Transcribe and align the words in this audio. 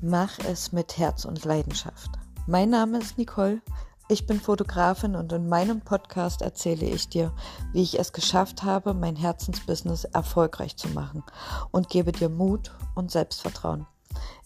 Mach 0.00 0.38
es 0.38 0.70
mit 0.70 0.96
Herz 0.96 1.24
und 1.24 1.44
Leidenschaft. 1.44 2.10
Mein 2.46 2.70
Name 2.70 2.98
ist 2.98 3.18
Nicole. 3.18 3.60
Ich 4.08 4.26
bin 4.26 4.40
Fotografin 4.40 5.16
und 5.16 5.32
in 5.32 5.48
meinem 5.48 5.80
Podcast 5.80 6.40
erzähle 6.40 6.86
ich 6.86 7.08
dir, 7.08 7.34
wie 7.72 7.82
ich 7.82 7.98
es 7.98 8.12
geschafft 8.12 8.62
habe, 8.62 8.94
mein 8.94 9.16
Herzensbusiness 9.16 10.04
erfolgreich 10.04 10.76
zu 10.76 10.86
machen 10.90 11.24
und 11.72 11.88
gebe 11.88 12.12
dir 12.12 12.28
Mut 12.28 12.72
und 12.94 13.10
Selbstvertrauen. 13.10 13.88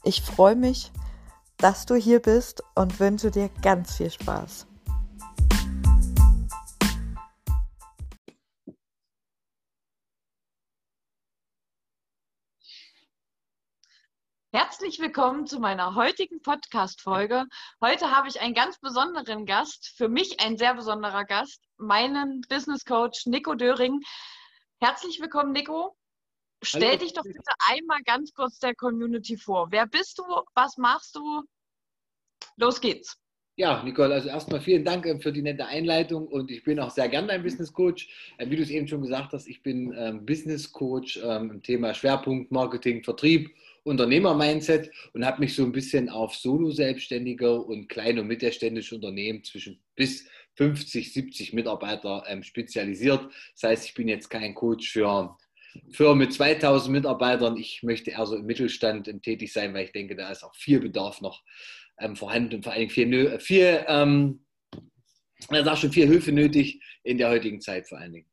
Ich 0.05 0.23
freue 0.23 0.57
mich, 0.57 0.91
dass 1.59 1.85
du 1.85 1.97
hier 1.97 2.21
bist 2.21 2.65
und 2.75 2.99
wünsche 2.99 3.31
dir 3.31 3.51
ganz 3.61 3.97
viel 3.97 4.11
Spaß. 4.11 4.67
Willkommen 15.15 15.47
zu 15.47 15.61
meiner 15.61 15.95
heutigen 15.95 16.41
Podcast-Folge. 16.41 17.45
Heute 17.83 18.11
habe 18.17 18.29
ich 18.29 18.41
einen 18.41 18.55
ganz 18.55 18.79
besonderen 18.79 19.45
Gast, 19.45 19.93
für 19.95 20.09
mich 20.09 20.41
ein 20.41 20.57
sehr 20.57 20.73
besonderer 20.73 21.27
Gast, 21.27 21.61
meinen 21.77 22.41
Business 22.49 22.87
Coach 22.87 23.27
Nico 23.27 23.55
Döring. 23.55 24.01
Herzlich 24.81 25.21
willkommen, 25.21 25.53
Nico. 25.53 25.95
Stell 26.63 26.93
Hallo. 26.93 26.99
dich 27.01 27.13
doch 27.13 27.25
bitte 27.25 27.43
einmal 27.71 28.01
ganz 28.07 28.33
kurz 28.33 28.59
der 28.59 28.75
Community 28.75 29.37
vor. 29.37 29.67
Wer 29.71 29.87
bist 29.87 30.19
du? 30.19 30.23
Was 30.55 30.79
machst 30.79 31.15
du? 31.15 31.43
Los 32.57 32.81
geht's. 32.81 33.19
Ja, 33.57 33.83
Nicole, 33.83 34.15
also 34.15 34.31
erstmal 34.31 34.63
vielen 34.63 34.83
Dank 34.83 35.05
äh, 35.05 35.21
für 35.21 35.31
die 35.31 35.43
nette 35.43 35.67
Einleitung 35.67 36.27
und 36.27 36.51
ich 36.51 36.65
bin 36.65 36.81
auch 36.81 36.91
sehr 36.91 37.11
gern 37.11 37.29
dein 37.29 37.43
Business 37.43 37.71
Coach. 37.71 38.09
Äh, 38.39 38.49
wie 38.49 38.57
du 38.57 38.63
es 38.63 38.71
eben 38.71 38.89
schon 38.89 39.03
gesagt 39.03 39.35
hast, 39.35 39.47
ich 39.47 39.63
bin 39.63 39.93
ähm, 39.95 40.25
Business 40.25 40.73
Coach 40.73 41.21
ähm, 41.23 41.51
im 41.51 41.63
Thema 41.63 41.93
Schwerpunkt 41.93 42.51
Marketing, 42.51 43.05
Vertrieb 43.05 43.55
Unternehmer-Mindset 43.85 44.91
und 45.13 45.25
habe 45.25 45.41
mich 45.41 45.55
so 45.55 45.65
ein 45.65 45.73
bisschen 45.73 46.09
auf 46.09 46.35
Solo-Selbstständige 46.35 47.61
und 47.61 47.89
kleine 47.89 48.21
und 48.21 48.29
mittelständische 48.29 48.95
Unternehmen 48.95 49.43
zwischen 49.45 49.83
bis 49.97 50.29
50, 50.57 51.13
70 51.13 51.53
Mitarbeiter 51.53 52.25
ähm, 52.27 52.43
spezialisiert. 52.43 53.25
Das 53.55 53.71
heißt, 53.71 53.87
ich 53.87 53.95
bin 53.95 54.09
jetzt 54.09 54.29
kein 54.29 54.55
Coach 54.55 54.91
für 54.91 55.37
Firmen 55.91 56.19
mit 56.19 56.33
2000 56.33 56.93
Mitarbeitern. 56.93 57.57
Ich 57.57 57.83
möchte 57.83 58.11
eher 58.11 58.27
so 58.27 58.37
im 58.37 58.47
Mittelstand 58.47 59.09
ähm, 59.09 59.23
tätig 59.23 59.53
sein, 59.53 59.73
weil 59.75 59.85
ich 59.85 59.93
denke, 59.93 60.15
da 60.15 60.31
ist 60.31 60.45
auch 60.45 60.55
viel 60.55 60.81
Bedarf 60.81 61.21
noch 61.21 61.43
ähm, 61.99 62.17
vorhanden 62.17 62.57
und 62.57 62.65
vor 62.65 62.73
allen 62.73 62.89
Dingen 62.89 62.91
viel, 62.91 63.41
viel 63.41 63.85
ähm, 63.89 64.45
da 65.49 65.77
schon 65.77 65.93
viel 65.93 66.07
Hilfe 66.07 66.33
nötig 66.33 66.81
in 67.03 67.19
der 67.19 67.31
heutigen 67.31 67.61
Zeit 67.61 67.89
vor 67.89 67.99
allen 67.99 68.13
Dingen. 68.13 68.32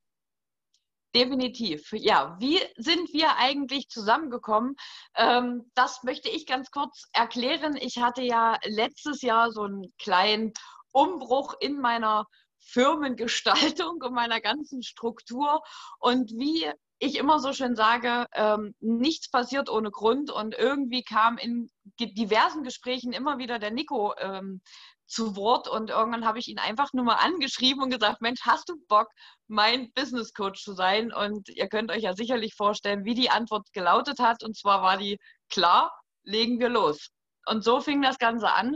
Definitiv. 1.15 1.91
Ja, 1.91 2.37
wie 2.39 2.59
sind 2.77 3.11
wir 3.13 3.35
eigentlich 3.37 3.89
zusammengekommen? 3.89 4.75
Ähm, 5.15 5.71
das 5.73 6.03
möchte 6.03 6.29
ich 6.29 6.45
ganz 6.45 6.69
kurz 6.69 7.07
erklären. 7.13 7.75
Ich 7.77 7.97
hatte 7.97 8.21
ja 8.21 8.57
letztes 8.65 9.23
Jahr 9.23 9.51
so 9.51 9.63
einen 9.63 9.91
kleinen 9.97 10.53
Umbruch 10.91 11.55
in 11.59 11.79
meiner 11.79 12.25
Firmengestaltung 12.59 14.01
und 14.03 14.13
meiner 14.13 14.39
ganzen 14.39 14.83
Struktur. 14.83 15.61
Und 15.99 16.31
wie 16.31 16.71
ich 16.99 17.17
immer 17.17 17.39
so 17.39 17.53
schön 17.53 17.75
sage, 17.75 18.27
ähm, 18.33 18.75
nichts 18.79 19.31
passiert 19.31 19.69
ohne 19.69 19.89
Grund. 19.89 20.29
Und 20.29 20.53
irgendwie 20.53 21.01
kam 21.01 21.39
in 21.39 21.71
diversen 21.99 22.61
Gesprächen 22.61 23.13
immer 23.13 23.39
wieder 23.39 23.57
der 23.57 23.71
Nico 23.71 24.13
ähm, 24.19 24.61
zu 25.09 25.35
Wort 25.35 25.67
und 25.67 25.89
irgendwann 25.89 26.25
habe 26.25 26.39
ich 26.39 26.47
ihn 26.47 26.59
einfach 26.59 26.93
nur 26.93 27.03
mal 27.03 27.15
angeschrieben 27.15 27.81
und 27.83 27.89
gesagt, 27.89 28.21
Mensch, 28.21 28.41
hast 28.43 28.69
du 28.69 28.75
Bock, 28.87 29.07
mein 29.47 29.91
Business 29.93 30.33
Coach 30.33 30.63
zu 30.63 30.73
sein? 30.73 31.11
Und 31.11 31.49
ihr 31.49 31.67
könnt 31.67 31.91
euch 31.91 32.03
ja 32.03 32.13
sicherlich 32.13 32.53
vorstellen, 32.53 33.05
wie 33.05 33.15
die 33.15 33.31
Antwort 33.31 33.73
gelautet 33.73 34.19
hat. 34.19 34.43
Und 34.43 34.55
zwar 34.55 34.83
war 34.83 34.97
die, 34.97 35.17
klar, 35.49 35.91
legen 36.23 36.59
wir 36.59 36.69
los. 36.69 37.09
Und 37.47 37.63
so 37.63 37.81
fing 37.81 38.01
das 38.03 38.19
Ganze 38.19 38.51
an, 38.51 38.75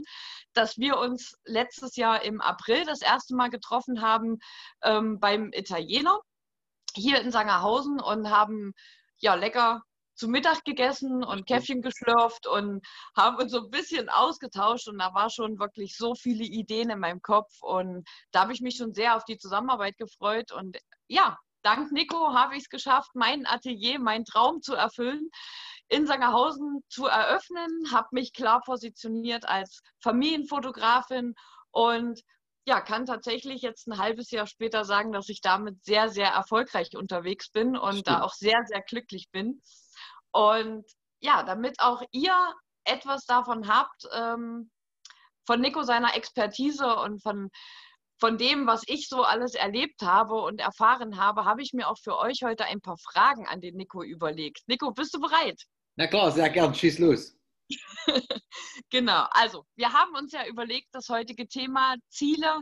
dass 0.53 0.77
wir 0.77 0.97
uns 0.97 1.33
letztes 1.45 1.95
Jahr 1.95 2.23
im 2.23 2.41
April 2.41 2.83
das 2.85 3.01
erste 3.01 3.35
Mal 3.35 3.49
getroffen 3.49 4.01
haben 4.01 4.39
ähm, 4.83 5.19
beim 5.19 5.51
Italiener 5.53 6.19
hier 6.95 7.21
in 7.21 7.31
Sangerhausen 7.31 7.99
und 7.99 8.29
haben 8.29 8.73
ja 9.19 9.35
lecker 9.35 9.83
zu 10.15 10.27
Mittag 10.27 10.63
gegessen 10.63 11.23
und 11.23 11.47
Käffchen 11.47 11.81
geschlürft 11.81 12.47
und 12.47 12.85
haben 13.15 13.37
uns 13.37 13.51
so 13.51 13.63
ein 13.63 13.69
bisschen 13.69 14.09
ausgetauscht 14.09 14.87
und 14.87 14.99
da 14.99 15.13
war 15.13 15.29
schon 15.29 15.59
wirklich 15.59 15.97
so 15.97 16.15
viele 16.15 16.43
Ideen 16.43 16.89
in 16.89 16.99
meinem 16.99 17.21
Kopf 17.21 17.61
und 17.61 18.07
da 18.31 18.41
habe 18.41 18.53
ich 18.53 18.61
mich 18.61 18.75
schon 18.77 18.93
sehr 18.93 19.15
auf 19.15 19.25
die 19.25 19.37
Zusammenarbeit 19.37 19.97
gefreut 19.97 20.51
und 20.51 20.77
ja, 21.07 21.37
dank 21.63 21.91
Nico 21.91 22.33
habe 22.33 22.55
ich 22.55 22.63
es 22.63 22.69
geschafft, 22.69 23.11
mein 23.13 23.45
Atelier, 23.45 23.99
meinen 23.99 24.25
Traum 24.25 24.61
zu 24.61 24.75
erfüllen, 24.75 25.29
in 25.89 26.07
Sangerhausen 26.07 26.83
zu 26.89 27.05
eröffnen, 27.05 27.91
habe 27.91 28.07
mich 28.11 28.33
klar 28.33 28.61
positioniert 28.61 29.47
als 29.47 29.81
Familienfotografin 29.99 31.35
und 31.71 32.21
ja, 32.65 32.79
kann 32.79 33.05
tatsächlich 33.05 33.61
jetzt 33.61 33.87
ein 33.87 33.97
halbes 33.97 34.31
Jahr 34.31 34.47
später 34.47 34.85
sagen, 34.85 35.11
dass 35.11 35.27
ich 35.27 35.41
damit 35.41 35.83
sehr, 35.83 36.09
sehr 36.09 36.29
erfolgreich 36.29 36.95
unterwegs 36.95 37.51
bin 37.51 37.75
und 37.75 37.91
Stimmt. 37.91 38.07
da 38.07 38.21
auch 38.21 38.33
sehr, 38.33 38.63
sehr 38.65 38.81
glücklich 38.81 39.29
bin. 39.31 39.61
Und 40.33 40.85
ja, 41.21 41.43
damit 41.43 41.79
auch 41.79 42.01
ihr 42.11 42.35
etwas 42.83 43.25
davon 43.25 43.67
habt, 43.67 44.07
ähm, 44.13 44.69
von 45.45 45.61
Nico 45.61 45.83
seiner 45.83 46.15
Expertise 46.15 46.95
und 46.97 47.21
von, 47.21 47.49
von 48.19 48.37
dem, 48.37 48.67
was 48.67 48.83
ich 48.87 49.07
so 49.07 49.23
alles 49.23 49.55
erlebt 49.55 50.01
habe 50.01 50.35
und 50.35 50.59
erfahren 50.59 51.17
habe, 51.17 51.45
habe 51.45 51.61
ich 51.61 51.73
mir 51.73 51.87
auch 51.87 51.97
für 51.97 52.17
euch 52.17 52.41
heute 52.43 52.65
ein 52.65 52.81
paar 52.81 52.97
Fragen 52.97 53.47
an 53.47 53.61
den 53.61 53.75
Nico 53.75 54.03
überlegt. 54.03 54.61
Nico, 54.67 54.91
bist 54.91 55.13
du 55.13 55.19
bereit? 55.19 55.61
Na 55.95 56.07
klar, 56.07 56.31
sehr 56.31 56.49
gern. 56.49 56.73
Schieß 56.73 56.99
los. 56.99 57.37
genau, 58.89 59.25
also 59.31 59.65
wir 59.75 59.93
haben 59.93 60.15
uns 60.15 60.33
ja 60.33 60.45
überlegt, 60.47 60.89
das 60.91 61.09
heutige 61.09 61.47
Thema 61.47 61.95
Ziele 62.09 62.61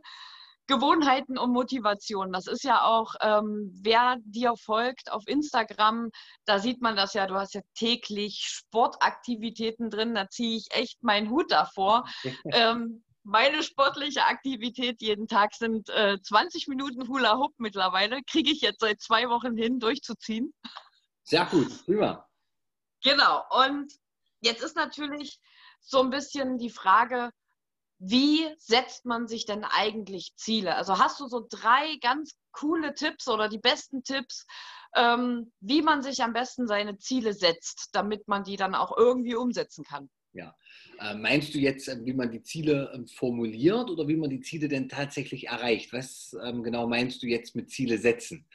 Gewohnheiten 0.71 1.37
und 1.37 1.51
Motivation. 1.51 2.31
Das 2.31 2.47
ist 2.47 2.63
ja 2.63 2.83
auch, 2.83 3.15
ähm, 3.21 3.71
wer 3.83 4.15
dir 4.23 4.55
folgt 4.55 5.11
auf 5.11 5.27
Instagram, 5.27 6.09
da 6.45 6.59
sieht 6.59 6.81
man 6.81 6.95
das 6.95 7.13
ja, 7.13 7.27
du 7.27 7.35
hast 7.35 7.53
ja 7.53 7.61
täglich 7.75 8.45
Sportaktivitäten 8.47 9.89
drin, 9.89 10.15
da 10.15 10.29
ziehe 10.29 10.57
ich 10.57 10.67
echt 10.71 11.03
meinen 11.03 11.29
Hut 11.29 11.51
davor. 11.51 12.05
ähm, 12.53 13.03
meine 13.23 13.63
sportliche 13.63 14.25
Aktivität 14.25 15.01
jeden 15.01 15.27
Tag 15.27 15.53
sind 15.53 15.89
äh, 15.89 16.17
20 16.21 16.67
Minuten 16.69 17.07
Hula 17.07 17.37
Hoop 17.37 17.53
mittlerweile. 17.57 18.21
Kriege 18.23 18.51
ich 18.51 18.61
jetzt 18.61 18.79
seit 18.79 19.01
zwei 19.01 19.29
Wochen 19.29 19.55
hin, 19.55 19.79
durchzuziehen. 19.79 20.53
Sehr 21.23 21.45
gut, 21.45 21.85
prima. 21.85 22.25
Genau. 23.03 23.43
Und 23.51 23.93
jetzt 24.39 24.63
ist 24.63 24.75
natürlich 24.75 25.39
so 25.81 26.01
ein 26.01 26.09
bisschen 26.09 26.57
die 26.57 26.69
Frage, 26.69 27.31
wie 28.03 28.47
setzt 28.57 29.05
man 29.05 29.27
sich 29.27 29.45
denn 29.45 29.63
eigentlich 29.63 30.33
Ziele? 30.35 30.75
Also 30.75 30.97
hast 30.97 31.19
du 31.19 31.27
so 31.27 31.45
drei 31.47 31.97
ganz 32.01 32.33
coole 32.51 32.95
Tipps 32.95 33.27
oder 33.27 33.47
die 33.47 33.59
besten 33.59 34.03
Tipps, 34.03 34.47
ähm, 34.95 35.51
wie 35.59 35.83
man 35.83 36.01
sich 36.01 36.23
am 36.23 36.33
besten 36.33 36.67
seine 36.67 36.97
Ziele 36.97 37.33
setzt, 37.33 37.89
damit 37.93 38.27
man 38.27 38.43
die 38.43 38.55
dann 38.55 38.73
auch 38.73 38.97
irgendwie 38.97 39.35
umsetzen 39.35 39.83
kann? 39.83 40.09
Ja. 40.33 40.55
Äh, 40.99 41.13
meinst 41.13 41.53
du 41.53 41.59
jetzt, 41.59 41.87
äh, 41.89 42.03
wie 42.03 42.13
man 42.13 42.31
die 42.31 42.41
Ziele 42.41 42.91
ähm, 42.95 43.05
formuliert 43.05 43.91
oder 43.91 44.07
wie 44.07 44.15
man 44.15 44.31
die 44.31 44.41
Ziele 44.41 44.67
denn 44.67 44.89
tatsächlich 44.89 45.47
erreicht? 45.49 45.93
Was 45.93 46.35
ähm, 46.43 46.63
genau 46.63 46.87
meinst 46.87 47.21
du 47.21 47.27
jetzt 47.27 47.55
mit 47.55 47.69
Ziele 47.69 47.99
setzen? 47.99 48.47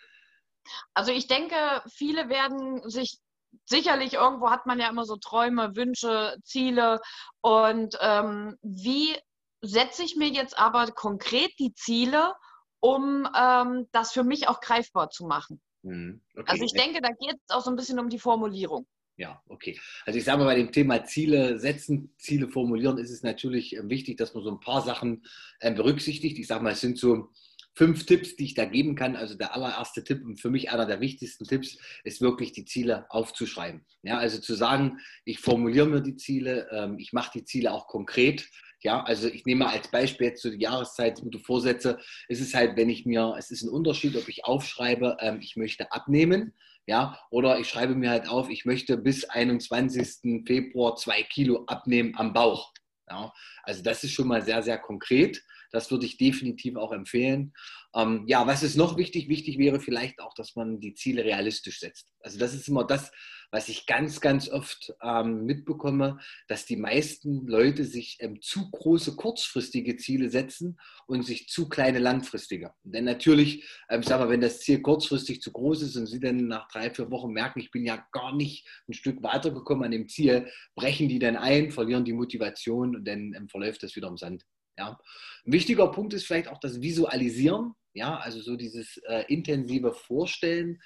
Also 0.92 1.12
ich 1.12 1.28
denke, 1.28 1.54
viele 1.88 2.28
werden 2.28 2.82
sich 2.90 3.18
sicherlich 3.64 4.14
irgendwo 4.14 4.50
hat 4.50 4.66
man 4.66 4.80
ja 4.80 4.88
immer 4.88 5.04
so 5.04 5.16
Träume, 5.16 5.76
Wünsche, 5.76 6.36
Ziele. 6.42 7.00
Und 7.42 7.96
ähm, 8.00 8.56
wie 8.62 9.16
setze 9.66 10.02
ich 10.02 10.16
mir 10.16 10.28
jetzt 10.28 10.58
aber 10.58 10.86
konkret 10.92 11.52
die 11.58 11.74
Ziele, 11.74 12.34
um 12.80 13.28
ähm, 13.36 13.88
das 13.92 14.12
für 14.12 14.24
mich 14.24 14.48
auch 14.48 14.60
greifbar 14.60 15.10
zu 15.10 15.26
machen. 15.26 15.60
Mhm. 15.82 16.20
Okay. 16.34 16.44
Also 16.46 16.64
ich 16.64 16.72
denke, 16.72 17.00
da 17.00 17.08
geht 17.08 17.36
es 17.46 17.54
auch 17.54 17.62
so 17.62 17.70
ein 17.70 17.76
bisschen 17.76 17.98
um 17.98 18.08
die 18.08 18.18
Formulierung. 18.18 18.86
Ja, 19.18 19.42
okay. 19.48 19.78
Also 20.04 20.18
ich 20.18 20.24
sage 20.24 20.38
mal, 20.38 20.44
bei 20.44 20.56
dem 20.56 20.72
Thema 20.72 21.04
Ziele 21.04 21.58
setzen, 21.58 22.14
Ziele 22.18 22.48
formulieren, 22.48 22.98
ist 22.98 23.10
es 23.10 23.22
natürlich 23.22 23.74
äh, 23.74 23.88
wichtig, 23.88 24.18
dass 24.18 24.34
man 24.34 24.44
so 24.44 24.50
ein 24.50 24.60
paar 24.60 24.82
Sachen 24.82 25.24
äh, 25.60 25.72
berücksichtigt. 25.72 26.38
Ich 26.38 26.46
sage 26.46 26.62
mal, 26.62 26.72
es 26.72 26.82
sind 26.82 26.98
so 26.98 27.30
fünf 27.76 28.04
Tipps, 28.04 28.36
die 28.36 28.44
ich 28.44 28.54
da 28.54 28.66
geben 28.66 28.94
kann. 28.94 29.16
Also 29.16 29.34
der 29.34 29.54
allererste 29.54 30.04
Tipp 30.04 30.22
und 30.24 30.40
für 30.40 30.50
mich 30.50 30.70
einer 30.70 30.86
der 30.86 31.00
wichtigsten 31.00 31.44
Tipps 31.44 31.78
ist 32.04 32.20
wirklich 32.20 32.52
die 32.52 32.66
Ziele 32.66 33.06
aufzuschreiben. 33.10 33.86
Ja, 34.02 34.18
also 34.18 34.38
zu 34.38 34.54
sagen, 34.54 34.98
ich 35.24 35.38
formuliere 35.38 35.86
mir 35.86 36.02
die 36.02 36.16
Ziele, 36.16 36.68
ähm, 36.70 36.98
ich 36.98 37.12
mache 37.14 37.38
die 37.38 37.44
Ziele 37.44 37.72
auch 37.72 37.86
konkret 37.86 38.48
ja, 38.82 39.02
also 39.02 39.28
ich 39.28 39.44
nehme 39.44 39.68
als 39.68 39.90
Beispiel 39.90 40.28
jetzt 40.28 40.42
so 40.42 40.50
die 40.50 40.62
Jahreszeit, 40.62 41.20
gute 41.20 41.38
Vorsätze, 41.38 41.98
ist 42.28 42.40
es 42.40 42.54
halt, 42.54 42.76
wenn 42.76 42.88
ich 42.88 43.06
mir, 43.06 43.34
es 43.38 43.50
ist 43.50 43.62
ein 43.62 43.70
Unterschied, 43.70 44.16
ob 44.16 44.28
ich 44.28 44.44
aufschreibe, 44.44 45.16
ähm, 45.20 45.40
ich 45.40 45.56
möchte 45.56 45.92
abnehmen, 45.92 46.54
ja, 46.86 47.18
oder 47.30 47.58
ich 47.58 47.68
schreibe 47.68 47.94
mir 47.94 48.10
halt 48.10 48.28
auf, 48.28 48.48
ich 48.48 48.64
möchte 48.64 48.96
bis 48.96 49.24
21. 49.24 50.44
Februar 50.46 50.96
zwei 50.96 51.22
Kilo 51.22 51.64
abnehmen 51.66 52.14
am 52.16 52.32
Bauch. 52.32 52.72
Ja, 53.08 53.32
also 53.62 53.82
das 53.82 54.04
ist 54.04 54.12
schon 54.12 54.28
mal 54.28 54.42
sehr, 54.42 54.62
sehr 54.62 54.78
konkret. 54.78 55.42
Das 55.72 55.90
würde 55.90 56.06
ich 56.06 56.16
definitiv 56.16 56.76
auch 56.76 56.92
empfehlen. 56.92 57.52
Ähm, 57.94 58.24
ja, 58.26 58.46
was 58.46 58.62
ist 58.62 58.76
noch 58.76 58.96
wichtig? 58.96 59.28
Wichtig 59.28 59.58
wäre 59.58 59.80
vielleicht 59.80 60.20
auch, 60.20 60.34
dass 60.34 60.54
man 60.54 60.80
die 60.80 60.94
Ziele 60.94 61.24
realistisch 61.24 61.80
setzt. 61.80 62.08
Also 62.20 62.38
das 62.38 62.54
ist 62.54 62.68
immer 62.68 62.84
das, 62.84 63.10
was 63.50 63.68
ich 63.68 63.86
ganz, 63.86 64.20
ganz 64.20 64.48
oft 64.48 64.94
ähm, 65.02 65.44
mitbekomme, 65.44 66.18
dass 66.48 66.66
die 66.66 66.76
meisten 66.76 67.46
Leute 67.46 67.84
sich 67.84 68.16
ähm, 68.20 68.40
zu 68.40 68.70
große 68.70 69.16
kurzfristige 69.16 69.96
Ziele 69.96 70.30
setzen 70.30 70.78
und 71.06 71.22
sich 71.22 71.48
zu 71.48 71.68
kleine 71.68 71.98
langfristige. 71.98 72.72
Denn 72.82 73.04
natürlich, 73.04 73.66
ähm, 73.88 74.02
sag 74.02 74.20
mal, 74.20 74.28
wenn 74.28 74.40
das 74.40 74.60
Ziel 74.60 74.80
kurzfristig 74.80 75.40
zu 75.40 75.52
groß 75.52 75.82
ist 75.82 75.96
und 75.96 76.06
sie 76.06 76.20
dann 76.20 76.48
nach 76.48 76.68
drei, 76.68 76.90
vier 76.90 77.10
Wochen 77.10 77.32
merken, 77.32 77.60
ich 77.60 77.70
bin 77.70 77.84
ja 77.84 78.06
gar 78.12 78.34
nicht 78.34 78.66
ein 78.88 78.92
Stück 78.92 79.22
weitergekommen 79.22 79.84
an 79.84 79.90
dem 79.90 80.08
Ziel, 80.08 80.50
brechen 80.74 81.08
die 81.08 81.18
dann 81.18 81.36
ein, 81.36 81.70
verlieren 81.70 82.04
die 82.04 82.12
Motivation 82.12 82.96
und 82.96 83.06
dann 83.06 83.34
ähm, 83.34 83.48
verläuft 83.48 83.82
das 83.82 83.96
wieder 83.96 84.08
im 84.08 84.16
Sand. 84.16 84.44
Ja. 84.78 84.98
Ein 85.46 85.52
wichtiger 85.52 85.90
Punkt 85.90 86.12
ist 86.12 86.26
vielleicht 86.26 86.48
auch 86.48 86.60
das 86.60 86.80
Visualisieren, 86.82 87.72
ja, 87.94 88.18
also 88.18 88.40
so 88.42 88.56
dieses 88.56 88.98
äh, 89.08 89.24
intensive 89.28 89.92
Vorstellen 89.94 90.80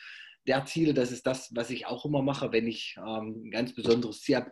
der 0.50 0.66
Ziele, 0.66 0.92
das 0.94 1.12
ist 1.12 1.26
das, 1.26 1.54
was 1.54 1.70
ich 1.70 1.86
auch 1.86 2.04
immer 2.04 2.22
mache, 2.22 2.50
wenn 2.50 2.66
ich 2.66 2.96
ähm, 2.98 3.44
ein 3.44 3.50
ganz 3.52 3.72
besonderes 3.72 4.20
Ziel 4.20 4.36
habe, 4.36 4.50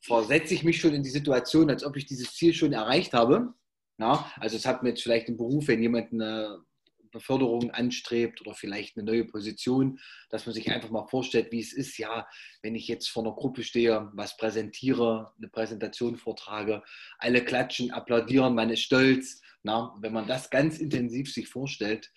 versetze 0.00 0.54
ich 0.54 0.62
mich 0.62 0.80
schon 0.80 0.94
in 0.94 1.02
die 1.02 1.10
Situation, 1.10 1.68
als 1.68 1.84
ob 1.84 1.96
ich 1.96 2.06
dieses 2.06 2.34
Ziel 2.34 2.54
schon 2.54 2.72
erreicht 2.72 3.12
habe. 3.12 3.52
Ja, 3.98 4.32
also 4.36 4.56
es 4.56 4.64
hat 4.64 4.82
mir 4.82 4.90
jetzt 4.90 5.02
vielleicht 5.02 5.28
im 5.28 5.36
Beruf, 5.36 5.66
wenn 5.66 5.82
jemand 5.82 6.12
eine 6.12 6.64
Beförderung 7.10 7.72
anstrebt 7.72 8.40
oder 8.40 8.54
vielleicht 8.54 8.96
eine 8.96 9.04
neue 9.04 9.24
Position, 9.24 9.98
dass 10.30 10.46
man 10.46 10.54
sich 10.54 10.70
einfach 10.70 10.90
mal 10.90 11.08
vorstellt, 11.08 11.50
wie 11.50 11.60
es 11.60 11.72
ist, 11.72 11.98
ja, 11.98 12.28
wenn 12.62 12.76
ich 12.76 12.86
jetzt 12.86 13.08
vor 13.08 13.24
einer 13.24 13.34
Gruppe 13.34 13.64
stehe, 13.64 14.08
was 14.14 14.36
präsentiere, 14.36 15.32
eine 15.36 15.48
Präsentation 15.48 16.16
vortrage, 16.16 16.82
alle 17.18 17.44
klatschen, 17.44 17.90
applaudieren, 17.90 18.54
man 18.54 18.70
ist 18.70 18.82
stolz. 18.82 19.40
Na, 19.62 19.94
wenn 20.00 20.12
man 20.12 20.28
das 20.28 20.48
ganz 20.48 20.78
intensiv 20.78 21.30
sich 21.30 21.48
vorstellt, 21.48 22.10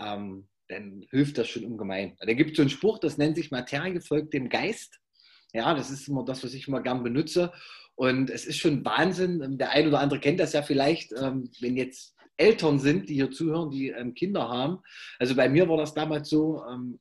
ähm, 0.00 0.48
dann 0.68 1.04
hilft 1.10 1.38
das 1.38 1.48
schon 1.48 1.64
ungemein. 1.64 2.16
Da 2.18 2.32
gibt 2.32 2.52
es 2.52 2.56
so 2.56 2.62
einen 2.62 2.70
Spruch, 2.70 2.98
das 2.98 3.18
nennt 3.18 3.36
sich 3.36 3.50
Materie 3.50 4.00
folgt 4.00 4.34
dem 4.34 4.48
Geist. 4.48 5.00
Ja, 5.52 5.74
das 5.74 5.90
ist 5.90 6.08
immer 6.08 6.24
das, 6.24 6.44
was 6.44 6.54
ich 6.54 6.68
immer 6.68 6.82
gern 6.82 7.02
benutze. 7.02 7.52
Und 7.94 8.30
es 8.30 8.44
ist 8.44 8.58
schon 8.58 8.84
Wahnsinn. 8.84 9.58
Der 9.58 9.70
ein 9.70 9.88
oder 9.88 10.00
andere 10.00 10.20
kennt 10.20 10.40
das 10.40 10.52
ja 10.52 10.62
vielleicht, 10.62 11.12
ähm, 11.12 11.50
wenn 11.60 11.76
jetzt 11.76 12.14
Eltern 12.36 12.78
sind, 12.78 13.08
die 13.08 13.14
hier 13.14 13.30
zuhören, 13.30 13.70
die 13.70 13.88
ähm, 13.88 14.12
Kinder 14.12 14.48
haben. 14.48 14.80
Also 15.18 15.34
bei 15.34 15.48
mir 15.48 15.68
war 15.68 15.78
das 15.78 15.94
damals 15.94 16.28
so, 16.28 16.62
ähm, 16.70 17.00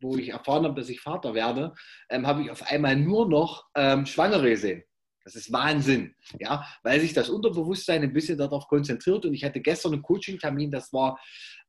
wo 0.00 0.16
ich 0.16 0.30
erfahren 0.30 0.64
habe, 0.64 0.74
dass 0.80 0.88
ich 0.88 1.00
Vater 1.00 1.32
werde, 1.32 1.74
habe 2.10 2.42
ich 2.42 2.50
auf 2.50 2.64
einmal 2.64 2.96
nur 2.96 3.28
noch 3.28 3.68
Schwangere 4.04 4.50
gesehen. 4.50 4.82
Das 5.24 5.36
ist 5.36 5.52
Wahnsinn, 5.52 6.14
ja, 6.40 6.64
weil 6.82 7.00
sich 7.00 7.12
das 7.12 7.30
Unterbewusstsein 7.30 8.02
ein 8.02 8.12
bisschen 8.12 8.38
darauf 8.38 8.66
konzentriert. 8.66 9.24
Und 9.24 9.34
ich 9.34 9.44
hatte 9.44 9.60
gestern 9.60 9.92
einen 9.92 10.02
Coaching-Termin, 10.02 10.70
das 10.70 10.92
war 10.92 11.18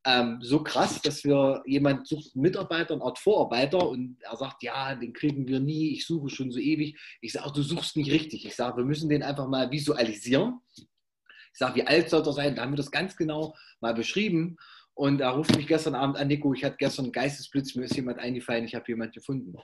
ähm, 0.04 0.38
so 0.42 0.62
krass, 0.62 1.00
dass 1.00 1.24
wir 1.24 1.62
jemand 1.66 2.06
sucht 2.06 2.34
einen 2.34 2.42
Mitarbeiter, 2.42 2.94
eine 2.94 3.04
Art 3.04 3.18
Vorarbeiter 3.18 3.88
und 3.88 4.16
er 4.20 4.36
sagt, 4.36 4.62
ja, 4.62 4.94
den 4.94 5.12
kriegen 5.12 5.46
wir 5.46 5.60
nie, 5.60 5.92
ich 5.92 6.06
suche 6.06 6.28
schon 6.28 6.50
so 6.50 6.58
ewig. 6.58 6.98
Ich 7.20 7.32
sage, 7.32 7.52
du 7.52 7.62
suchst 7.62 7.96
nicht 7.96 8.10
richtig. 8.10 8.44
Ich 8.44 8.56
sage, 8.56 8.76
wir 8.78 8.84
müssen 8.84 9.08
den 9.08 9.22
einfach 9.22 9.48
mal 9.48 9.70
visualisieren. 9.70 10.60
Ich 10.76 11.58
sage, 11.58 11.76
wie 11.76 11.86
alt 11.86 12.10
soll 12.10 12.26
er 12.26 12.32
sein? 12.32 12.56
Da 12.56 12.62
haben 12.62 12.72
wir 12.72 12.76
das 12.76 12.90
ganz 12.90 13.16
genau 13.16 13.54
mal 13.80 13.94
beschrieben. 13.94 14.56
Und 14.94 15.20
er 15.20 15.30
ruft 15.30 15.56
mich 15.56 15.66
gestern 15.66 15.94
Abend 15.94 16.16
an, 16.16 16.28
Nico, 16.28 16.52
ich 16.54 16.64
hatte 16.64 16.76
gestern 16.78 17.06
einen 17.06 17.12
Geistesblitz, 17.12 17.74
mir 17.74 17.84
ist 17.84 17.96
jemand 17.96 18.18
eingefallen, 18.18 18.64
ich 18.64 18.74
habe 18.74 18.84
jemand 18.88 19.12
gefunden. 19.12 19.56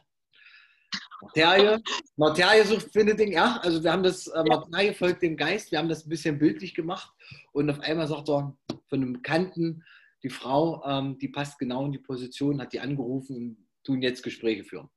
Materie, 1.23 1.83
Materie 2.17 2.65
sucht, 2.65 2.93
findet 2.93 3.19
den, 3.19 3.33
ja, 3.33 3.59
also 3.63 3.83
wir 3.83 3.93
haben 3.93 4.03
das, 4.03 4.27
äh, 4.27 4.43
Materie 4.45 4.95
folgt 4.95 5.23
dem 5.23 5.37
Geist, 5.37 5.71
wir 5.71 5.79
haben 5.79 5.89
das 5.89 6.07
ein 6.07 6.09
bisschen 6.09 6.39
bildlich 6.39 6.75
gemacht 6.75 7.13
und 7.53 7.69
auf 7.71 7.81
einmal 7.81 8.07
sagt 8.07 8.29
er 8.29 8.57
von 8.89 9.03
einem 9.03 9.13
Bekannten, 9.15 9.85
die 10.23 10.31
Frau, 10.31 10.83
ähm, 10.85 11.19
die 11.19 11.29
passt 11.29 11.59
genau 11.59 11.87
in 11.87 11.93
die 11.93 11.99
Position, 11.99 12.61
hat 12.61 12.73
die 12.73 12.81
angerufen 12.81 13.37
und 13.37 13.69
tun 13.85 14.03
jetzt 14.03 14.23
Gespräche 14.23 14.65
führen. 14.65 14.89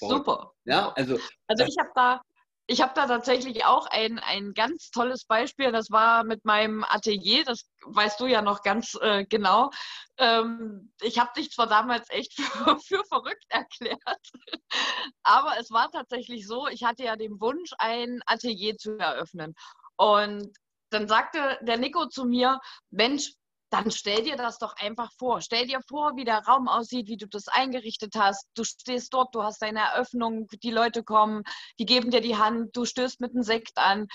Super. 0.00 0.52
Ja, 0.64 0.92
also. 0.92 1.18
Also 1.48 1.64
ich 1.64 1.76
habe 1.78 1.90
da, 1.94 2.20
ich 2.70 2.82
habe 2.82 2.92
da 2.94 3.06
tatsächlich 3.06 3.64
auch 3.64 3.86
ein, 3.86 4.18
ein 4.18 4.52
ganz 4.52 4.90
tolles 4.90 5.24
Beispiel. 5.24 5.72
Das 5.72 5.90
war 5.90 6.22
mit 6.22 6.44
meinem 6.44 6.84
Atelier, 6.84 7.42
das 7.44 7.66
weißt 7.86 8.20
du 8.20 8.26
ja 8.26 8.42
noch 8.42 8.62
ganz 8.62 8.94
äh, 9.00 9.24
genau. 9.24 9.70
Ähm, 10.18 10.92
ich 11.00 11.18
habe 11.18 11.30
dich 11.34 11.50
zwar 11.50 11.66
damals 11.66 12.10
echt 12.10 12.34
für, 12.40 12.78
für, 12.78 13.04
verrückt 13.06 13.46
erklärt, 13.48 13.98
aber 15.22 15.54
es 15.58 15.70
war 15.70 15.90
tatsächlich 15.90 16.46
so, 16.46 16.68
ich 16.68 16.84
hatte 16.84 17.04
ja 17.04 17.16
den 17.16 17.40
Wunsch, 17.40 17.70
ein 17.78 18.20
Atelier 18.26 18.76
zu 18.76 18.98
eröffnen. 18.98 19.54
Und 19.96 20.52
dann 20.90 21.08
sagte 21.08 21.58
der 21.62 21.78
Nico 21.78 22.06
zu 22.06 22.26
mir, 22.26 22.60
Mensch, 22.90 23.32
dann 23.70 23.90
stell 23.90 24.22
dir 24.22 24.36
das 24.36 24.58
doch 24.58 24.74
einfach 24.76 25.10
vor. 25.18 25.40
Stell 25.40 25.66
dir 25.66 25.80
vor, 25.86 26.16
wie 26.16 26.24
der 26.24 26.44
Raum 26.44 26.68
aussieht, 26.68 27.08
wie 27.08 27.16
du 27.16 27.26
das 27.26 27.48
eingerichtet 27.48 28.14
hast. 28.16 28.46
Du 28.54 28.64
stehst 28.64 29.12
dort, 29.12 29.34
du 29.34 29.42
hast 29.42 29.60
deine 29.60 29.80
Eröffnung, 29.80 30.46
die 30.62 30.70
Leute 30.70 31.04
kommen, 31.04 31.42
die 31.78 31.86
geben 31.86 32.10
dir 32.10 32.20
die 32.20 32.36
Hand, 32.36 32.76
du 32.76 32.84
stößt 32.84 33.20
mit 33.20 33.32
einem 33.32 33.42
Sekt 33.42 33.76
an. 33.76 34.08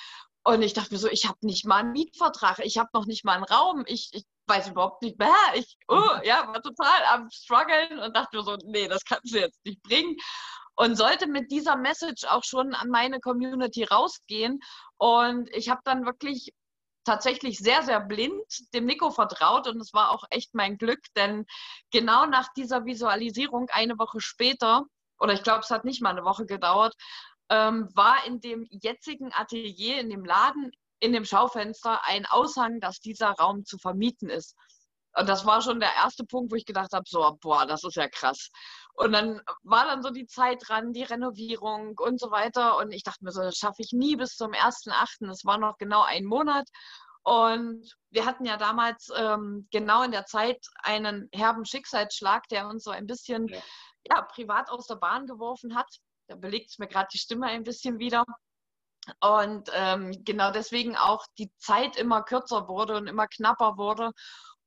Und 0.45 0.61
ich 0.61 0.73
dachte 0.73 0.93
mir 0.93 0.99
so, 0.99 1.07
ich 1.07 1.27
habe 1.27 1.37
nicht 1.41 1.65
mal 1.65 1.77
einen 1.77 1.93
Mietvertrag, 1.93 2.59
ich 2.59 2.77
habe 2.77 2.89
noch 2.93 3.05
nicht 3.05 3.23
mal 3.23 3.35
einen 3.35 3.45
Raum, 3.45 3.83
ich, 3.87 4.09
ich 4.11 4.25
weiß 4.47 4.69
überhaupt 4.69 5.01
nicht 5.01 5.17
mehr. 5.17 5.33
Ich 5.55 5.77
oh, 5.87 6.09
ja, 6.23 6.47
war 6.47 6.61
total 6.61 7.05
am 7.11 7.29
struggeln 7.31 7.99
und 7.99 8.15
dachte 8.15 8.37
mir 8.37 8.43
so, 8.43 8.57
nee, 8.65 8.87
das 8.87 9.05
kannst 9.05 9.33
du 9.33 9.39
jetzt 9.39 9.63
nicht 9.65 9.81
bringen. 9.83 10.17
Und 10.75 10.95
sollte 10.95 11.27
mit 11.27 11.51
dieser 11.51 11.77
Message 11.77 12.25
auch 12.25 12.43
schon 12.43 12.73
an 12.73 12.89
meine 12.89 13.19
Community 13.19 13.83
rausgehen. 13.83 14.59
Und 14.97 15.47
ich 15.55 15.69
habe 15.69 15.81
dann 15.85 16.05
wirklich 16.05 16.51
tatsächlich 17.03 17.59
sehr, 17.59 17.83
sehr 17.83 17.99
blind 17.99 18.73
dem 18.73 18.85
Nico 18.85 19.11
vertraut 19.11 19.67
und 19.67 19.79
es 19.79 19.93
war 19.93 20.11
auch 20.11 20.23
echt 20.29 20.53
mein 20.53 20.77
Glück, 20.77 21.01
denn 21.15 21.45
genau 21.91 22.25
nach 22.25 22.51
dieser 22.53 22.85
Visualisierung 22.85 23.69
eine 23.71 23.97
Woche 23.99 24.21
später, 24.21 24.85
oder 25.19 25.33
ich 25.33 25.43
glaube, 25.43 25.61
es 25.61 25.69
hat 25.69 25.85
nicht 25.85 26.01
mal 26.01 26.11
eine 26.11 26.25
Woche 26.25 26.45
gedauert, 26.45 26.95
ähm, 27.49 27.89
war 27.93 28.25
in 28.25 28.39
dem 28.39 28.67
jetzigen 28.69 29.31
Atelier, 29.33 29.99
in 29.99 30.09
dem 30.09 30.25
Laden, 30.25 30.71
in 30.99 31.11
dem 31.11 31.25
Schaufenster 31.25 32.05
ein 32.05 32.25
Aushang, 32.25 32.79
dass 32.79 32.99
dieser 32.99 33.31
Raum 33.31 33.65
zu 33.65 33.77
vermieten 33.77 34.29
ist. 34.29 34.55
Und 35.15 35.29
das 35.29 35.45
war 35.45 35.61
schon 35.61 35.79
der 35.79 35.93
erste 35.95 36.25
Punkt, 36.25 36.51
wo 36.51 36.55
ich 36.55 36.65
gedacht 36.65 36.91
habe, 36.93 37.05
so, 37.07 37.37
boah, 37.41 37.65
das 37.65 37.83
ist 37.83 37.95
ja 37.95 38.07
krass. 38.07 38.49
Und 38.93 39.11
dann 39.11 39.41
war 39.63 39.85
dann 39.85 40.01
so 40.01 40.09
die 40.09 40.25
Zeit 40.25 40.63
dran, 40.67 40.93
die 40.93 41.03
Renovierung 41.03 41.95
und 41.99 42.19
so 42.19 42.31
weiter. 42.31 42.77
Und 42.77 42.91
ich 42.91 43.03
dachte 43.03 43.23
mir 43.23 43.31
so, 43.31 43.41
das 43.41 43.57
schaffe 43.57 43.81
ich 43.81 43.91
nie 43.91 44.15
bis 44.15 44.35
zum 44.35 44.51
1.8. 44.51 45.29
Es 45.29 45.45
war 45.45 45.57
noch 45.57 45.77
genau 45.77 46.01
ein 46.03 46.25
Monat. 46.25 46.67
Und 47.23 47.89
wir 48.09 48.25
hatten 48.25 48.45
ja 48.45 48.57
damals 48.57 49.09
ähm, 49.15 49.67
genau 49.71 50.03
in 50.03 50.11
der 50.11 50.25
Zeit 50.25 50.59
einen 50.83 51.29
herben 51.31 51.65
Schicksalsschlag, 51.65 52.47
der 52.49 52.67
uns 52.67 52.83
so 52.83 52.91
ein 52.91 53.07
bisschen 53.07 53.47
ja. 53.47 53.61
ja 54.09 54.21
privat 54.23 54.69
aus 54.69 54.87
der 54.87 54.95
Bahn 54.95 55.25
geworfen 55.25 55.75
hat. 55.75 55.87
Da 56.27 56.35
belegt 56.35 56.71
es 56.71 56.79
mir 56.79 56.87
gerade 56.87 57.07
die 57.13 57.19
Stimme 57.19 57.47
ein 57.47 57.63
bisschen 57.63 57.99
wieder. 57.99 58.25
Und 59.19 59.69
ähm, 59.73 60.11
genau 60.23 60.51
deswegen 60.51 60.95
auch 60.95 61.25
die 61.37 61.51
Zeit 61.57 61.97
immer 61.97 62.23
kürzer 62.23 62.67
wurde 62.67 62.95
und 62.95 63.07
immer 63.07 63.27
knapper 63.27 63.77
wurde. 63.77 64.11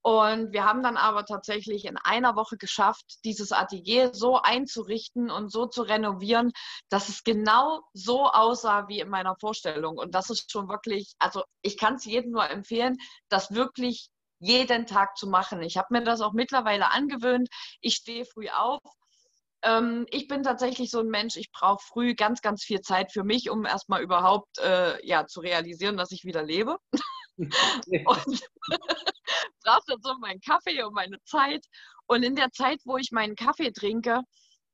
Und 0.07 0.53
wir 0.53 0.65
haben 0.65 0.85
dann 0.85 0.97
aber 0.97 1.25
tatsächlich 1.25 1.85
in 1.85 1.97
einer 1.97 2.37
Woche 2.37 2.57
geschafft, 2.57 3.05
dieses 3.25 3.51
Atelier 3.51 4.15
so 4.15 4.41
einzurichten 4.41 5.33
und 5.33 5.51
so 5.51 5.67
zu 5.67 5.83
renovieren, 5.83 6.53
dass 6.89 7.09
es 7.09 7.25
genau 7.25 7.81
so 7.93 8.27
aussah 8.27 8.87
wie 8.87 9.01
in 9.01 9.09
meiner 9.09 9.35
Vorstellung. 9.41 9.99
Und 9.99 10.15
das 10.15 10.31
ist 10.31 10.53
schon 10.53 10.69
wirklich, 10.69 11.15
also 11.19 11.43
ich 11.61 11.77
kann 11.77 11.95
es 11.97 12.05
jedem 12.05 12.31
nur 12.31 12.49
empfehlen, 12.49 12.99
das 13.29 13.53
wirklich 13.53 14.09
jeden 14.39 14.87
Tag 14.87 15.17
zu 15.17 15.27
machen. 15.27 15.61
Ich 15.61 15.77
habe 15.77 15.89
mir 15.91 16.05
das 16.05 16.21
auch 16.21 16.35
mittlerweile 16.35 16.93
angewöhnt. 16.93 17.49
Ich 17.81 17.97
stehe 17.97 18.27
früh 18.27 18.49
auf. 18.49 18.79
Ähm, 19.63 20.07
ich 20.11 20.29
bin 20.29 20.45
tatsächlich 20.45 20.93
so 20.93 21.01
ein 21.01 21.09
Mensch, 21.09 21.35
ich 21.35 21.51
brauche 21.51 21.85
früh 21.85 22.15
ganz, 22.15 22.43
ganz 22.43 22.63
viel 22.63 22.81
Zeit 22.81 23.11
für 23.11 23.25
mich, 23.25 23.51
um 23.51 23.65
erstmal 23.65 24.03
überhaupt 24.03 24.57
äh, 24.61 25.05
ja, 25.05 25.27
zu 25.27 25.41
realisieren, 25.41 25.97
dass 25.97 26.13
ich 26.13 26.25
wieder 26.25 26.45
lebe. 26.45 26.77
und 27.39 28.41
brauche 29.65 29.83
dann 29.87 30.03
so 30.03 30.15
meinen 30.19 30.41
Kaffee 30.41 30.83
und 30.83 30.95
meine 30.95 31.19
Zeit. 31.25 31.65
Und 32.07 32.23
in 32.23 32.37
der 32.37 32.51
Zeit, 32.53 32.81
wo 32.85 32.97
ich 32.97 33.11
meinen 33.11 33.37
Kaffee 33.37 33.73
trinke, 33.73 34.23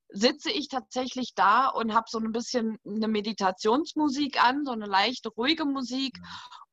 sitze 0.09 0.50
ich 0.50 0.68
tatsächlich 0.68 1.32
da 1.35 1.68
und 1.68 1.94
habe 1.94 2.04
so 2.09 2.18
ein 2.18 2.32
bisschen 2.32 2.78
eine 2.87 3.09
Meditationsmusik 3.09 4.42
an, 4.42 4.64
so 4.64 4.73
eine 4.73 4.87
leichte, 4.87 5.30
ruhige 5.30 5.64
Musik 5.64 6.18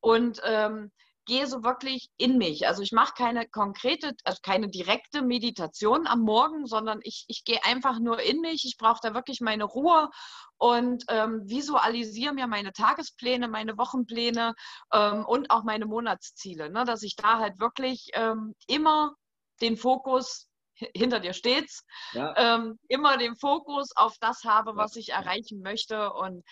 und 0.00 0.40
ähm, 0.44 0.90
gehe 1.30 1.46
so 1.46 1.62
wirklich 1.62 2.10
in 2.16 2.38
mich. 2.38 2.66
Also 2.66 2.82
ich 2.82 2.90
mache 2.90 3.14
keine 3.16 3.48
konkrete, 3.48 4.16
also 4.24 4.40
keine 4.42 4.68
direkte 4.68 5.22
Meditation 5.22 6.08
am 6.08 6.22
Morgen, 6.22 6.66
sondern 6.66 6.98
ich, 7.04 7.24
ich 7.28 7.44
gehe 7.44 7.64
einfach 7.64 8.00
nur 8.00 8.20
in 8.20 8.40
mich. 8.40 8.64
Ich 8.64 8.76
brauche 8.76 8.98
da 9.00 9.14
wirklich 9.14 9.40
meine 9.40 9.62
Ruhe 9.62 10.10
und 10.58 11.04
ähm, 11.08 11.42
visualisiere 11.44 12.34
mir 12.34 12.48
meine 12.48 12.72
Tagespläne, 12.72 13.46
meine 13.46 13.78
Wochenpläne 13.78 14.54
ähm, 14.92 15.24
und 15.24 15.52
auch 15.52 15.62
meine 15.62 15.86
Monatsziele, 15.86 16.68
ne? 16.68 16.84
dass 16.84 17.04
ich 17.04 17.14
da 17.14 17.38
halt 17.38 17.60
wirklich 17.60 18.08
ähm, 18.14 18.56
immer 18.66 19.14
den 19.60 19.76
Fokus 19.76 20.48
hinter 20.96 21.20
dir 21.20 21.32
steht's, 21.32 21.84
ja. 22.12 22.34
ähm, 22.36 22.76
immer 22.88 23.18
den 23.18 23.36
Fokus 23.36 23.90
auf 23.94 24.16
das 24.18 24.42
habe, 24.42 24.74
was 24.74 24.96
ich 24.96 25.10
erreichen 25.10 25.60
möchte. 25.62 26.12
Und 26.12 26.42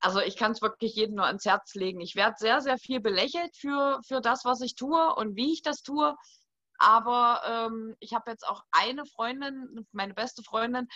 also 0.00 0.20
ich 0.20 0.36
kann 0.36 0.52
es 0.52 0.62
wirklich 0.62 0.94
jedem 0.94 1.16
nur 1.16 1.26
ans 1.26 1.44
Herz 1.44 1.74
legen. 1.74 2.00
Ich 2.00 2.14
werde 2.14 2.36
sehr, 2.38 2.60
sehr 2.60 2.78
viel 2.78 3.00
belächelt 3.00 3.56
für, 3.56 4.00
für 4.06 4.20
das, 4.20 4.44
was 4.44 4.60
ich 4.60 4.74
tue 4.74 5.14
und 5.14 5.36
wie 5.36 5.52
ich 5.52 5.62
das 5.62 5.82
tue. 5.82 6.14
aber 6.78 7.40
ähm, 7.46 7.94
ich 8.00 8.14
habe 8.14 8.30
jetzt 8.30 8.46
auch 8.46 8.62
eine 8.72 9.06
Freundin, 9.06 9.86
meine 9.92 10.14
beste 10.14 10.42
Freundin, 10.42 10.88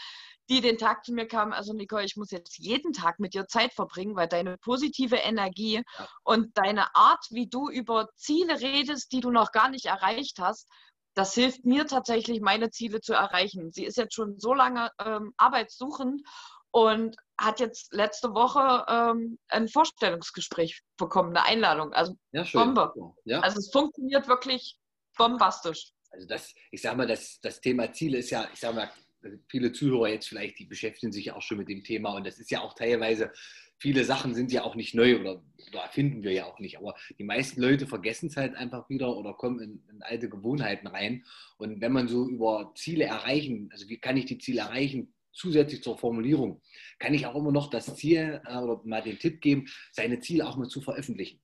die 0.50 0.60
den 0.60 0.78
Tag 0.78 1.04
zu 1.04 1.12
mir 1.12 1.26
kam, 1.26 1.52
also 1.52 1.72
Nicole, 1.72 2.04
ich 2.04 2.16
muss 2.16 2.30
jetzt 2.30 2.58
jeden 2.58 2.92
Tag 2.92 3.18
mit 3.20 3.34
dir 3.34 3.46
Zeit 3.46 3.72
verbringen, 3.74 4.16
weil 4.16 4.28
deine 4.28 4.58
positive 4.58 5.16
Energie 5.16 5.82
und 6.24 6.56
deine 6.58 6.94
Art, 6.94 7.24
wie 7.30 7.48
du 7.48 7.68
über 7.70 8.08
Ziele 8.16 8.60
redest, 8.60 9.12
die 9.12 9.20
du 9.20 9.30
noch 9.30 9.52
gar 9.52 9.68
nicht 9.70 9.86
erreicht 9.86 10.38
hast, 10.40 10.68
das 11.14 11.34
hilft 11.34 11.64
mir 11.64 11.86
tatsächlich, 11.86 12.40
meine 12.40 12.70
Ziele 12.70 13.00
zu 13.00 13.12
erreichen. 13.12 13.72
Sie 13.72 13.84
ist 13.84 13.96
jetzt 13.96 14.14
schon 14.14 14.38
so 14.38 14.54
lange 14.54 14.90
ähm, 14.98 15.32
arbeitssuchend 15.36 16.22
und 16.70 17.16
hat 17.38 17.60
jetzt 17.60 17.92
letzte 17.92 18.34
Woche 18.34 18.84
ähm, 18.88 19.38
ein 19.48 19.68
Vorstellungsgespräch 19.68 20.82
bekommen, 20.96 21.36
eine 21.36 21.44
Einladung. 21.44 21.92
Also 21.92 22.16
ja, 22.32 22.44
Bombe. 22.52 22.92
Ja. 23.24 23.40
Also 23.40 23.58
es 23.58 23.70
funktioniert 23.70 24.26
wirklich 24.26 24.76
bombastisch. 25.16 25.92
Also 26.10 26.26
das, 26.26 26.54
ich 26.70 26.82
sage 26.82 26.96
mal, 26.96 27.06
das, 27.06 27.38
das 27.40 27.60
Thema 27.60 27.92
Ziele 27.92 28.18
ist 28.18 28.30
ja, 28.30 28.48
ich 28.52 28.60
sage 28.60 28.74
mal, 28.74 28.90
viele 29.48 29.72
Zuhörer 29.72 30.08
jetzt 30.08 30.28
vielleicht, 30.28 30.58
die 30.58 30.64
beschäftigen 30.64 31.12
sich 31.12 31.26
ja 31.26 31.36
auch 31.36 31.42
schon 31.42 31.58
mit 31.58 31.68
dem 31.68 31.82
Thema 31.82 32.14
und 32.14 32.26
das 32.26 32.38
ist 32.38 32.50
ja 32.50 32.60
auch 32.60 32.74
teilweise, 32.74 33.32
viele 33.78 34.04
Sachen 34.04 34.34
sind 34.34 34.52
ja 34.52 34.62
auch 34.62 34.74
nicht 34.74 34.94
neu 34.94 35.20
oder, 35.20 35.42
oder 35.68 35.80
erfinden 35.80 36.22
wir 36.22 36.32
ja 36.32 36.46
auch 36.46 36.58
nicht, 36.60 36.78
aber 36.78 36.94
die 37.18 37.24
meisten 37.24 37.60
Leute 37.60 37.86
vergessen 37.86 38.28
es 38.28 38.36
halt 38.36 38.54
einfach 38.54 38.88
wieder 38.88 39.16
oder 39.16 39.34
kommen 39.34 39.60
in, 39.60 39.82
in, 39.90 40.02
alte 40.02 40.28
Gewohnheiten 40.28 40.86
rein 40.86 41.24
und 41.58 41.80
wenn 41.80 41.92
man 41.92 42.08
so 42.08 42.28
über 42.28 42.72
Ziele 42.76 43.04
erreichen, 43.04 43.68
also 43.72 43.88
wie 43.88 43.98
kann 43.98 44.16
ich 44.16 44.26
die 44.26 44.38
Ziele 44.38 44.60
erreichen, 44.60 45.12
zusätzlich 45.38 45.82
zur 45.82 45.96
Formulierung, 45.96 46.60
kann 46.98 47.14
ich 47.14 47.26
auch 47.26 47.34
immer 47.34 47.52
noch 47.52 47.70
das 47.70 47.94
Ziel 47.96 48.40
äh, 48.44 48.56
oder 48.56 48.80
mal 48.84 49.02
den 49.02 49.18
Tipp 49.18 49.40
geben, 49.40 49.66
seine 49.92 50.20
Ziele 50.20 50.46
auch 50.46 50.56
mal 50.56 50.68
zu 50.68 50.80
veröffentlichen. 50.80 51.40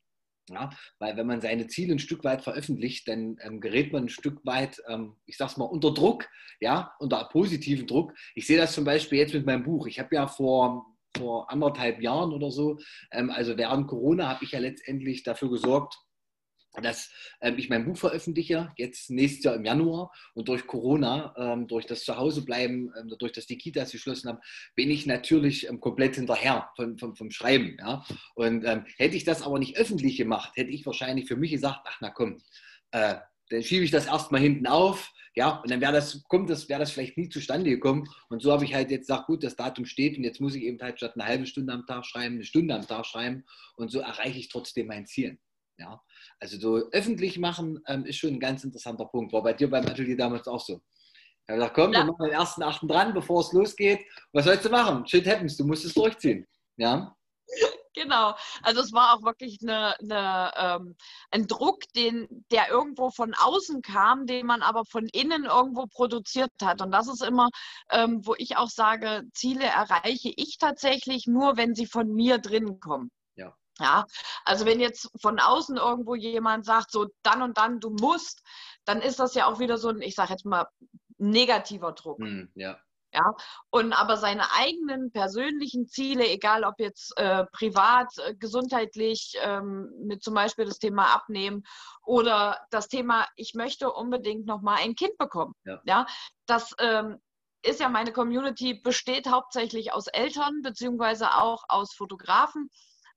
Ja, 0.51 0.69
weil 0.99 1.17
wenn 1.17 1.27
man 1.27 1.41
seine 1.41 1.69
Ziele 1.69 1.95
ein 1.95 1.99
Stück 1.99 2.23
weit 2.23 2.43
veröffentlicht, 2.43 3.09
dann 3.09 3.39
ähm, 3.41 3.63
gerät 3.63 3.95
man 3.95 4.05
ein 4.05 4.09
Stück 4.11 4.45
weit, 4.45 4.83
ähm, 4.89 5.17
ich 5.25 5.39
sag's 5.39 5.57
mal, 5.57 5.65
unter 5.65 5.95
Druck, 5.95 6.29
ja, 6.61 6.93
unter 6.99 7.25
positiven 7.33 7.87
Druck. 7.87 8.13
Ich 8.35 8.47
sehe 8.47 8.59
das 8.59 8.75
zum 8.75 8.85
Beispiel 8.85 9.19
jetzt 9.19 9.33
mit 9.33 9.47
meinem 9.47 9.63
Buch. 9.63 9.87
Ich 9.87 9.99
habe 9.99 10.15
ja 10.15 10.27
vor, 10.27 10.85
vor 11.17 11.51
anderthalb 11.51 12.03
Jahren 12.03 12.35
oder 12.35 12.51
so, 12.51 12.79
ähm, 13.11 13.31
also 13.31 13.57
während 13.57 13.89
Corona, 13.89 14.29
habe 14.29 14.45
ich 14.45 14.53
ja 14.53 14.59
letztendlich 14.59 15.23
dafür 15.23 15.49
gesorgt, 15.49 15.97
dass 16.83 17.11
ähm, 17.41 17.59
ich 17.59 17.69
mein 17.69 17.85
Buch 17.85 17.97
veröffentliche, 17.97 18.73
jetzt 18.77 19.11
nächstes 19.11 19.45
Jahr 19.45 19.55
im 19.55 19.65
Januar. 19.65 20.13
Und 20.35 20.49
durch 20.49 20.67
Corona, 20.67 21.35
ähm, 21.37 21.67
durch 21.67 21.87
das 21.87 22.05
Zuhausebleiben, 22.05 22.93
ähm, 22.99 23.09
dadurch, 23.09 23.33
dass 23.33 23.47
die 23.47 23.59
Kitas 23.59 23.93
geschlossen 23.93 24.29
haben, 24.29 24.39
bin 24.75 24.91
ich 24.91 25.07
natürlich 25.07 25.69
ähm, 25.69 25.81
komplett 25.81 26.17
hinterher 26.17 26.71
von, 26.77 26.99
von, 26.99 27.15
vom 27.15 27.31
Schreiben. 27.31 27.77
Ja? 27.79 28.05
Und 28.35 28.65
ähm, 28.65 28.85
hätte 28.97 29.17
ich 29.17 29.25
das 29.25 29.43
aber 29.43 29.59
nicht 29.59 29.77
öffentlich 29.77 30.17
gemacht, 30.17 30.53
hätte 30.57 30.71
ich 30.71 30.85
wahrscheinlich 30.87 31.29
für 31.29 31.37
mich 31.37 31.53
gesagt, 31.53 31.81
ach 31.85 31.99
na 32.01 32.11
komm, 32.11 32.41
äh, 32.91 33.17
dann 33.51 33.63
schiebe 33.63 33.85
ich 33.85 33.91
das 33.91 34.07
erstmal 34.07 34.41
hinten 34.41 34.67
auf. 34.67 35.13
Ja, 35.37 35.59
und 35.59 35.71
dann 35.71 35.81
wäre 35.81 35.93
das, 35.93 36.23
das, 36.47 36.69
wäre 36.69 36.81
das 36.81 36.93
vielleicht 36.93 37.19
nie 37.19 37.29
zustande 37.29 37.69
gekommen. 37.69 38.09
Und 38.29 38.41
so 38.41 38.53
habe 38.53 38.65
ich 38.65 38.73
halt 38.73 38.93
jetzt 38.93 39.09
gesagt, 39.09 39.27
gut, 39.27 39.43
das 39.43 39.57
Datum 39.57 39.85
steht 39.85 40.17
und 40.17 40.23
jetzt 40.23 40.41
muss 40.41 40.55
ich 40.55 40.63
eben 40.63 40.81
halt 40.81 40.99
statt 40.99 41.15
eine 41.17 41.27
halbe 41.27 41.47
Stunde 41.47 41.73
am 41.73 41.87
Tag 41.87 42.07
schreiben, 42.07 42.37
eine 42.37 42.45
Stunde 42.45 42.75
am 42.75 42.87
Tag 42.87 43.05
schreiben. 43.05 43.45
Und 43.77 43.91
so 43.91 43.99
erreiche 43.99 44.39
ich 44.39 44.49
trotzdem 44.49 44.87
mein 44.87 45.07
Ziel. 45.07 45.39
Ja, 45.79 46.01
also 46.39 46.59
so 46.59 46.89
öffentlich 46.93 47.39
machen 47.39 47.83
ähm, 47.89 48.05
ist 48.05 48.17
schon 48.17 48.35
ein 48.35 48.41
ganz 48.41 48.63
interessanter 48.65 49.07
Punkt. 49.07 49.33
War 49.33 49.43
bei 49.43 49.53
dir 49.53 49.69
beim 49.69 49.87
Atelier 49.87 50.17
damals 50.17 50.47
auch 50.47 50.61
so. 50.61 50.81
Ich 51.47 51.49
habe 51.49 51.59
gesagt, 51.59 51.75
komm, 51.75 51.93
ja. 51.93 52.01
wir 52.01 52.05
machen 52.07 52.25
den 52.25 52.33
ersten 52.33 52.63
Achten 52.63 52.89
dran, 52.89 53.13
bevor 53.13 53.41
es 53.41 53.53
losgeht. 53.53 54.01
Was 54.33 54.45
sollst 54.45 54.65
du 54.65 54.71
machen? 54.71 55.07
Shit 55.07 55.27
happens, 55.27 55.57
du 55.57 55.65
musst 55.67 55.85
es 55.85 55.95
durchziehen. 55.95 56.47
Ja. 56.77 57.15
Genau, 57.95 58.35
also 58.63 58.81
es 58.81 58.93
war 58.93 59.15
auch 59.15 59.23
wirklich 59.23 59.59
eine, 59.63 59.97
eine, 60.01 60.53
ähm, 60.57 60.97
ein 61.31 61.47
Druck, 61.47 61.81
den, 61.95 62.27
der 62.51 62.69
irgendwo 62.69 63.11
von 63.11 63.35
außen 63.35 63.83
kam, 63.83 64.27
den 64.27 64.47
man 64.47 64.63
aber 64.63 64.85
von 64.85 65.07
innen 65.13 65.45
irgendwo 65.45 65.87
produziert 65.87 66.51
hat. 66.61 66.83
Und 66.83 66.91
das 66.91 67.07
ist 67.07 67.23
immer, 67.23 67.51
ähm, 67.91 68.27
wo 68.27 68.35
ich 68.37 68.57
auch 68.57 68.69
sage, 68.69 69.23
Ziele 69.33 69.65
erreiche 69.65 70.33
ich 70.35 70.59
tatsächlich 70.59 71.27
nur, 71.29 71.57
wenn 71.57 71.77
sie 71.77 71.87
von 71.87 72.13
mir 72.13 72.39
drinnen 72.39 72.81
kommen. 72.81 73.11
Ja, 73.81 74.07
also 74.45 74.67
wenn 74.67 74.79
jetzt 74.79 75.11
von 75.21 75.41
außen 75.41 75.77
irgendwo 75.77 76.15
jemand 76.15 76.65
sagt, 76.65 76.93
so 76.93 77.09
dann 77.23 77.43
und 77.43 77.59
dann, 77.59 77.81
du 77.81 77.91
musst, 77.91 78.43
dann 78.85 79.01
ist 79.01 79.19
das 79.19 79.35
ja 79.35 79.47
auch 79.47 79.59
wieder 79.59 79.79
so 79.79 79.89
ein, 79.89 80.01
ich 80.01 80.15
sage 80.15 80.33
jetzt 80.33 80.45
mal, 80.45 80.69
negativer 81.19 81.93
Druck. 81.93 82.21
Mm, 82.21 82.45
ja. 82.55 82.79
Ja, 83.13 83.37
und 83.71 83.93
aber 83.93 84.17
seine 84.17 84.51
eigenen 84.57 85.13
persönlichen 85.13 85.87
Ziele, 85.87 86.29
egal 86.29 86.65
ob 86.65 86.81
jetzt 86.81 87.17
äh, 87.17 87.45
privat, 87.53 88.09
äh, 88.19 88.35
gesundheitlich, 88.35 89.35
ähm, 89.41 89.89
mit 90.01 90.25
zum 90.25 90.35
Beispiel 90.35 90.65
das 90.65 90.81
Thema 90.81 91.15
Abnehmen 91.15 91.63
oder 92.03 92.59
das 92.71 92.89
Thema, 92.89 93.29
ich 93.37 93.55
möchte 93.55 93.93
unbedingt 93.93 94.47
nochmal 94.47 94.79
ein 94.81 94.97
Kind 94.97 95.17
bekommen. 95.17 95.55
Ja, 95.65 95.81
ja 95.85 96.07
das 96.47 96.75
ähm, 96.81 97.21
ist 97.63 97.79
ja 97.79 97.89
meine 97.89 98.13
Community, 98.13 98.75
besteht 98.75 99.29
hauptsächlich 99.29 99.93
aus 99.93 100.09
Eltern 100.09 100.63
beziehungsweise 100.63 101.35
auch 101.35 101.63
aus 101.69 101.95
Fotografen 101.95 102.69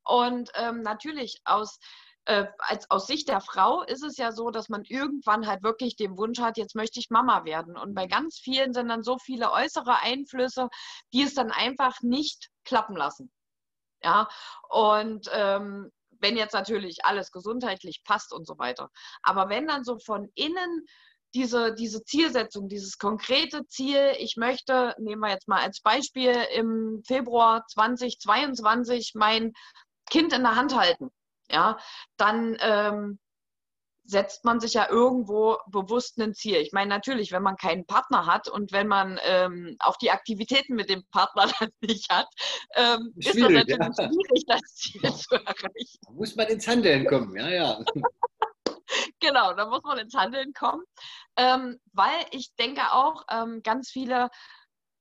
und 0.08 0.52
ähm, 0.56 0.82
natürlich 0.82 1.42
aus, 1.46 1.80
äh, 2.26 2.46
als, 2.60 2.90
aus 2.90 3.08
Sicht 3.08 3.30
der 3.30 3.42
Frau 3.42 3.84
ist 3.84 4.04
es 4.04 4.18
ja 4.18 4.32
so, 4.32 4.52
dass 4.52 4.70
man 4.70 4.84
irgendwann 4.84 5.48
halt 5.48 5.64
wirklich 5.64 5.96
den 5.96 6.18
Wunsch 6.18 6.40
hat, 6.40 6.58
jetzt 6.58 6.76
möchte 6.76 7.00
ich 7.00 7.10
Mama 7.10 7.46
werden. 7.46 7.78
Und 7.78 7.94
bei 7.94 8.08
ganz 8.08 8.38
vielen 8.38 8.74
sind 8.74 8.90
dann 8.90 9.04
so 9.04 9.18
viele 9.18 9.52
äußere 9.52 10.02
Einflüsse, 10.02 10.70
die 11.14 11.24
es 11.24 11.34
dann 11.34 11.52
einfach 11.52 12.02
nicht 12.02 12.50
klappen 12.64 12.96
lassen. 12.96 13.32
Ja, 14.04 14.28
und 14.70 15.28
ähm, 15.32 15.92
wenn 16.20 16.38
jetzt 16.38 16.54
natürlich 16.54 17.06
alles 17.06 17.32
gesundheitlich 17.32 18.04
passt 18.04 18.34
und 18.34 18.46
so 18.46 18.58
weiter. 18.58 18.90
Aber 19.24 19.50
wenn 19.50 19.68
dann 19.68 19.84
so 19.84 19.98
von 20.00 20.30
innen 20.36 20.86
diese, 21.34 21.74
diese 21.74 22.04
Zielsetzung, 22.04 22.70
dieses 22.70 22.98
konkrete 22.98 23.66
Ziel, 23.68 24.14
ich 24.18 24.38
möchte, 24.38 24.96
nehmen 24.98 25.22
wir 25.22 25.30
jetzt 25.30 25.48
mal 25.48 25.62
als 25.62 25.82
Beispiel, 25.82 26.34
im 26.56 27.04
Februar 27.06 27.66
2022 27.68 29.12
mein 29.16 29.54
Kind 30.10 30.34
in 30.34 30.44
der 30.44 30.56
Hand 30.56 30.76
halten, 30.76 31.10
ja, 31.50 31.78
dann 32.18 32.58
ähm, 32.60 33.20
setzt 34.08 34.46
man 34.46 34.60
sich 34.60 34.74
ja 34.74 34.90
irgendwo 34.90 35.58
bewusst 35.68 36.18
ein 36.20 36.34
Ziel. 36.34 36.58
Ich 36.58 36.72
meine, 36.72 36.90
natürlich, 36.90 37.32
wenn 37.32 37.44
man 37.44 37.58
keinen 37.58 37.86
Partner 37.86 38.26
hat 38.26 38.48
und 38.48 38.72
wenn 38.72 38.88
man 38.88 39.20
ähm, 39.24 39.76
auch 39.80 39.98
die 39.98 40.12
Aktivitäten 40.12 40.76
mit 40.76 40.90
dem 40.90 41.04
Partner 41.12 41.48
dann 41.60 41.70
nicht 41.82 42.10
hat, 42.10 42.28
ähm, 42.76 43.14
ist 43.18 43.28
das 43.28 43.50
natürlich 43.50 43.68
ja. 43.70 43.94
schwierig, 43.94 44.44
das 44.48 44.62
Ziel 44.76 45.14
zu 45.14 45.36
erreichen. 45.36 46.00
Da 46.02 46.12
muss 46.12 46.36
man 46.36 46.48
ins 46.48 46.68
Handeln 46.68 47.06
kommen, 47.06 47.36
ja, 47.36 47.50
ja. 47.50 47.80
genau, 49.20 49.54
da 49.54 49.68
muss 49.68 49.84
man 49.84 49.98
ins 50.00 50.16
Handeln 50.16 50.54
kommen, 50.54 50.84
ähm, 51.36 51.80
weil 51.92 52.26
ich 52.32 52.56
denke 52.56 52.94
auch, 52.94 53.24
ähm, 53.30 53.62
ganz 53.62 53.90
viele 53.90 54.30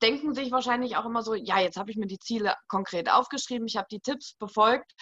denken 0.01 0.33
sich 0.33 0.51
wahrscheinlich 0.51 0.95
auch 0.95 1.05
immer 1.05 1.23
so, 1.23 1.33
ja, 1.33 1.59
jetzt 1.59 1.77
habe 1.77 1.91
ich 1.91 1.97
mir 1.97 2.07
die 2.07 2.19
Ziele 2.19 2.55
konkret 2.67 3.11
aufgeschrieben, 3.11 3.67
ich 3.67 3.77
habe 3.77 3.87
die 3.91 3.99
Tipps 3.99 4.35
befolgt. 4.35 4.93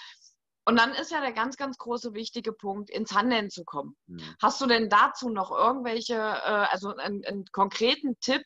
Und 0.67 0.79
dann 0.79 0.93
ist 0.93 1.11
ja 1.11 1.21
der 1.21 1.31
ganz, 1.31 1.57
ganz 1.57 1.77
große 1.77 2.15
wichtige 2.15 2.51
Punkt, 2.51 2.89
ins 2.89 3.13
Handeln 3.13 3.51
zu 3.51 3.63
kommen. 3.63 3.95
Mhm. 4.07 4.35
Hast 4.41 4.59
du 4.61 4.65
denn 4.65 4.89
dazu 4.89 5.29
noch 5.29 5.51
irgendwelche, 5.51 6.15
äh, 6.15 6.65
also 6.71 6.95
einen, 6.95 7.23
einen 7.23 7.45
konkreten 7.51 8.19
Tipp, 8.19 8.41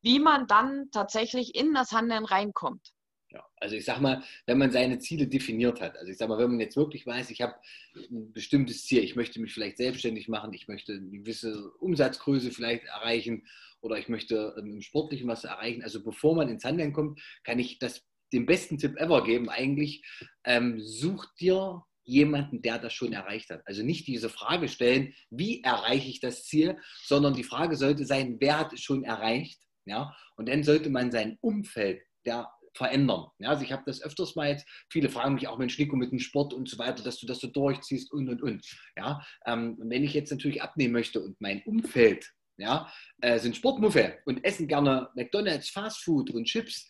wie 0.00 0.20
man 0.20 0.46
dann 0.46 0.88
tatsächlich 0.92 1.56
in 1.56 1.74
das 1.74 1.90
Handeln 1.90 2.24
reinkommt? 2.24 2.92
Ja, 3.30 3.44
also 3.56 3.74
ich 3.74 3.84
sag 3.84 4.00
mal, 4.00 4.22
wenn 4.46 4.58
man 4.58 4.70
seine 4.70 5.00
Ziele 5.00 5.26
definiert 5.26 5.80
hat, 5.80 5.96
also 5.96 6.12
ich 6.12 6.16
sag 6.16 6.28
mal, 6.28 6.38
wenn 6.38 6.50
man 6.50 6.60
jetzt 6.60 6.76
wirklich 6.76 7.04
weiß, 7.04 7.30
ich 7.30 7.42
habe 7.42 7.56
ein 7.96 8.32
bestimmtes 8.32 8.84
Ziel, 8.84 9.02
ich 9.02 9.16
möchte 9.16 9.40
mich 9.40 9.52
vielleicht 9.52 9.78
selbstständig 9.78 10.28
machen, 10.28 10.52
ich 10.52 10.68
möchte 10.68 10.92
eine 10.92 11.10
gewisse 11.10 11.72
Umsatzgröße 11.80 12.52
vielleicht 12.52 12.84
erreichen 12.84 13.48
oder 13.84 13.98
ich 13.98 14.08
möchte 14.08 14.54
im 14.58 14.80
Sportlichen 14.80 15.28
was 15.28 15.44
erreichen. 15.44 15.82
Also 15.82 16.02
bevor 16.02 16.34
man 16.34 16.48
ins 16.48 16.64
Handeln 16.64 16.92
kommt, 16.92 17.20
kann 17.44 17.58
ich 17.58 17.78
das 17.78 18.02
den 18.32 18.46
besten 18.46 18.78
Tipp 18.78 18.96
ever 18.96 19.22
geben. 19.22 19.50
Eigentlich 19.50 20.02
ähm, 20.44 20.80
such 20.80 21.26
dir 21.38 21.82
jemanden, 22.02 22.62
der 22.62 22.78
das 22.78 22.92
schon 22.92 23.12
erreicht 23.12 23.50
hat. 23.50 23.62
Also 23.66 23.82
nicht 23.82 24.06
diese 24.06 24.30
Frage 24.30 24.68
stellen, 24.68 25.14
wie 25.30 25.62
erreiche 25.62 26.08
ich 26.08 26.20
das 26.20 26.44
Ziel, 26.44 26.78
sondern 27.04 27.34
die 27.34 27.44
Frage 27.44 27.76
sollte 27.76 28.04
sein, 28.06 28.38
wer 28.40 28.58
hat 28.58 28.72
es 28.72 28.80
schon 28.80 29.04
erreicht? 29.04 29.60
Ja, 29.86 30.16
und 30.36 30.48
dann 30.48 30.62
sollte 30.62 30.88
man 30.88 31.12
sein 31.12 31.36
Umfeld 31.42 32.02
der 32.24 32.50
verändern. 32.74 33.26
Ja, 33.38 33.50
also 33.50 33.62
ich 33.62 33.70
habe 33.70 33.84
das 33.86 34.02
öfters 34.02 34.34
mal 34.34 34.48
jetzt, 34.48 34.66
viele 34.90 35.08
fragen 35.08 35.34
mich 35.34 35.46
auch, 35.46 35.58
Mensch, 35.58 35.78
Nico, 35.78 35.94
mit 35.94 36.10
dem 36.10 36.18
Sport 36.18 36.52
und 36.52 36.68
so 36.68 36.78
weiter, 36.78 37.04
dass 37.04 37.18
du 37.18 37.26
das 37.26 37.38
so 37.38 37.46
durchziehst 37.46 38.12
und, 38.12 38.28
und, 38.28 38.42
und. 38.42 38.66
Ja, 38.96 39.24
ähm, 39.46 39.76
wenn 39.78 40.02
ich 40.02 40.14
jetzt 40.14 40.30
natürlich 40.30 40.62
abnehmen 40.62 40.92
möchte 40.92 41.20
und 41.20 41.40
mein 41.40 41.62
Umfeld 41.64 42.32
ja, 42.56 42.90
äh, 43.20 43.38
sind 43.38 43.56
Sportmuffe 43.56 44.18
und 44.26 44.44
essen 44.44 44.68
gerne 44.68 45.08
McDonalds, 45.14 45.70
Fastfood 45.70 46.30
und 46.30 46.44
Chips, 46.44 46.88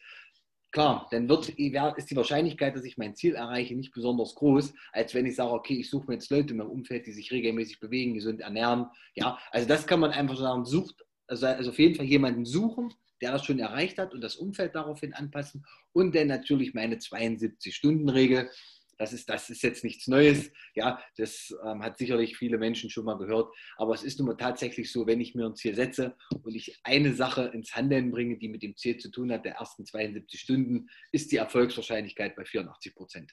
klar, 0.75 1.07
dann 1.13 1.29
wird, 1.29 1.51
ist 1.51 2.11
die 2.11 2.17
Wahrscheinlichkeit, 2.17 2.75
dass 2.75 2.85
ich 2.85 2.99
mein 2.99 3.15
Ziel 3.15 3.37
erreiche, 3.37 3.77
nicht 3.77 3.95
besonders 3.95 4.35
groß, 4.35 4.75
als 4.93 5.15
wenn 5.15 5.25
ich 5.25 5.37
sage, 5.37 5.53
okay, 5.53 5.75
ich 5.75 5.89
suche 5.89 6.09
mir 6.09 6.15
jetzt 6.15 6.31
Leute 6.31 6.51
in 6.51 6.59
meinem 6.59 6.71
Umfeld, 6.71 7.07
die 7.07 7.13
sich 7.13 7.31
regelmäßig 7.31 7.79
bewegen, 7.79 8.15
gesund 8.15 8.41
ernähren. 8.41 8.87
Ja, 9.15 9.39
also 9.53 9.69
das 9.69 9.87
kann 9.87 10.01
man 10.01 10.11
einfach 10.11 10.37
sagen, 10.37 10.65
sucht, 10.65 10.97
also, 11.29 11.47
also 11.47 11.71
auf 11.71 11.79
jeden 11.79 11.95
Fall 11.95 12.07
jemanden 12.07 12.45
suchen, 12.45 12.93
der 13.23 13.31
das 13.31 13.45
schon 13.45 13.61
erreicht 13.61 13.99
hat 13.99 14.13
und 14.13 14.21
das 14.21 14.35
Umfeld 14.35 14.75
daraufhin 14.75 15.15
anpassen 15.15 15.65
und 15.93 16.15
dann 16.15 16.27
natürlich 16.27 16.75
meine 16.75 16.97
72-Stunden-Regel. 16.97 18.51
Das 18.99 19.13
ist, 19.13 19.29
das 19.29 19.51
ist 19.51 19.63
jetzt 19.63 19.85
nichts 19.85 20.09
Neues. 20.09 20.51
Ja, 20.75 21.01
das 21.17 21.55
ähm, 21.65 21.83
hat 21.83 21.99
sicherlich 21.99 22.37
viele 22.37 22.59
Menschen 22.59 22.91
schon 22.91 23.05
mal 23.05 23.19
gehört. 23.19 23.55
Aber 23.77 23.95
es 23.95 24.03
ist 24.03 24.19
nun 24.19 24.29
mal 24.29 24.37
tatsächlich 24.37 24.91
so, 24.93 25.07
wenn 25.07 25.21
ich 25.21 25.35
mir 25.35 25.47
ein 25.47 25.57
Ziel 25.57 25.75
setze 25.75 26.17
und 26.43 26.55
ich 26.55 26.79
eine 26.83 27.15
Sache 27.15 27.51
ins 27.55 27.75
Handeln 27.75 28.11
bringe, 28.11 28.39
die 28.39 28.49
mit 28.49 28.63
dem 28.63 28.77
Ziel 28.77 28.97
zu 28.99 29.11
tun 29.11 29.33
hat, 29.33 29.45
der 29.45 29.55
ersten 29.55 29.85
72 29.85 30.41
Stunden, 30.41 30.89
ist 31.13 31.33
die 31.33 31.37
Erfolgswahrscheinlichkeit 31.37 32.37
bei 32.37 32.45
84 32.45 32.95
Prozent. 32.95 33.33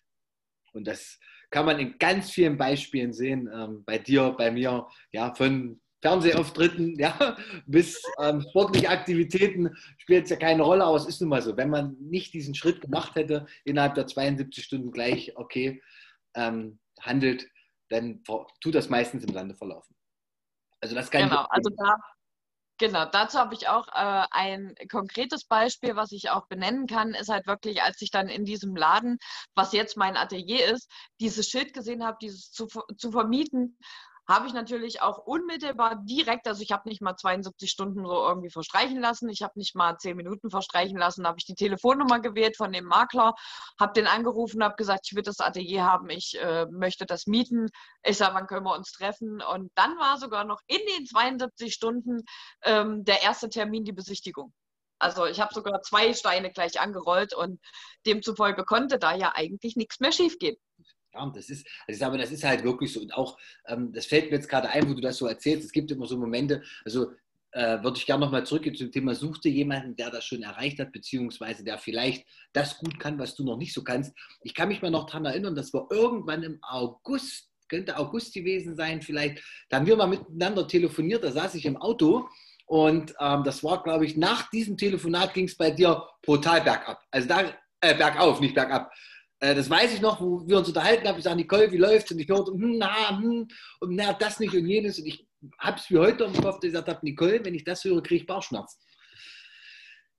Und 0.74 0.88
das 0.88 1.20
kann 1.50 1.65
man 1.65 1.80
in 1.80 1.98
ganz 1.98 2.32
vielen 2.32 2.58
Beispielen 2.58 3.13
sehen. 3.13 3.50
Ähm, 3.53 3.84
bei 3.86 3.98
dir, 3.98 4.32
bei 4.38 4.51
mir, 4.51 4.88
ja, 5.12 5.34
von 5.36 5.82
Fernsehauftritten, 6.01 6.96
ja, 7.00 7.38
bis 7.65 8.01
ähm, 8.20 8.41
sportliche 8.41 8.89
Aktivitäten 8.89 9.75
spielt 9.98 10.25
es 10.25 10.29
ja 10.31 10.36
keine 10.36 10.63
Rolle, 10.63 10.84
aber 10.84 10.98
es 10.98 11.05
ist 11.05 11.22
nun 11.22 11.29
mal 11.29 11.41
so. 11.41 11.55
Wenn 11.58 11.70
man 11.70 11.96
nicht 12.00 12.34
diesen 12.34 12.55
Schritt 12.55 12.81
gemacht 12.81 13.15
hätte, 13.15 13.46
innerhalb 13.63 13.96
der 13.96 14.08
72 14.08 14.63
Stunden 14.63 14.91
gleich, 14.91 15.38
okay, 15.38 15.81
ähm, 16.34 16.79
handelt, 17.00 17.48
dann 17.89 18.24
tut 18.62 18.75
das 18.75 18.89
meistens 18.89 19.24
im 19.24 19.34
Lande 19.34 19.55
verlaufen. 19.55 19.96
Also 20.81 20.96
das 20.96 21.12
kann 21.12 21.29
genau, 21.29 21.46
also 21.50 21.70
da, 21.77 21.96
genau, 22.79 23.05
dazu 23.05 23.38
habe 23.38 23.53
ich 23.53 23.67
auch 23.67 23.88
äh, 23.89 24.25
ein 24.31 24.74
konkretes 24.89 25.46
Beispiel, 25.46 25.96
was 25.96 26.12
ich 26.12 26.31
auch 26.31 26.48
benennen 26.48 26.88
kann, 26.88 27.13
ist 27.13 27.29
halt 27.29 27.46
wirklich, 27.46 27.84
als 27.84 28.01
ich 28.01 28.10
dann 28.10 28.29
in 28.29 28.46
diesem 28.46 28.75
Laden, 28.75 29.20
was 29.53 29.74
jetzt 29.74 29.98
mein 29.98 30.17
Atelier 30.17 30.65
ist, 30.74 30.89
dieses 31.20 31.48
Schild 31.48 31.74
gesehen 31.74 32.03
habe, 32.03 32.17
dieses 32.22 32.51
zu, 32.51 32.67
zu 32.98 33.12
vermieten 33.12 33.77
habe 34.28 34.48
ich 34.48 34.54
natürlich 34.54 35.01
auch 35.01 35.18
unmittelbar 35.20 35.96
direkt, 36.04 36.48
also 36.48 36.62
ich 36.62 36.72
habe 36.72 36.88
nicht 36.88 37.01
mal 37.01 37.16
72 37.16 37.70
Stunden 37.70 38.06
so 38.06 38.28
irgendwie 38.28 38.50
verstreichen 38.50 39.00
lassen, 39.00 39.30
ich 39.30 39.42
habe 39.42 39.58
nicht 39.58 39.75
mal 39.75 39.98
10 39.98 40.16
Minuten 40.16 40.50
verstreichen 40.50 40.98
lassen, 40.98 41.28
habe 41.28 41.38
ich 41.40 41.46
die 41.46 41.56
Telefonnummer 41.56 42.20
gewählt 42.20 42.56
von 42.58 42.72
dem 42.72 42.86
Makler, 42.86 43.34
habe 43.80 43.94
den 43.94 44.08
angerufen, 44.08 44.63
habe 44.63 44.75
gesagt, 44.75 45.08
ich 45.10 45.16
will 45.16 45.24
das 45.24 45.40
Atelier 45.40 45.84
haben, 45.84 46.10
ich 46.10 46.40
äh, 46.40 46.66
möchte 46.68 47.06
das 47.06 47.28
mieten. 47.28 47.70
Ich 48.04 48.18
sage, 48.18 48.36
wann 48.36 48.48
können 48.48 48.66
wir 48.66 48.75
uns 48.75 48.92
treffen? 48.92 49.42
Und 49.42 49.72
dann 49.75 49.98
war 49.98 50.18
sogar 50.18 50.46
noch 50.46 50.62
in 50.68 50.80
den 50.96 51.06
72 51.06 51.74
Stunden 51.74 52.24
ähm, 52.63 53.04
der 53.04 53.22
erste 53.24 53.50
Termin 53.50 53.84
die 53.84 53.92
Besichtigung. 53.92 54.54
Also 55.00 55.25
ich 55.25 55.42
habe 55.42 55.54
sogar 55.54 55.82
zwei 55.82 56.13
Steine 56.13 56.51
gleich 56.51 56.80
angerollt 56.80 57.34
und 57.34 57.60
demzufolge 58.06 58.63
konnte 58.66 59.00
da 59.00 59.16
ja 59.16 59.32
eigentlich 59.34 59.75
nichts 59.75 60.00
mehr 60.00 60.12
schiefgehen. 60.12 60.58
Ja, 61.13 61.30
das 61.34 61.50
ist, 61.50 61.68
also 61.88 61.96
ich 61.96 61.98
sage, 61.98 62.18
das 62.18 62.32
ist 62.32 62.44
halt 62.44 62.63
wirklich 62.63 62.94
so. 62.94 63.01
Und 63.01 63.13
auch, 63.13 63.38
ähm, 63.68 63.91
das 63.91 64.06
fällt 64.06 64.32
mir 64.32 64.38
jetzt 64.38 64.48
gerade 64.48 64.70
ein, 64.70 64.89
wo 64.89 64.94
du 64.94 65.01
das 65.01 65.18
so 65.18 65.27
erzählst. 65.27 65.65
Es 65.65 65.72
gibt 65.72 65.91
immer 65.91 66.06
so 66.06 66.18
Momente, 66.18 66.63
also 66.86 67.12
äh, 67.51 67.84
würde 67.84 67.98
ich 67.98 68.06
gerne 68.06 68.24
nochmal 68.24 68.46
zurückgehen 68.46 68.75
zum 68.75 68.91
Thema, 68.91 69.13
such 69.13 69.39
dir 69.39 69.51
jemanden, 69.51 69.96
der 69.96 70.10
das 70.10 70.25
schon 70.25 70.44
erreicht 70.44 70.80
hat, 70.80 70.91
beziehungsweise 70.91 71.63
der 71.63 71.77
vielleicht 71.77 72.25
das 72.53 72.77
gut 72.77 73.00
kann, 73.00 73.20
was 73.20 73.36
du 73.36 73.44
noch 73.44 73.58
nicht 73.58 73.74
so 73.74 73.84
kannst. 73.84 74.15
Ich 74.41 74.53
kann 74.53 74.70
mich 74.70 74.82
mal 74.82 74.91
noch 74.91 75.06
daran 75.06 75.25
erinnern, 75.25 75.56
dass 75.56 75.74
wir 75.74 75.88
irgendwann 75.89 76.44
im 76.44 76.60
August, 76.62 77.50
könnte 77.68 77.98
August 77.98 78.34
gewesen 78.34 78.75
sein, 78.75 79.01
vielleicht, 79.01 79.44
da 79.70 79.77
haben 79.77 79.86
wir 79.86 79.96
mal 79.96 80.08
miteinander 80.08 80.68
telefoniert, 80.68 81.24
da 81.24 81.32
saß 81.32 81.56
ich 81.56 81.65
im 81.65 81.77
Auto 81.77 82.27
und 82.65 83.13
ähm, 83.20 83.44
das 83.44 83.63
war, 83.63 83.84
glaube 83.84 84.06
ich, 84.06 84.15
nach 84.15 84.50
diesem 84.50 84.77
Telefonat 84.77 85.34
ging 85.34 85.46
es 85.46 85.58
bei 85.58 85.72
dir 85.72 86.08
brutal 86.22 86.62
bergab. 86.62 87.03
Also 87.12 87.27
da, 87.27 87.53
äh, 87.82 87.96
bergauf, 87.96 88.39
nicht 88.39 88.56
bergab. 88.56 88.91
Äh, 89.42 89.56
das 89.56 89.70
weiß 89.70 89.94
ich 89.94 90.02
noch, 90.02 90.22
wo 90.22 90.48
wir 90.48 90.58
uns 90.58 90.68
unterhalten 90.68 91.08
haben. 91.08 91.18
Ich 91.18 91.24
sage, 91.24 91.36
Nicole, 91.36 91.72
wie 91.72 91.78
läuft's? 91.78 92.12
Und 92.12 92.20
ich 92.20 92.30
hörte, 92.30 92.52
hm, 92.52 92.78
na, 92.78 93.10
hm, 93.10 93.48
und 93.80 93.96
na, 93.96 94.14
das 94.14 94.40
nicht 94.40 94.54
und 94.54 94.68
jenes. 94.68 95.00
Und 95.00 95.08
ich 95.08 95.28
habe 95.58 95.78
es 95.78 95.90
wie 95.90 95.98
heute 95.98 96.24
im 96.24 96.34
Kopf, 96.34 96.60
dass 96.60 96.66
ich 96.66 96.72
gesagt 96.72 96.88
habe, 96.88 97.00
Nicole, 97.02 97.44
wenn 97.44 97.56
ich 97.56 97.64
das 97.64 97.84
höre, 97.84 98.02
kriege 98.02 98.22
ich 98.22 98.28
Bauchschmerzen. 98.28 98.80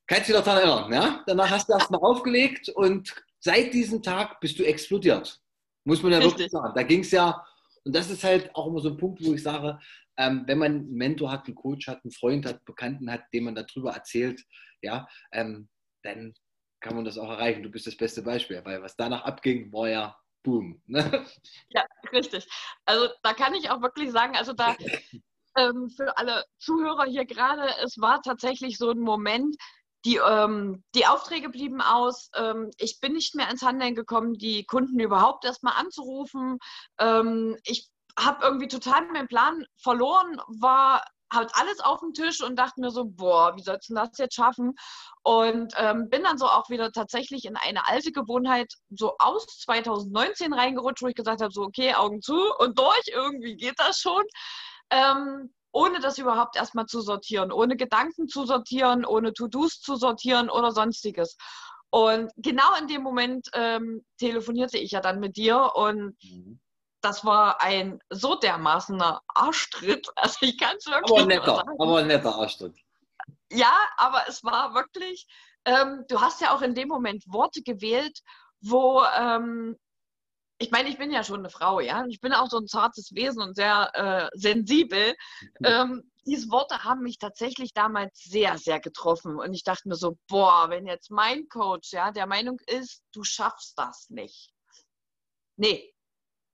Kannst 0.07 0.29
du 0.29 0.33
dich 0.35 0.43
daran 0.43 0.59
erinnern? 0.59 0.93
Ja? 0.93 1.23
Danach 1.27 1.51
hast 1.51 1.69
du 1.69 1.73
erstmal 1.73 2.01
aufgelegt 2.01 2.69
und 2.71 3.15
seit 3.39 3.73
diesem 3.73 4.03
Tag 4.03 4.41
bist 4.41 4.59
du 4.59 4.65
explodiert. 4.65 5.41
Muss 5.85 6.03
man 6.03 6.13
ja 6.13 6.19
Richtig. 6.19 6.33
wirklich 6.35 6.51
sagen. 6.51 6.73
Da 6.75 6.83
ging 6.83 7.01
es 7.01 7.13
ja, 7.13 7.45
und 7.85 7.95
das 7.95 8.11
ist 8.11 8.25
halt 8.25 8.55
auch 8.55 8.67
immer 8.67 8.81
so 8.81 8.91
ein 8.91 8.97
Punkt, 8.97 9.25
wo 9.25 9.33
ich 9.33 9.43
sage, 9.43 9.79
ähm, 10.17 10.43
wenn 10.47 10.59
man 10.59 10.73
einen 10.73 10.93
Mentor 10.93 11.31
hat, 11.31 11.47
einen 11.47 11.55
Coach 11.55 11.87
hat, 11.87 12.05
einen 12.05 12.13
Freund 12.13 12.45
hat, 12.45 12.57
einen 12.57 12.65
Bekannten 12.65 13.11
hat, 13.11 13.23
dem 13.33 13.45
man 13.45 13.55
darüber 13.55 13.93
erzählt, 13.93 14.43
ja, 14.83 15.09
ähm, 15.33 15.69
dann 16.03 16.35
kann 16.83 16.97
man 16.97 17.05
das 17.05 17.17
auch 17.17 17.31
erreichen. 17.31 17.63
Du 17.63 17.71
bist 17.71 17.87
das 17.87 17.97
beste 17.97 18.23
Beispiel, 18.23 18.61
weil 18.65 18.83
was 18.83 18.97
danach 18.97 19.25
abging, 19.25 19.73
war 19.73 19.89
ja 19.89 20.19
Boom. 20.43 20.83
Ne? 20.87 21.25
Ja, 21.69 21.85
richtig. 22.13 22.47
Also 22.85 23.09
da 23.23 23.33
kann 23.33 23.55
ich 23.55 23.71
auch 23.71 23.81
wirklich 23.81 24.11
sagen, 24.11 24.37
also 24.37 24.53
da 24.53 24.77
ähm, 25.57 25.89
für 25.89 26.19
alle 26.19 26.45
Zuhörer 26.59 27.05
hier 27.05 27.25
gerade, 27.25 27.69
es 27.85 27.99
war 27.99 28.21
tatsächlich 28.23 28.77
so 28.77 28.91
ein 28.91 28.99
Moment, 28.99 29.57
die, 30.05 30.17
ähm, 30.17 30.83
die 30.97 31.07
Aufträge 31.07 31.49
blieben 31.49 31.81
aus. 31.81 32.31
Ähm, 32.35 32.71
ich 32.79 32.99
bin 33.01 33.13
nicht 33.13 33.37
mehr 33.37 33.49
ins 33.51 33.63
Handeln 33.63 33.95
gekommen, 33.95 34.35
die 34.35 34.65
Kunden 34.65 34.99
überhaupt 34.99 35.45
erstmal 35.45 35.75
anzurufen. 35.77 36.59
Ähm, 36.99 37.57
ich 37.65 37.89
habe 38.19 38.45
irgendwie 38.45 38.69
total 38.69 39.07
meinen 39.07 39.29
Plan 39.29 39.65
verloren, 39.81 40.41
war 40.49 41.05
halt 41.33 41.51
alles 41.55 41.81
auf 41.81 42.01
dem 42.01 42.13
Tisch 42.13 42.43
und 42.43 42.57
dachte 42.57 42.81
mir 42.81 42.91
so, 42.91 43.05
boah, 43.05 43.57
wie 43.57 43.63
sollst 43.63 43.91
du 43.91 43.95
das 43.95 44.17
jetzt 44.19 44.35
schaffen? 44.35 44.75
Und 45.23 45.73
ähm, 45.77 46.09
bin 46.09 46.23
dann 46.23 46.39
so 46.39 46.47
auch 46.47 46.69
wieder 46.71 46.93
tatsächlich 46.93 47.45
in 47.45 47.57
eine 47.57 47.87
alte 47.87 48.13
Gewohnheit 48.13 48.73
so 48.91 49.17
aus 49.19 49.47
2019 49.65 50.53
reingerutscht, 50.53 51.03
wo 51.03 51.09
ich 51.09 51.15
gesagt 51.15 51.43
habe, 51.43 51.53
so 51.53 51.63
okay, 51.63 51.95
Augen 51.95 52.21
zu 52.23 52.39
und 52.59 52.79
durch, 52.79 53.09
irgendwie 53.13 53.57
geht 53.57 53.79
das 53.79 53.99
schon. 53.99 54.23
Ähm, 54.91 55.53
ohne 55.75 56.01
das 56.01 56.19
überhaupt 56.19 56.57
erstmal 56.57 56.87
zu 56.87 57.01
sortieren, 57.01 57.51
ohne 57.51 57.77
Gedanken 57.77 58.29
zu 58.29 58.45
sortieren, 58.45 59.07
ohne 59.07 59.33
To-Dos 59.33 59.81
zu 59.81 59.97
sortieren 59.97 60.51
oder 60.51 60.71
sonstiges. 60.71 61.37
Und 61.89 62.31
genau 62.37 62.75
in 62.79 62.89
dem 62.89 63.03
Moment 63.03 63.49
ähm, 63.55 64.05
telefonierte 64.19 64.79
ich 64.79 64.93
ja 64.93 65.01
dann 65.01 65.19
mit 65.19 65.37
dir 65.37 65.73
und 65.75 66.17
mhm 66.23 66.61
das 67.03 67.25
war 67.25 67.61
ein 67.61 68.01
so 68.11 68.37
dermaßener 68.37 69.21
Arschtritt. 69.29 70.09
Also 70.17 70.39
ich 70.41 70.57
kann 70.59 70.77
es 70.77 70.87
wirklich 70.87 71.19
aber 71.19 71.27
netter, 71.27 71.57
sagen. 71.57 71.81
Aber 71.81 71.99
ein 71.99 72.07
netter 72.07 72.35
Arschtritt. 72.35 72.77
Ja, 73.51 73.75
aber 73.97 74.25
es 74.29 74.43
war 74.45 74.75
wirklich, 74.75 75.27
ähm, 75.65 76.05
du 76.09 76.21
hast 76.21 76.41
ja 76.41 76.55
auch 76.55 76.63
in 76.63 76.75
dem 76.75 76.89
Moment 76.89 77.25
Worte 77.27 77.63
gewählt, 77.63 78.21
wo, 78.61 79.03
ähm, 79.19 79.77
ich 80.59 80.71
meine, 80.71 80.89
ich 80.89 80.97
bin 80.97 81.11
ja 81.11 81.25
schon 81.25 81.41
eine 81.41 81.51
Frau, 81.51 81.81
ja, 81.81 82.05
ich 82.09 82.21
bin 82.21 82.33
auch 82.33 82.49
so 82.49 82.59
ein 82.59 82.69
zartes 82.69 83.13
Wesen 83.15 83.43
und 83.43 83.57
sehr 83.57 83.91
äh, 83.95 84.39
sensibel. 84.39 85.15
Ähm, 85.65 86.09
diese 86.25 86.51
Worte 86.51 86.85
haben 86.85 87.03
mich 87.03 87.19
tatsächlich 87.19 87.73
damals 87.75 88.17
sehr, 88.23 88.57
sehr 88.59 88.79
getroffen. 88.79 89.39
Und 89.39 89.55
ich 89.55 89.65
dachte 89.65 89.89
mir 89.89 89.97
so, 89.97 90.17
boah, 90.29 90.71
wenn 90.71 90.87
jetzt 90.87 91.11
mein 91.11 91.49
Coach, 91.49 91.93
ja, 91.93 92.13
der 92.13 92.27
Meinung 92.27 92.61
ist, 92.67 93.03
du 93.13 93.25
schaffst 93.25 93.77
das 93.77 94.09
nicht. 94.09 94.53
Nee, 95.57 95.93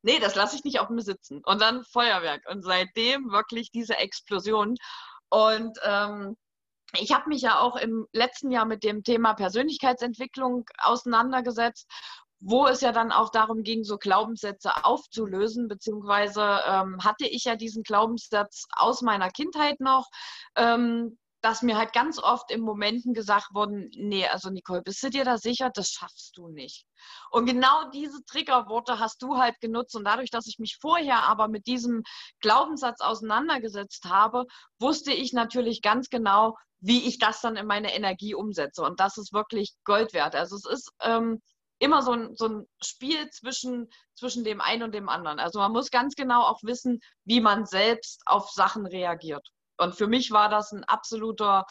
nee, 0.02 0.18
das 0.18 0.34
lasse 0.34 0.56
ich 0.56 0.64
nicht 0.64 0.80
auf 0.80 0.88
mir 0.88 1.02
sitzen. 1.02 1.42
Und 1.44 1.60
dann 1.60 1.84
Feuerwerk. 1.84 2.42
Und 2.50 2.62
seitdem 2.62 3.30
wirklich 3.30 3.70
diese 3.70 3.96
Explosion. 3.96 4.76
Und 5.30 5.78
ähm, 5.82 6.36
ich 6.98 7.12
habe 7.12 7.28
mich 7.28 7.42
ja 7.42 7.60
auch 7.60 7.76
im 7.76 8.06
letzten 8.12 8.50
Jahr 8.50 8.64
mit 8.64 8.82
dem 8.82 9.02
Thema 9.02 9.34
Persönlichkeitsentwicklung 9.34 10.64
auseinandergesetzt, 10.78 11.86
wo 12.40 12.66
es 12.66 12.80
ja 12.80 12.92
dann 12.92 13.12
auch 13.12 13.30
darum 13.30 13.62
ging, 13.62 13.84
so 13.84 13.98
Glaubenssätze 13.98 14.84
aufzulösen, 14.84 15.68
beziehungsweise 15.68 16.60
ähm, 16.66 17.04
hatte 17.04 17.26
ich 17.26 17.44
ja 17.44 17.56
diesen 17.56 17.82
Glaubenssatz 17.82 18.64
aus 18.70 19.02
meiner 19.02 19.30
Kindheit 19.30 19.80
noch, 19.80 20.06
ähm, 20.56 21.18
dass 21.40 21.62
mir 21.62 21.76
halt 21.76 21.92
ganz 21.92 22.18
oft 22.18 22.50
in 22.50 22.60
Momenten 22.60 23.14
gesagt 23.14 23.54
wurden, 23.54 23.90
nee, 23.94 24.26
also 24.26 24.50
Nicole, 24.50 24.82
bist 24.82 25.02
du 25.02 25.10
dir 25.10 25.24
da 25.24 25.38
sicher, 25.38 25.70
das 25.72 25.90
schaffst 25.90 26.36
du 26.36 26.48
nicht. 26.48 26.84
Und 27.30 27.46
genau 27.46 27.90
diese 27.90 28.24
Triggerworte 28.24 28.98
hast 28.98 29.22
du 29.22 29.36
halt 29.36 29.60
genutzt 29.60 29.94
und 29.94 30.04
dadurch, 30.04 30.30
dass 30.30 30.46
ich 30.46 30.58
mich 30.58 30.78
vorher 30.80 31.22
aber 31.24 31.48
mit 31.48 31.66
diesem 31.66 32.02
Glaubenssatz 32.40 33.00
auseinandergesetzt 33.00 34.06
habe, 34.06 34.46
wusste 34.80 35.12
ich 35.12 35.32
natürlich 35.32 35.80
ganz 35.80 36.08
genau, 36.08 36.56
wie 36.80 37.06
ich 37.06 37.18
das 37.18 37.40
dann 37.40 37.56
in 37.56 37.66
meine 37.66 37.94
Energie 37.94 38.34
umsetze. 38.34 38.82
Und 38.82 39.00
das 39.00 39.16
ist 39.16 39.32
wirklich 39.32 39.74
Gold 39.84 40.12
wert. 40.12 40.34
Also 40.34 40.56
es 40.56 40.64
ist 40.64 40.90
ähm, 41.00 41.40
immer 41.78 42.02
so 42.02 42.12
ein, 42.12 42.34
so 42.34 42.48
ein 42.48 42.68
Spiel 42.82 43.30
zwischen, 43.30 43.88
zwischen 44.14 44.44
dem 44.44 44.60
einen 44.60 44.82
und 44.82 44.94
dem 44.94 45.08
anderen. 45.08 45.38
Also 45.38 45.60
man 45.60 45.72
muss 45.72 45.90
ganz 45.90 46.14
genau 46.14 46.42
auch 46.42 46.62
wissen, 46.62 47.00
wie 47.24 47.40
man 47.40 47.66
selbst 47.66 48.22
auf 48.26 48.50
Sachen 48.50 48.86
reagiert. 48.86 49.46
Und 49.78 49.94
für 49.94 50.06
mich 50.06 50.30
war 50.30 50.48
das 50.48 50.72
ein 50.72 50.84
absoluter 50.84 51.64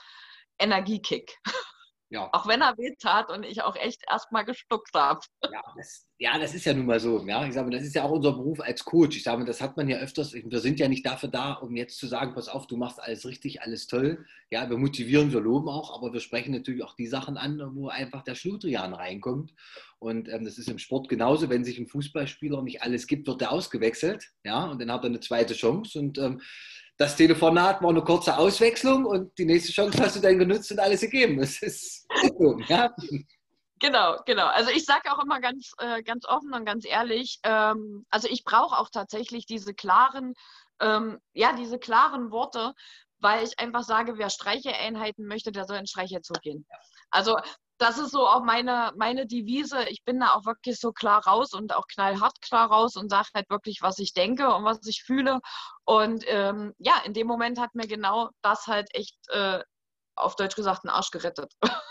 Energiekick. 0.60 1.38
Ja. 2.10 2.30
Auch 2.32 2.48
wenn 2.48 2.62
er 2.62 2.78
weh 2.78 2.96
tat 3.00 3.30
und 3.30 3.44
ich 3.44 3.62
auch 3.64 3.76
echt 3.76 4.02
erstmal 4.10 4.46
gestuckt 4.46 4.92
habe. 4.94 5.20
Ja 5.44 5.62
das, 5.76 6.08
ja, 6.20 6.40
das 6.40 6.56
ist 6.56 6.66
ja 6.66 6.74
nun 6.74 6.86
mal 6.86 7.00
so. 7.00 7.20
Ja, 7.28 7.46
ich 7.46 7.54
sage, 7.54 7.70
das 7.70 7.84
ist 7.84 7.96
ja 7.96 8.04
auch 8.04 8.12
unser 8.12 8.32
Beruf 8.32 8.62
als 8.62 8.86
Coach. 8.86 9.18
Ich 9.18 9.24
sage, 9.24 9.44
das 9.44 9.60
hat 9.60 9.76
man 9.76 9.90
ja 9.90 9.98
öfters. 9.98 10.34
Wir 10.34 10.60
sind 10.60 10.80
ja 10.80 10.88
nicht 10.88 11.06
dafür 11.06 11.30
da, 11.30 11.54
um 11.54 11.76
jetzt 11.76 11.98
zu 11.98 12.08
sagen, 12.08 12.34
pass 12.34 12.48
auf, 12.48 12.66
du 12.66 12.78
machst 12.78 13.02
alles 13.02 13.26
richtig, 13.26 13.62
alles 13.62 13.88
toll. 13.88 14.26
Ja, 14.50 14.70
wir 14.70 14.78
motivieren, 14.78 15.34
wir 15.34 15.42
loben 15.42 15.68
auch, 15.68 15.96
aber 15.96 16.14
wir 16.14 16.22
sprechen 16.22 16.54
natürlich 16.54 16.84
auch 16.84 16.96
die 16.96 17.08
Sachen 17.08 17.38
an, 17.38 17.62
wo 17.76 17.90
einfach 17.90 18.24
der 18.24 18.36
Schludrian 18.36 18.94
reinkommt. 18.94 19.54
Und 20.00 20.30
ähm, 20.30 20.46
das 20.46 20.58
ist 20.58 20.70
im 20.70 20.80
Sport 20.80 21.10
genauso. 21.10 21.50
Wenn 21.50 21.66
sich 21.66 21.78
ein 21.78 21.88
Fußballspieler 21.88 22.62
nicht 22.62 22.82
alles 22.84 23.08
gibt, 23.08 23.28
wird 23.28 23.42
er 23.42 23.52
ausgewechselt. 23.52 24.26
Ja, 24.46 24.66
und 24.66 24.80
dann 24.80 24.92
hat 24.92 25.04
er 25.04 25.10
eine 25.10 25.20
zweite 25.20 25.56
Chance. 25.56 26.00
Und 26.00 26.18
ähm, 26.20 26.42
das 26.98 27.16
Telefonat 27.16 27.82
war 27.82 27.90
eine 27.90 28.04
kurze 28.04 28.38
Auswechslung 28.38 29.06
und 29.06 29.38
die 29.38 29.46
nächste 29.46 29.72
Chance 29.72 30.02
hast 30.02 30.16
du 30.16 30.20
dann 30.20 30.40
genutzt 30.40 30.72
und 30.72 30.80
alles 30.80 31.02
gegeben. 31.02 31.40
Das 31.40 31.62
ist 31.62 32.08
so, 32.38 32.58
ja. 32.68 32.94
Genau, 33.80 34.18
genau. 34.26 34.48
Also 34.48 34.72
ich 34.72 34.86
sage 34.86 35.12
auch 35.12 35.24
immer 35.24 35.40
ganz, 35.40 35.72
äh, 35.78 36.02
ganz 36.02 36.26
offen 36.26 36.54
und 36.54 36.66
ganz 36.66 36.86
ehrlich, 36.86 37.40
ähm, 37.44 38.06
also 38.10 38.28
ich 38.28 38.44
brauche 38.44 38.78
auch 38.78 38.90
tatsächlich 38.90 39.46
diese 39.46 39.76
klaren, 39.76 40.34
ähm, 40.82 41.20
ja, 41.34 41.54
diese 41.54 41.78
klaren 41.78 42.32
Worte, 42.32 42.74
weil 43.20 43.44
ich 43.44 43.60
einfach 43.60 43.84
sage, 43.84 44.18
wer 44.18 44.32
Streicheeinheiten 44.32 45.28
möchte, 45.28 45.52
der 45.52 45.66
soll 45.66 45.78
in 45.78 45.86
Streicherzug 45.86 46.42
gehen. 46.42 46.66
Also 47.12 47.38
das 47.78 47.98
ist 47.98 48.12
so 48.12 48.28
auch 48.28 48.44
meine, 48.44 48.92
meine 48.98 49.28
Devise. 49.28 49.84
Ich 49.90 50.04
bin 50.04 50.20
da 50.20 50.34
auch 50.34 50.46
wirklich 50.46 50.80
so 50.80 50.92
klar 50.92 51.26
raus 51.26 51.54
und 51.54 51.74
auch 51.76 51.88
knallhart 51.88 52.42
klar 52.42 52.70
raus 52.70 52.96
und 52.96 53.10
sage 53.10 53.30
halt 53.36 53.50
wirklich, 53.50 53.82
was 53.82 54.00
ich 54.00 54.14
denke 54.14 54.54
und 54.54 54.64
was 54.64 54.86
ich 54.88 55.04
fühle. 55.04 55.40
Und 55.86 56.24
ähm, 56.28 56.74
ja, 56.80 57.02
in 57.06 57.14
dem 57.14 57.28
Moment 57.28 57.60
hat 57.60 57.76
mir 57.76 57.88
genau 57.88 58.30
das 58.42 58.68
halt 58.68 58.88
echt 58.94 59.18
äh, 59.30 59.64
auf 60.16 60.36
Deutsch 60.36 60.56
gesagt 60.56 60.84
einen 60.84 60.94
Arsch 60.96 61.12
gerettet. 61.12 61.54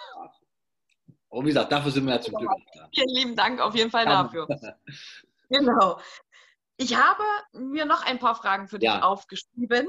Und 1.28 1.44
wie 1.44 1.50
gesagt, 1.50 1.70
dafür 1.70 1.90
sind 1.90 2.06
wir 2.06 2.14
ja 2.14 2.20
zum 2.20 2.34
Glück 2.34 2.50
da. 2.72 2.88
Vielen 2.94 3.08
lieben 3.08 3.36
Dank 3.36 3.60
auf 3.60 3.74
jeden 3.74 3.90
Fall 3.90 4.06
dafür. 4.06 4.46
genau. 5.50 6.00
Ich 6.78 6.96
habe 6.96 7.22
mir 7.52 7.84
noch 7.84 8.02
ein 8.06 8.18
paar 8.18 8.36
Fragen 8.36 8.68
für 8.68 8.78
dich 8.78 8.88
ja. 8.88 9.02
aufgeschrieben. 9.02 9.86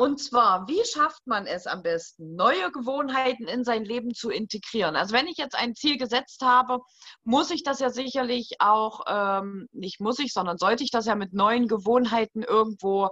Und 0.00 0.16
zwar, 0.16 0.66
wie 0.66 0.82
schafft 0.86 1.26
man 1.26 1.46
es 1.46 1.66
am 1.66 1.82
besten, 1.82 2.34
neue 2.34 2.72
Gewohnheiten 2.72 3.46
in 3.46 3.64
sein 3.64 3.84
Leben 3.84 4.14
zu 4.14 4.30
integrieren? 4.30 4.96
Also 4.96 5.14
wenn 5.14 5.26
ich 5.26 5.36
jetzt 5.36 5.54
ein 5.54 5.74
Ziel 5.74 5.98
gesetzt 5.98 6.40
habe, 6.40 6.78
muss 7.22 7.50
ich 7.50 7.64
das 7.64 7.80
ja 7.80 7.90
sicherlich 7.90 8.52
auch, 8.60 9.02
ähm, 9.06 9.68
nicht 9.72 10.00
muss 10.00 10.18
ich, 10.18 10.32
sondern 10.32 10.56
sollte 10.56 10.84
ich 10.84 10.90
das 10.90 11.04
ja 11.04 11.16
mit 11.16 11.34
neuen 11.34 11.68
Gewohnheiten 11.68 12.42
irgendwo 12.42 13.10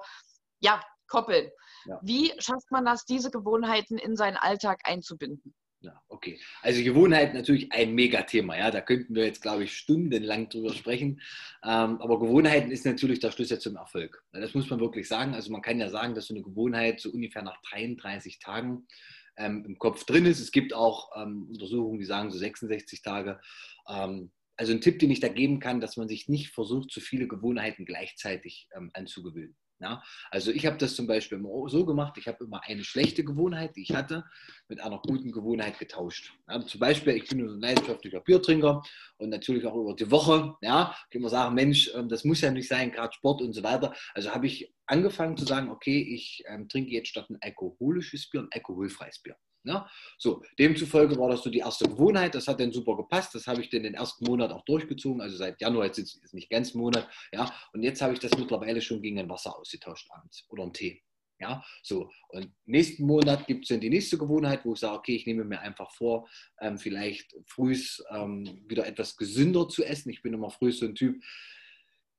ja, 0.60 0.80
koppeln. 1.08 1.50
Ja. 1.84 2.00
Wie 2.00 2.32
schafft 2.38 2.70
man 2.70 2.86
das, 2.86 3.04
diese 3.04 3.30
Gewohnheiten 3.30 3.98
in 3.98 4.16
seinen 4.16 4.38
Alltag 4.38 4.80
einzubinden? 4.84 5.54
Ja, 5.80 6.02
okay. 6.08 6.40
Also 6.62 6.82
Gewohnheit 6.82 7.34
natürlich 7.34 7.70
ein 7.70 7.94
Megathema. 7.94 8.56
Ja, 8.56 8.70
da 8.72 8.80
könnten 8.80 9.14
wir 9.14 9.24
jetzt, 9.24 9.42
glaube 9.42 9.62
ich, 9.64 9.76
stundenlang 9.76 10.48
drüber 10.48 10.74
sprechen. 10.74 11.20
Ähm, 11.62 12.00
aber 12.00 12.18
Gewohnheiten 12.18 12.72
ist 12.72 12.84
natürlich 12.84 13.20
der 13.20 13.30
Schlüssel 13.30 13.60
zum 13.60 13.76
Erfolg. 13.76 14.24
Das 14.32 14.54
muss 14.54 14.68
man 14.70 14.80
wirklich 14.80 15.06
sagen. 15.06 15.34
Also 15.34 15.52
man 15.52 15.62
kann 15.62 15.78
ja 15.78 15.88
sagen, 15.88 16.16
dass 16.16 16.26
so 16.26 16.34
eine 16.34 16.42
Gewohnheit 16.42 17.00
so 17.00 17.10
ungefähr 17.10 17.42
nach 17.42 17.60
33 17.70 18.40
Tagen 18.40 18.88
ähm, 19.36 19.64
im 19.66 19.78
Kopf 19.78 20.04
drin 20.04 20.26
ist. 20.26 20.40
Es 20.40 20.50
gibt 20.50 20.74
auch 20.74 21.10
ähm, 21.16 21.46
Untersuchungen, 21.48 22.00
die 22.00 22.04
sagen 22.04 22.32
so 22.32 22.38
66 22.38 23.00
Tage. 23.02 23.40
Ähm, 23.88 24.32
also 24.56 24.72
ein 24.72 24.80
Tipp, 24.80 24.98
den 24.98 25.12
ich 25.12 25.20
da 25.20 25.28
geben 25.28 25.60
kann, 25.60 25.80
dass 25.80 25.96
man 25.96 26.08
sich 26.08 26.28
nicht 26.28 26.48
versucht, 26.48 26.90
zu 26.90 27.00
viele 27.00 27.28
Gewohnheiten 27.28 27.84
gleichzeitig 27.84 28.68
ähm, 28.76 28.90
anzugewöhnen. 28.94 29.56
Ja, 29.80 30.02
also 30.30 30.50
ich 30.50 30.66
habe 30.66 30.76
das 30.76 30.96
zum 30.96 31.06
Beispiel 31.06 31.40
so 31.66 31.86
gemacht, 31.86 32.18
ich 32.18 32.26
habe 32.26 32.44
immer 32.44 32.60
eine 32.64 32.82
schlechte 32.82 33.22
Gewohnheit, 33.22 33.76
die 33.76 33.82
ich 33.82 33.94
hatte, 33.94 34.24
mit 34.66 34.80
einer 34.80 34.98
guten 34.98 35.30
Gewohnheit 35.30 35.78
getauscht. 35.78 36.32
Ja, 36.48 36.60
zum 36.60 36.80
Beispiel, 36.80 37.14
ich 37.14 37.28
bin 37.28 37.40
ein 37.40 37.60
leidenschaftlicher 37.60 38.20
Biertrinker 38.20 38.82
und 39.18 39.30
natürlich 39.30 39.64
auch 39.66 39.76
über 39.76 39.94
die 39.94 40.10
Woche, 40.10 40.56
ja, 40.62 40.96
kann 41.10 41.22
man 41.22 41.30
sagen, 41.30 41.54
Mensch, 41.54 41.90
ähm, 41.94 42.08
das 42.08 42.24
muss 42.24 42.40
ja 42.40 42.50
nicht 42.50 42.68
sein, 42.68 42.90
gerade 42.90 43.12
Sport 43.12 43.40
und 43.40 43.52
so 43.52 43.62
weiter. 43.62 43.94
Also 44.14 44.34
habe 44.34 44.48
ich 44.48 44.74
angefangen 44.86 45.36
zu 45.36 45.44
sagen, 45.44 45.70
okay, 45.70 46.00
ich 46.00 46.42
ähm, 46.48 46.68
trinke 46.68 46.90
jetzt 46.90 47.08
statt 47.08 47.30
ein 47.30 47.38
alkoholisches 47.40 48.28
Bier 48.30 48.42
ein 48.42 48.48
alkoholfreies 48.50 49.20
Bier. 49.20 49.36
Ja? 49.64 49.88
So, 50.18 50.42
demzufolge 50.58 51.16
war 51.18 51.30
das 51.30 51.42
so 51.42 51.50
die 51.50 51.58
erste 51.58 51.88
Gewohnheit. 51.88 52.34
Das 52.34 52.48
hat 52.48 52.60
dann 52.60 52.72
super 52.72 52.96
gepasst. 52.96 53.34
Das 53.34 53.46
habe 53.46 53.60
ich 53.60 53.70
dann 53.70 53.82
den 53.82 53.94
ersten 53.94 54.24
Monat 54.24 54.50
auch 54.50 54.64
durchgezogen. 54.64 55.20
Also 55.20 55.36
seit 55.36 55.60
Januar, 55.60 55.86
jetzt 55.86 55.98
ist 55.98 56.20
es 56.24 56.32
nicht 56.32 56.50
ganz 56.50 56.74
Monat. 56.74 57.08
Ja? 57.32 57.52
Und 57.72 57.82
jetzt 57.82 58.00
habe 58.02 58.12
ich 58.12 58.20
das 58.20 58.36
mittlerweile 58.36 58.80
schon 58.80 59.02
gegen 59.02 59.18
ein 59.18 59.28
Wasser 59.28 59.56
ausgetauscht 59.56 60.08
abends 60.10 60.44
oder 60.48 60.62
einen 60.62 60.72
Tee. 60.72 61.02
Ja, 61.40 61.64
so. 61.82 62.10
Und 62.30 62.52
nächsten 62.66 63.06
Monat 63.06 63.46
gibt 63.46 63.64
es 63.64 63.68
dann 63.68 63.80
die 63.80 63.90
nächste 63.90 64.18
Gewohnheit, 64.18 64.64
wo 64.64 64.72
ich 64.72 64.80
sage, 64.80 64.98
okay, 64.98 65.14
ich 65.14 65.24
nehme 65.24 65.44
mir 65.44 65.60
einfach 65.60 65.92
vor, 65.92 66.28
ähm, 66.60 66.78
vielleicht 66.78 67.32
früh 67.46 67.76
ähm, 68.10 68.64
wieder 68.66 68.86
etwas 68.86 69.16
gesünder 69.16 69.68
zu 69.68 69.84
essen. 69.84 70.10
Ich 70.10 70.20
bin 70.20 70.34
immer 70.34 70.50
früh 70.50 70.72
so 70.72 70.86
ein 70.86 70.96
Typ, 70.96 71.22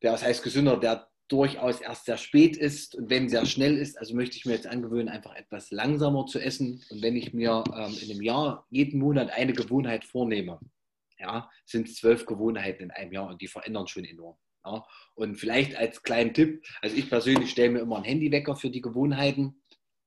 der, 0.01 0.13
was 0.13 0.23
heißt 0.23 0.41
gesünder, 0.41 0.77
der 0.77 1.09
durchaus 1.29 1.79
erst 1.79 2.05
sehr 2.05 2.17
spät 2.17 2.57
ist 2.57 2.95
und 2.95 3.09
wenn 3.09 3.29
sehr 3.29 3.45
schnell 3.45 3.77
ist, 3.77 3.97
also 3.97 4.15
möchte 4.15 4.35
ich 4.35 4.45
mir 4.45 4.53
jetzt 4.53 4.67
angewöhnen, 4.67 5.09
einfach 5.09 5.35
etwas 5.35 5.71
langsamer 5.71 6.25
zu 6.25 6.39
essen. 6.39 6.83
Und 6.89 7.01
wenn 7.01 7.15
ich 7.15 7.33
mir 7.33 7.63
ähm, 7.67 7.95
in 8.01 8.11
einem 8.11 8.21
Jahr 8.21 8.65
jeden 8.69 8.99
Monat 8.99 9.29
eine 9.29 9.53
Gewohnheit 9.53 10.03
vornehme, 10.03 10.59
ja, 11.19 11.49
sind 11.65 11.87
es 11.87 11.95
zwölf 11.95 12.25
Gewohnheiten 12.25 12.83
in 12.83 12.91
einem 12.91 13.13
Jahr 13.13 13.27
und 13.29 13.41
die 13.41 13.47
verändern 13.47 13.87
schon 13.87 14.05
enorm. 14.05 14.37
Ja. 14.65 14.83
Und 15.15 15.35
vielleicht 15.35 15.75
als 15.75 16.01
kleinen 16.03 16.33
Tipp, 16.33 16.65
also 16.81 16.95
ich 16.95 17.09
persönlich 17.09 17.51
stelle 17.51 17.71
mir 17.71 17.79
immer 17.79 17.97
einen 17.97 18.05
Handywecker 18.05 18.55
für 18.55 18.69
die 18.69 18.81
Gewohnheiten. 18.81 19.61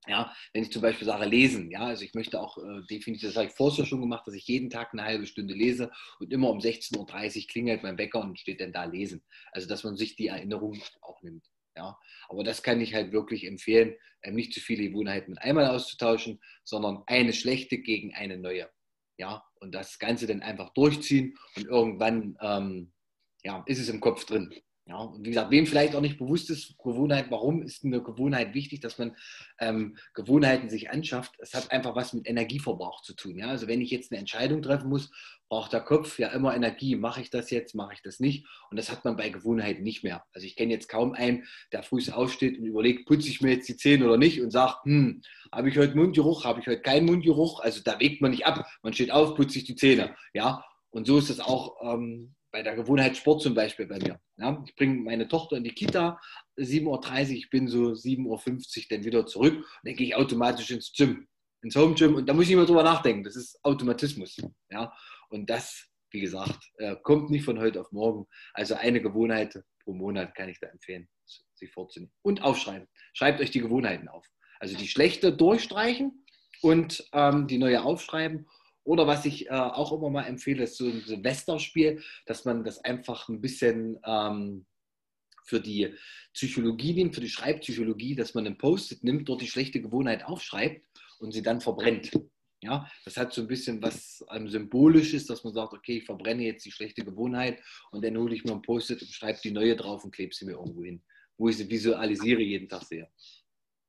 Ja, 0.09 0.35
wenn 0.53 0.65
ich 0.65 0.73
zum 0.73 0.83
Beispiel 0.83 1.07
sage, 1.07 1.27
lesen, 1.27 1.71
ja, 1.71 1.87
also 1.87 2.05
ich 2.05 2.13
möchte 2.15 2.41
auch 2.41 2.59
äh, 2.59 2.83
definitiv, 2.91 3.29
das 3.29 3.37
habe 3.37 3.47
ich 3.47 3.53
vorher 3.53 3.87
schon 3.87 4.01
gemacht, 4.01 4.27
dass 4.27 4.35
ich 4.35 4.49
jeden 4.49 4.69
Tag 4.69 4.93
eine 4.93 5.05
halbe 5.05 5.27
Stunde 5.27 5.55
lese 5.55 5.93
und 6.19 6.33
immer 6.33 6.51
um 6.51 6.59
16.30 6.59 6.97
Uhr 7.43 7.47
klingelt 7.47 7.85
mein 7.85 7.99
Wecker 7.99 8.21
und 8.21 8.39
steht 8.39 8.61
dann 8.61 8.73
da 8.73 8.85
lesen. 8.85 9.23
Also 9.53 9.69
dass 9.69 9.85
man 9.85 9.97
sich 9.97 10.17
die 10.17 10.27
Erinnerung 10.27 10.83
auch 11.03 11.23
nimmt. 11.23 11.47
Ja, 11.77 11.99
aber 12.29 12.45
das 12.45 12.63
kann 12.63 12.81
ich 12.81 12.95
halt 12.95 13.13
wirklich 13.13 13.47
empfehlen, 13.47 13.95
ähm, 14.23 14.35
nicht 14.35 14.53
zu 14.53 14.61
viele 14.61 14.89
Gewohnheiten 14.89 15.31
mit 15.31 15.41
einmal 15.41 15.69
auszutauschen, 15.69 16.41
sondern 16.65 17.03
eine 17.07 17.33
schlechte 17.33 17.79
gegen 17.79 18.13
eine 18.13 18.39
neue. 18.39 18.69
Ja, 19.19 19.45
und 19.61 19.73
das 19.73 19.99
Ganze 19.99 20.27
dann 20.27 20.43
einfach 20.43 20.75
durchziehen 20.75 21.39
und 21.57 21.67
irgendwann 21.67 22.37
ähm, 22.41 22.93
ja, 23.45 23.63
ist 23.67 23.79
es 23.79 23.89
im 23.89 24.01
Kopf 24.01 24.25
drin. 24.25 24.53
Ja, 24.87 24.97
und 24.97 25.25
wie 25.25 25.29
gesagt, 25.31 25.53
wem 25.53 25.65
vielleicht 25.65 25.95
auch 25.95 26.01
nicht 26.01 26.19
bewusst 26.19 26.51
ist, 26.51 26.77
Gewohnheit, 26.77 27.27
warum 27.31 27.63
ist 27.63 27.85
eine 27.85 28.03
Gewohnheit 28.03 28.53
wichtig, 28.53 28.81
dass 28.81 28.99
man 28.99 29.17
ähm, 29.61 29.97
Gewohnheiten 30.13 30.69
sich 30.69 30.91
anschafft? 30.91 31.35
Es 31.39 31.55
hat 31.55 31.71
einfach 31.71 31.95
was 31.95 32.13
mit 32.13 32.29
Energieverbrauch 32.29 33.01
zu 33.03 33.15
tun. 33.15 33.39
Ja? 33.39 33.47
Also 33.47 33.69
wenn 33.69 33.81
ich 33.81 33.91
jetzt 33.91 34.11
eine 34.11 34.19
Entscheidung 34.19 34.61
treffen 34.61 34.89
muss, 34.89 35.11
braucht 35.49 35.73
der 35.73 35.83
Kopf 35.83 36.19
ja 36.19 36.29
immer 36.29 36.57
Energie. 36.57 36.97
Mache 36.97 37.21
ich 37.21 37.31
das 37.31 37.51
jetzt, 37.51 37.77
mache 37.77 37.95
ich 37.95 38.03
das 38.03 38.19
nicht? 38.19 38.45
Und 38.71 38.77
das 38.77 38.91
hat 38.91 39.05
man 39.05 39.17
bei 39.17 39.29
Gewohnheiten 39.29 39.85
nicht 39.85 40.03
mehr. 40.03 40.25
Also 40.33 40.49
ich 40.49 40.57
kenne 40.57 40.73
jetzt 40.73 40.89
kaum 40.89 41.13
einen, 41.13 41.45
der 41.71 41.85
früh 41.85 42.03
aufsteht 42.11 42.59
und 42.59 42.67
überlegt, 42.67 43.07
putze 43.07 43.29
ich 43.29 43.41
mir 43.41 43.53
jetzt 43.53 43.69
die 43.69 43.77
Zähne 43.77 44.05
oder 44.07 44.17
nicht 44.17 44.43
und 44.43 44.51
sagt, 44.51 44.85
hm, 44.85 45.23
habe 45.53 45.69
ich 45.69 45.79
heute 45.79 45.97
Mundgeruch, 45.97 46.45
habe 46.45 46.59
ich 46.59 46.67
heute 46.67 46.83
keinen 46.83 47.07
Mundgeruch? 47.07 47.61
Also 47.61 47.83
da 47.85 48.01
wägt 48.01 48.21
man 48.21 48.33
nicht 48.33 48.47
ab. 48.47 48.67
Man 48.83 48.95
steht 48.95 49.13
auf, 49.13 49.37
putzt 49.37 49.53
sich 49.53 49.65
die 49.65 49.77
Zähne. 49.77 50.17
Ja, 50.35 50.65
und 50.91 51.07
so 51.07 51.19
ist 51.19 51.31
es 51.31 51.39
auch 51.39 51.77
ähm, 51.83 52.35
bei 52.53 52.63
der 52.63 52.77
Gewohnheit 52.77 53.17
Sport 53.17 53.43
zum 53.43 53.55
Beispiel 53.55 53.87
bei 53.87 53.99
mir. 53.99 54.21
Ja, 54.37 54.63
ich 54.67 54.77
bringe 54.77 54.97
meine 54.97 55.27
Tochter 55.27 55.57
in 55.57 55.65
die 55.65 55.75
Kita, 55.75 56.21
7.30 56.59 56.87
Uhr, 56.87 57.31
ich 57.31 57.51
bin 57.51 57.67
so 57.67 57.93
7.50 57.93 58.27
Uhr 58.27 58.85
dann 58.91 59.05
wieder 59.05 59.27
zurück 59.27 59.57
und 59.57 59.67
dann 59.83 59.97
gehe 59.97 60.09
ich 60.09 60.15
automatisch 60.15 60.71
ins 60.71 60.93
Gym, 60.93 61.27
ins 61.63 61.75
Home 61.75 61.95
Gym 61.95 62.15
und 62.15 62.29
da 62.29 62.35
muss 62.35 62.45
ich 62.45 62.51
nicht 62.51 62.59
mehr 62.59 62.67
drüber 62.67 62.83
nachdenken. 62.83 63.25
Das 63.25 63.37
ist 63.37 63.59
Automatismus. 63.65 64.37
Ja, 64.71 64.93
und 65.31 65.49
das, 65.49 65.89
wie 66.11 66.21
gesagt, 66.21 66.71
äh, 66.77 66.95
kommt 67.03 67.31
nicht 67.31 67.45
von 67.45 67.59
heute 67.59 67.81
auf 67.81 67.91
morgen. 67.91 68.27
Also 68.53 68.75
eine 68.75 69.01
Gewohnheit 69.01 69.59
pro 69.83 69.95
Monat 69.95 70.35
kann 70.35 70.51
ich 70.51 70.61
da 70.61 70.69
empfehlen, 70.69 71.09
sich 71.55 71.73
vorzunehmen. 71.73 72.13
Und 72.23 72.43
aufschreiben. 72.43 72.87
Schreibt 73.15 73.41
euch 73.41 73.51
die 73.51 73.61
Gewohnheiten 73.61 74.09
auf. 74.09 74.27
Also 74.61 74.77
die 74.77 74.89
schlechte 74.89 75.33
durchstreichen 75.33 76.25
und 76.61 77.09
ähm, 77.13 77.47
die 77.47 77.59
neue 77.59 77.83
aufschreiben 77.83 78.47
oder 78.85 79.07
was 79.07 79.25
ich 79.25 79.47
äh, 79.47 79.51
auch 79.51 79.93
immer 79.93 80.11
mal 80.11 80.25
empfehle, 80.25 80.65
ist 80.65 80.77
so 80.77 80.87
ein 80.87 81.03
Silvesterspiel, 81.03 82.03
dass 82.27 82.45
man 82.45 82.65
das 82.65 82.85
einfach 82.85 83.29
ein 83.29 83.41
bisschen 83.41 83.99
ähm, 84.05 84.67
für 85.45 85.61
die 85.61 85.95
Psychologie 86.33 86.95
nimmt, 86.95 87.15
für 87.15 87.21
die 87.21 87.29
Schreibpsychologie, 87.29 88.15
dass 88.15 88.35
man 88.35 88.47
ein 88.47 88.59
Post-it 88.59 89.05
nimmt, 89.05 89.29
dort 89.29 89.41
die 89.41 89.49
schlechte 89.49 89.81
Gewohnheit 89.81 90.25
aufschreibt 90.25 90.87
und 91.19 91.33
sie 91.33 91.43
dann 91.43 91.61
verbrennt. 91.61 92.11
Ja, 92.65 92.89
das 93.05 93.17
hat 93.17 93.33
so 93.33 93.41
ein 93.41 93.49
bisschen 93.49 93.83
was 93.83 94.25
ähm, 94.31 94.49
Symbolisches, 94.49 95.27
dass 95.27 95.43
man 95.43 95.53
sagt, 95.53 95.73
okay, 95.73 95.99
ich 95.99 96.05
verbrenne 96.05 96.45
jetzt 96.45 96.65
die 96.65 96.71
schlechte 96.71 97.05
Gewohnheit 97.05 97.61
und 97.91 98.05
dann 98.05 98.17
hole 98.17 98.35
ich 98.35 98.45
mir 98.45 98.53
ein 98.53 98.63
Post-it 98.63 99.03
und 99.03 99.09
schreibe 99.09 99.41
die 99.43 99.51
neue 99.51 99.75
drauf 99.75 100.05
und 100.05 100.15
klebe 100.15 100.33
sie 100.33 100.45
mir 100.45 100.53
irgendwo 100.53 100.85
hin, 100.85 101.03
wo 101.39 101.49
ich 101.49 101.57
sie 101.57 101.69
visualisiere 101.69 102.41
jeden 102.41 102.69
Tag 102.69 102.85
sehe. 102.85 103.11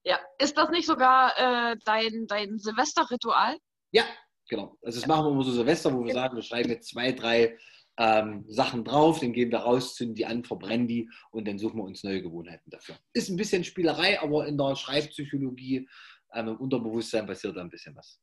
Ja, 0.04 0.20
ist 0.40 0.58
das 0.58 0.72
nicht 0.72 0.88
sogar 0.88 1.38
äh, 1.38 1.78
dein, 1.86 2.26
dein 2.28 2.58
Silvesterritual? 2.58 3.58
Ja, 3.92 4.06
Genau. 4.54 4.78
Also 4.84 5.00
das 5.00 5.08
machen 5.08 5.26
wir 5.26 5.32
immer 5.32 5.44
so 5.44 5.52
Silvester, 5.52 5.92
wo 5.92 6.06
wir 6.06 6.14
sagen, 6.14 6.36
wir 6.36 6.44
schreiben 6.44 6.70
jetzt 6.70 6.90
zwei, 6.90 7.12
drei 7.12 7.58
ähm, 7.98 8.46
Sachen 8.48 8.86
drauf, 8.86 9.20
dann 9.20 9.34
gehen 9.34 9.50
wir 9.50 9.58
raus, 9.58 9.96
zünden 9.96 10.14
die 10.14 10.28
an, 10.28 10.44
verbrennen 10.44 10.88
die 10.88 11.10
und 11.32 11.48
dann 11.48 11.58
suchen 11.58 11.78
wir 11.78 11.84
uns 11.84 12.04
neue 12.04 12.22
Gewohnheiten 12.22 12.70
dafür. 12.70 12.96
Ist 13.14 13.30
ein 13.30 13.36
bisschen 13.36 13.64
Spielerei, 13.64 14.22
aber 14.22 14.46
in 14.46 14.56
der 14.56 14.76
Schreibpsychologie, 14.76 15.90
ähm, 16.34 16.50
im 16.50 16.58
Unterbewusstsein 16.58 17.26
passiert 17.26 17.58
da 17.58 17.62
ein 17.62 17.72
bisschen 17.72 17.96
was. 17.96 18.20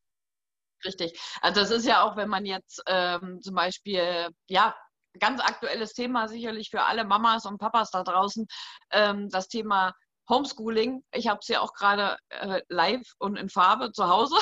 Richtig. 0.84 1.20
Also 1.40 1.62
das 1.62 1.72
ist 1.72 1.84
ja 1.84 2.04
auch, 2.04 2.16
wenn 2.16 2.28
man 2.28 2.46
jetzt 2.46 2.80
ähm, 2.86 3.40
zum 3.42 3.56
Beispiel, 3.56 4.28
ja, 4.48 4.76
ganz 5.18 5.40
aktuelles 5.40 5.94
Thema 5.94 6.28
sicherlich 6.28 6.70
für 6.70 6.82
alle 6.82 7.04
Mamas 7.04 7.44
und 7.44 7.58
Papas 7.58 7.90
da 7.90 8.04
draußen, 8.04 8.46
ähm, 8.92 9.28
das 9.30 9.48
Thema 9.48 9.94
Homeschooling. 10.28 11.02
Ich 11.12 11.26
habe 11.26 11.40
es 11.42 11.48
ja 11.48 11.60
auch 11.60 11.72
gerade 11.72 12.16
äh, 12.28 12.62
live 12.68 13.14
und 13.18 13.36
in 13.36 13.48
Farbe 13.48 13.90
zu 13.90 14.08
Hause 14.08 14.36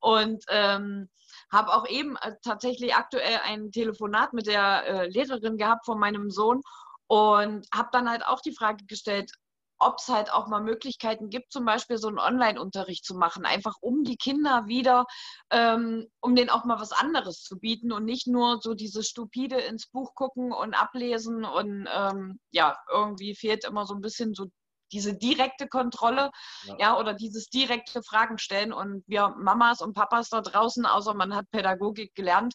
und 0.00 0.44
ähm, 0.48 1.08
habe 1.52 1.72
auch 1.74 1.86
eben 1.88 2.16
äh, 2.16 2.34
tatsächlich 2.42 2.94
aktuell 2.94 3.40
ein 3.44 3.70
Telefonat 3.72 4.32
mit 4.32 4.46
der 4.46 4.86
äh, 4.86 5.08
Lehrerin 5.08 5.56
gehabt 5.56 5.84
von 5.86 5.98
meinem 5.98 6.30
Sohn 6.30 6.62
und 7.06 7.66
habe 7.74 7.88
dann 7.92 8.08
halt 8.08 8.24
auch 8.26 8.40
die 8.40 8.54
Frage 8.54 8.84
gestellt, 8.86 9.32
ob 9.80 9.96
es 9.98 10.08
halt 10.08 10.30
auch 10.30 10.46
mal 10.46 10.62
Möglichkeiten 10.62 11.30
gibt, 11.30 11.52
zum 11.52 11.64
Beispiel 11.64 11.96
so 11.96 12.08
einen 12.08 12.18
Online-Unterricht 12.18 13.04
zu 13.04 13.14
machen, 13.14 13.46
einfach 13.46 13.76
um 13.80 14.04
die 14.04 14.16
Kinder 14.16 14.66
wieder, 14.66 15.06
ähm, 15.50 16.06
um 16.20 16.36
denen 16.36 16.50
auch 16.50 16.64
mal 16.64 16.78
was 16.78 16.92
anderes 16.92 17.42
zu 17.42 17.58
bieten 17.58 17.90
und 17.90 18.04
nicht 18.04 18.26
nur 18.26 18.60
so 18.60 18.74
dieses 18.74 19.08
stupide 19.08 19.58
ins 19.58 19.86
Buch 19.86 20.14
gucken 20.14 20.52
und 20.52 20.74
ablesen 20.74 21.44
und 21.44 21.88
ähm, 21.92 22.38
ja, 22.50 22.76
irgendwie 22.92 23.34
fehlt 23.34 23.64
immer 23.64 23.86
so 23.86 23.94
ein 23.94 24.02
bisschen 24.02 24.34
so 24.34 24.46
diese 24.92 25.14
direkte 25.14 25.68
Kontrolle, 25.68 26.30
ja. 26.64 26.76
ja. 26.78 26.98
oder 26.98 27.14
dieses 27.14 27.48
direkte 27.48 28.02
Fragen 28.02 28.38
stellen. 28.38 28.72
Und 28.72 29.04
wir 29.06 29.28
Mamas 29.38 29.80
und 29.80 29.94
Papas 29.94 30.28
da 30.28 30.40
draußen, 30.40 30.86
außer 30.86 31.14
man 31.14 31.34
hat 31.34 31.50
Pädagogik 31.50 32.14
gelernt, 32.14 32.54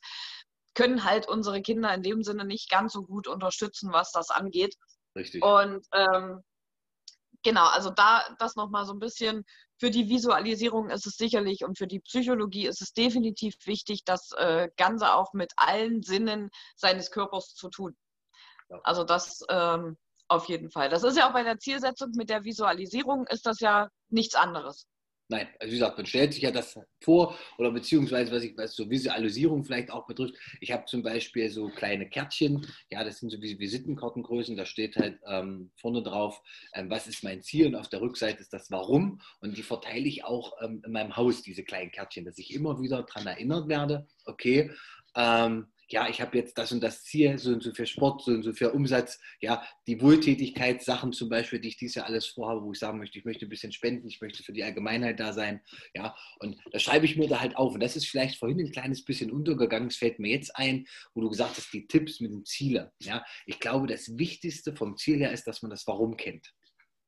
können 0.74 1.04
halt 1.04 1.28
unsere 1.28 1.62
Kinder 1.62 1.93
in 1.93 2.04
dem 2.04 2.24
Sinne 2.24 2.45
nicht 2.45 2.69
ganz 2.69 2.93
so 2.93 3.04
gut 3.04 3.28
unterstützen, 3.28 3.91
was 3.91 4.12
das 4.12 4.30
angeht. 4.30 4.76
Richtig. 5.15 5.43
Und 5.43 5.86
ähm, 5.93 6.41
genau, 7.43 7.65
also 7.67 7.89
da 7.89 8.24
das 8.39 8.56
nochmal 8.56 8.86
so 8.86 8.93
ein 8.93 9.00
bisschen 9.00 9.45
für 9.80 9.89
die 9.89 10.10
Visualisierung 10.10 10.89
ist 10.89 11.06
es 11.06 11.15
sicherlich 11.15 11.63
und 11.63 11.78
für 11.78 11.88
die 11.88 12.00
Psychologie 12.00 12.67
ist 12.67 12.82
es 12.82 12.93
definitiv 12.93 13.56
wichtig, 13.65 14.04
das 14.06 14.32
äh, 14.34 14.69
Ganze 14.78 15.13
auch 15.13 15.34
mit 15.34 15.54
allen 15.58 16.02
Sinnen 16.02 16.50
seines 16.76 17.12
Körpers 17.12 17.54
zu 17.56 17.69
tun. 17.69 17.95
Ja. 18.69 18.80
Also 18.84 19.04
das 19.04 19.43
ähm, 19.50 19.98
auf 20.27 20.47
jeden 20.47 20.69
Fall. 20.71 20.89
Das 20.89 21.03
ist 21.03 21.17
ja 21.17 21.27
auch 21.27 21.33
bei 21.33 21.43
der 21.43 21.59
Zielsetzung 21.59 22.11
mit 22.15 22.29
der 22.29 22.43
Visualisierung 22.43 23.27
ist 23.27 23.45
das 23.45 23.59
ja 23.59 23.89
nichts 24.09 24.35
anderes. 24.35 24.88
Nein, 25.27 25.47
also 25.59 25.71
wie 25.71 25.77
gesagt, 25.77 25.97
man 25.97 26.05
stellt 26.05 26.33
sich 26.33 26.43
ja 26.43 26.51
das 26.51 26.79
vor 27.01 27.35
oder 27.57 27.71
beziehungsweise 27.71 28.31
was, 28.31 28.43
ich, 28.43 28.55
was 28.57 28.75
so 28.75 28.88
Visualisierung 28.88 29.63
vielleicht 29.63 29.89
auch 29.89 30.05
betrifft. 30.05 30.35
Ich 30.61 30.71
habe 30.71 30.85
zum 30.85 31.01
Beispiel 31.01 31.49
so 31.49 31.69
kleine 31.69 32.07
Kärtchen, 32.07 32.63
ja, 32.91 33.03
das 33.03 33.19
sind 33.19 33.31
so 33.31 33.41
wie 33.41 33.57
Visitenkartengrößen, 33.57 34.55
da 34.55 34.67
steht 34.67 34.97
halt 34.97 35.19
ähm, 35.25 35.71
vorne 35.77 36.03
drauf, 36.03 36.43
ähm, 36.75 36.91
was 36.91 37.07
ist 37.07 37.23
mein 37.23 37.41
Ziel 37.41 37.65
und 37.65 37.75
auf 37.75 37.89
der 37.89 38.01
Rückseite 38.01 38.39
ist 38.39 38.53
das 38.53 38.69
Warum 38.69 39.19
und 39.39 39.57
die 39.57 39.63
verteile 39.63 40.05
ich 40.05 40.23
auch 40.23 40.53
ähm, 40.61 40.83
in 40.85 40.91
meinem 40.91 41.15
Haus, 41.15 41.41
diese 41.41 41.63
kleinen 41.63 41.89
Kärtchen, 41.89 42.25
dass 42.25 42.38
ich 42.38 42.53
immer 42.53 42.79
wieder 42.79 43.01
daran 43.01 43.25
erinnert 43.25 43.67
werde, 43.67 44.07
okay, 44.25 44.69
ähm, 45.15 45.71
ja, 45.89 46.10
ich 46.10 46.21
habe 46.21 46.38
jetzt 46.38 46.58
das 46.58 46.71
und 46.71 46.82
das 46.82 47.04
Ziel, 47.04 47.38
so 47.38 47.52
und 47.52 47.63
so 47.63 47.74
für 47.74 47.86
Sport, 47.86 48.24
so 48.24 48.32
und 48.32 48.43
so 48.43 48.54
für 48.54 48.71
Umsatz, 48.71 49.19
ja, 49.39 49.63
die 49.88 50.02
Wohltätigkeitssachen 50.02 51.13
zum 51.13 51.30
Beispiel, 51.30 51.60
die 51.60 51.69
ich 51.69 51.78
dieses 51.78 51.95
Jahr 51.95 52.08
alles 52.08 52.28
vorhabe, 52.28 52.63
wo 52.63 52.71
ich 52.71 52.80
sagen 52.80 52.98
möchte, 52.98 53.19
ich 53.19 53.26
möchte 53.26 53.45
ein 53.45 53.50
bisschen 53.50 53.71
spenden, 53.71 54.08
ich 54.08 54.21
möchte 54.21 54.43
für 54.43 54.54
die 54.54 54.63
Allgemeinheit 54.63 55.19
da 55.19 55.34
sein, 55.34 55.62
ja, 55.93 56.15
und 56.39 56.58
da 56.71 56.80
schreibe 56.80 57.06
ich 57.06 57.17
mir 57.17 57.28
da 57.28 57.39
halt 57.39 57.58
auf. 57.58 57.74
Und 57.74 57.82
das 57.82 57.95
ist 57.95 58.08
vielleicht 58.08 58.38
vorhin 58.38 58.60
ein 58.60 58.71
kleines 58.71 59.04
bisschen 59.06 59.32
untergegangen, 59.32 59.89
es 59.89 59.98
fällt 59.98 60.19
mir 60.19 60.32
jetzt 60.32 60.56
ein, 60.56 60.86
wo 61.13 61.21
du 61.21 61.30
gesagt 61.30 61.58
hast, 61.58 61.74
die 61.74 61.88
Tipps 61.88 62.19
mit 62.19 62.32
den 62.32 62.45
Zielen, 62.45 62.89
ja. 63.02 63.24
Ich 63.45 63.60
glaube, 63.60 63.88
das 63.88 64.17
Wichtigste 64.17 64.76
vom 64.76 64.98
Ziel 64.98 65.19
her 65.19 65.32
ist, 65.32 65.45
dass 65.45 65.62
man 65.62 65.71
das 65.71 65.86
Warum 65.88 66.17
kennt. 66.17 66.54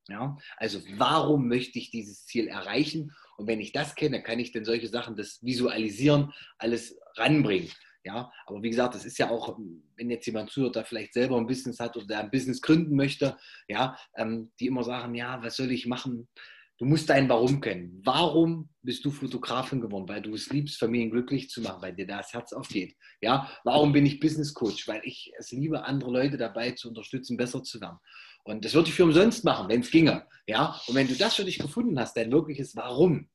Ja, 0.09 0.37
also 0.55 0.79
warum 0.95 1.49
möchte 1.49 1.79
ich 1.79 1.91
dieses 1.91 2.25
Ziel 2.25 2.47
erreichen? 2.47 3.11
Und 3.35 3.47
wenn 3.47 3.59
ich 3.59 3.73
das 3.73 3.93
kenne, 3.93 4.23
kann 4.23 4.39
ich 4.39 4.53
dann 4.53 4.63
solche 4.63 4.87
Sachen, 4.87 5.17
das 5.17 5.43
Visualisieren, 5.43 6.31
alles 6.57 6.97
ranbringen. 7.17 7.69
Ja, 8.07 8.31
aber 8.45 8.63
wie 8.63 8.69
gesagt, 8.69 8.95
das 8.95 9.03
ist 9.03 9.17
ja 9.17 9.29
auch, 9.29 9.59
wenn 9.97 10.09
jetzt 10.09 10.25
jemand 10.27 10.49
zuhört, 10.49 10.77
der 10.77 10.85
vielleicht 10.85 11.13
selber 11.13 11.35
ein 11.35 11.45
Business 11.45 11.77
hat 11.81 11.97
oder 11.97 12.07
der 12.07 12.19
ein 12.21 12.31
Business 12.31 12.61
gründen 12.61 12.95
möchte, 12.95 13.35
ja, 13.67 13.97
ähm, 14.15 14.49
die 14.61 14.67
immer 14.67 14.85
sagen, 14.85 15.13
ja, 15.13 15.43
was 15.43 15.57
soll 15.57 15.71
ich 15.73 15.87
machen? 15.87 16.29
Du 16.77 16.85
musst 16.85 17.09
dein 17.09 17.27
Warum 17.27 17.59
kennen. 17.59 18.01
Warum 18.05 18.69
bist 18.81 19.03
du 19.03 19.11
Fotografin 19.11 19.81
geworden? 19.81 20.07
Weil 20.07 20.21
du 20.21 20.33
es 20.35 20.49
liebst, 20.49 20.79
Familien 20.79 21.11
glücklich 21.11 21.49
zu 21.49 21.59
machen, 21.59 21.81
weil 21.81 21.95
dir 21.95 22.07
das 22.07 22.31
Herz 22.31 22.53
aufgeht. 22.53 22.95
Ja, 23.19 23.51
warum 23.65 23.91
bin 23.91 24.05
ich 24.05 24.21
Business 24.21 24.53
Coach? 24.53 24.87
Weil 24.87 25.01
ich 25.03 25.33
es 25.37 25.51
liebe, 25.51 25.83
andere 25.83 26.09
Leute 26.09 26.37
dabei 26.37 26.71
zu 26.71 26.87
unterstützen, 26.87 27.35
besser 27.35 27.61
zu 27.61 27.81
werden. 27.81 27.97
Und 28.47 28.63
das 28.63 28.73
würde 28.73 28.87
ich 28.87 28.95
für 28.95 29.03
umsonst 29.03 29.43
machen, 29.43 29.67
wenn 29.67 29.81
es 29.81 29.91
ginge. 29.91 30.25
Ja? 30.47 30.79
Und 30.87 30.95
wenn 30.95 31.07
du 31.07 31.15
das 31.15 31.35
für 31.35 31.43
dich 31.43 31.59
gefunden 31.59 31.99
hast, 31.99 32.15
dein 32.15 32.31
wirkliches 32.31 32.77
Warum, 32.77 33.29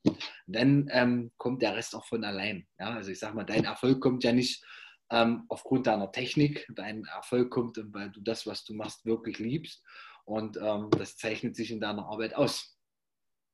dann 0.47 0.89
ähm, 0.91 1.31
kommt 1.37 1.61
der 1.61 1.75
Rest 1.75 1.95
auch 1.95 2.05
von 2.05 2.23
allein. 2.23 2.67
Ja? 2.79 2.95
Also 2.95 3.11
ich 3.11 3.19
sage 3.19 3.35
mal, 3.35 3.43
dein 3.43 3.63
Erfolg 3.63 4.01
kommt 4.01 4.23
ja 4.23 4.31
nicht 4.31 4.65
ähm, 5.11 5.43
aufgrund 5.49 5.85
deiner 5.85 6.11
Technik. 6.11 6.67
Dein 6.75 7.05
Erfolg 7.05 7.51
kommt, 7.51 7.79
weil 7.93 8.09
du 8.09 8.21
das, 8.21 8.47
was 8.47 8.65
du 8.65 8.73
machst, 8.73 9.05
wirklich 9.05 9.37
liebst. 9.37 9.83
Und 10.25 10.57
ähm, 10.57 10.89
das 10.97 11.15
zeichnet 11.15 11.55
sich 11.55 11.69
in 11.69 11.79
deiner 11.79 12.07
Arbeit 12.07 12.35
aus. 12.35 12.75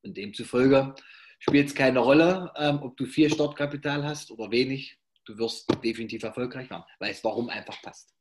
Und 0.01 0.15
demzufolge 0.15 0.95
spielt 1.39 1.67
es 1.67 1.75
keine 1.75 1.99
Rolle, 1.99 2.53
ähm, 2.55 2.79
ob 2.81 2.95
du 2.95 3.05
viel 3.05 3.29
Startkapital 3.29 4.05
hast 4.05 4.31
oder 4.31 4.49
wenig. 4.49 4.97
Du 5.25 5.37
wirst 5.37 5.69
definitiv 5.83 6.23
erfolgreich 6.23 6.69
werden, 6.69 6.85
weil 6.99 7.11
es 7.11 7.21
warum 7.21 7.49
einfach 7.49 7.81
passt. 7.81 8.15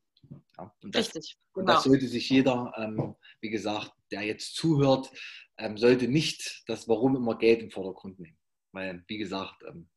Ja, 0.56 0.74
das, 0.82 1.06
Richtig. 1.06 1.36
Genau. 1.54 1.60
Und 1.60 1.66
das 1.66 1.84
sollte 1.84 2.08
sich 2.08 2.28
jeder, 2.30 2.72
ähm, 2.76 3.14
wie 3.40 3.50
gesagt, 3.50 3.92
der 4.10 4.22
jetzt 4.22 4.54
zuhört, 4.54 5.10
ähm, 5.56 5.76
sollte 5.76 6.08
nicht 6.08 6.62
das 6.66 6.88
Warum 6.88 7.16
immer 7.16 7.36
Geld 7.36 7.62
im 7.62 7.70
Vordergrund 7.70 8.18
nehmen. 8.18 8.38
Weil, 8.72 9.04
wie 9.06 9.18
gesagt, 9.18 9.62
ähm, 9.68 9.88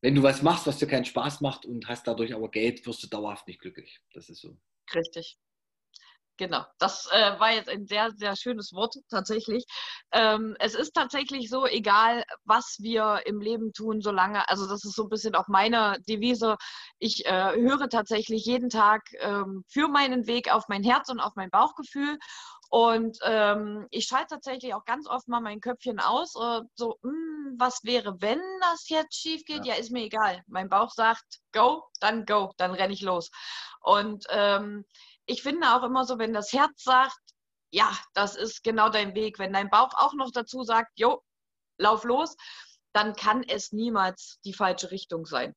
wenn 0.00 0.14
du 0.14 0.22
was 0.22 0.42
machst, 0.42 0.66
was 0.66 0.78
dir 0.78 0.86
keinen 0.86 1.06
Spaß 1.06 1.40
macht 1.40 1.64
und 1.64 1.88
hast 1.88 2.06
dadurch 2.06 2.34
aber 2.34 2.50
Geld, 2.50 2.86
wirst 2.86 3.02
du 3.02 3.06
dauerhaft 3.06 3.48
nicht 3.48 3.60
glücklich. 3.60 4.00
Das 4.12 4.28
ist 4.28 4.40
so. 4.40 4.56
Richtig. 4.94 5.38
Genau, 6.36 6.64
das 6.78 7.08
äh, 7.12 7.38
war 7.38 7.52
jetzt 7.52 7.68
ein 7.68 7.86
sehr, 7.86 8.10
sehr 8.10 8.34
schönes 8.34 8.72
Wort 8.72 8.96
tatsächlich. 9.08 9.64
Ähm, 10.10 10.56
es 10.58 10.74
ist 10.74 10.92
tatsächlich 10.92 11.48
so, 11.48 11.64
egal 11.64 12.24
was 12.44 12.78
wir 12.80 13.22
im 13.26 13.40
Leben 13.40 13.72
tun, 13.72 14.00
solange, 14.00 14.48
also 14.48 14.66
das 14.66 14.84
ist 14.84 14.96
so 14.96 15.04
ein 15.04 15.08
bisschen 15.08 15.36
auch 15.36 15.46
meine 15.46 15.96
Devise, 16.08 16.56
ich 16.98 17.24
äh, 17.26 17.52
höre 17.54 17.88
tatsächlich 17.88 18.46
jeden 18.46 18.68
Tag 18.68 19.02
ähm, 19.20 19.64
für 19.68 19.86
meinen 19.86 20.26
Weg 20.26 20.52
auf 20.52 20.64
mein 20.68 20.82
Herz 20.82 21.08
und 21.08 21.20
auf 21.20 21.36
mein 21.36 21.50
Bauchgefühl. 21.50 22.18
Und 22.68 23.18
ähm, 23.22 23.86
ich 23.90 24.06
schalte 24.06 24.34
tatsächlich 24.34 24.74
auch 24.74 24.84
ganz 24.84 25.06
oft 25.06 25.28
mal 25.28 25.40
mein 25.40 25.60
Köpfchen 25.60 26.00
aus, 26.00 26.34
äh, 26.34 26.62
so, 26.74 26.98
mh, 27.02 27.12
hm, 27.12 27.54
was 27.58 27.84
wäre, 27.84 28.20
wenn 28.20 28.40
das 28.60 28.88
jetzt 28.88 29.14
schief 29.14 29.44
geht? 29.44 29.64
Ja. 29.64 29.74
ja. 29.74 29.80
ist 29.80 29.92
mir 29.92 30.04
egal. 30.04 30.42
Mein 30.48 30.68
Bauch 30.68 30.90
sagt, 30.90 31.40
go, 31.52 31.84
dann 32.00 32.24
go, 32.26 32.52
dann 32.56 32.72
renne 32.72 32.92
ich 32.92 33.02
los. 33.02 33.30
Und 33.80 34.24
ähm, 34.30 34.84
ich 35.26 35.42
finde 35.42 35.74
auch 35.74 35.82
immer 35.82 36.04
so, 36.04 36.18
wenn 36.18 36.32
das 36.32 36.52
Herz 36.52 36.82
sagt, 36.82 37.18
ja, 37.70 37.96
das 38.14 38.36
ist 38.36 38.62
genau 38.62 38.88
dein 38.88 39.14
Weg, 39.14 39.38
wenn 39.38 39.52
dein 39.52 39.70
Bauch 39.70 39.94
auch 39.94 40.14
noch 40.14 40.30
dazu 40.30 40.62
sagt, 40.62 40.92
jo, 40.96 41.22
lauf 41.78 42.04
los, 42.04 42.36
dann 42.92 43.14
kann 43.14 43.42
es 43.42 43.72
niemals 43.72 44.38
die 44.44 44.54
falsche 44.54 44.90
Richtung 44.90 45.26
sein. 45.26 45.54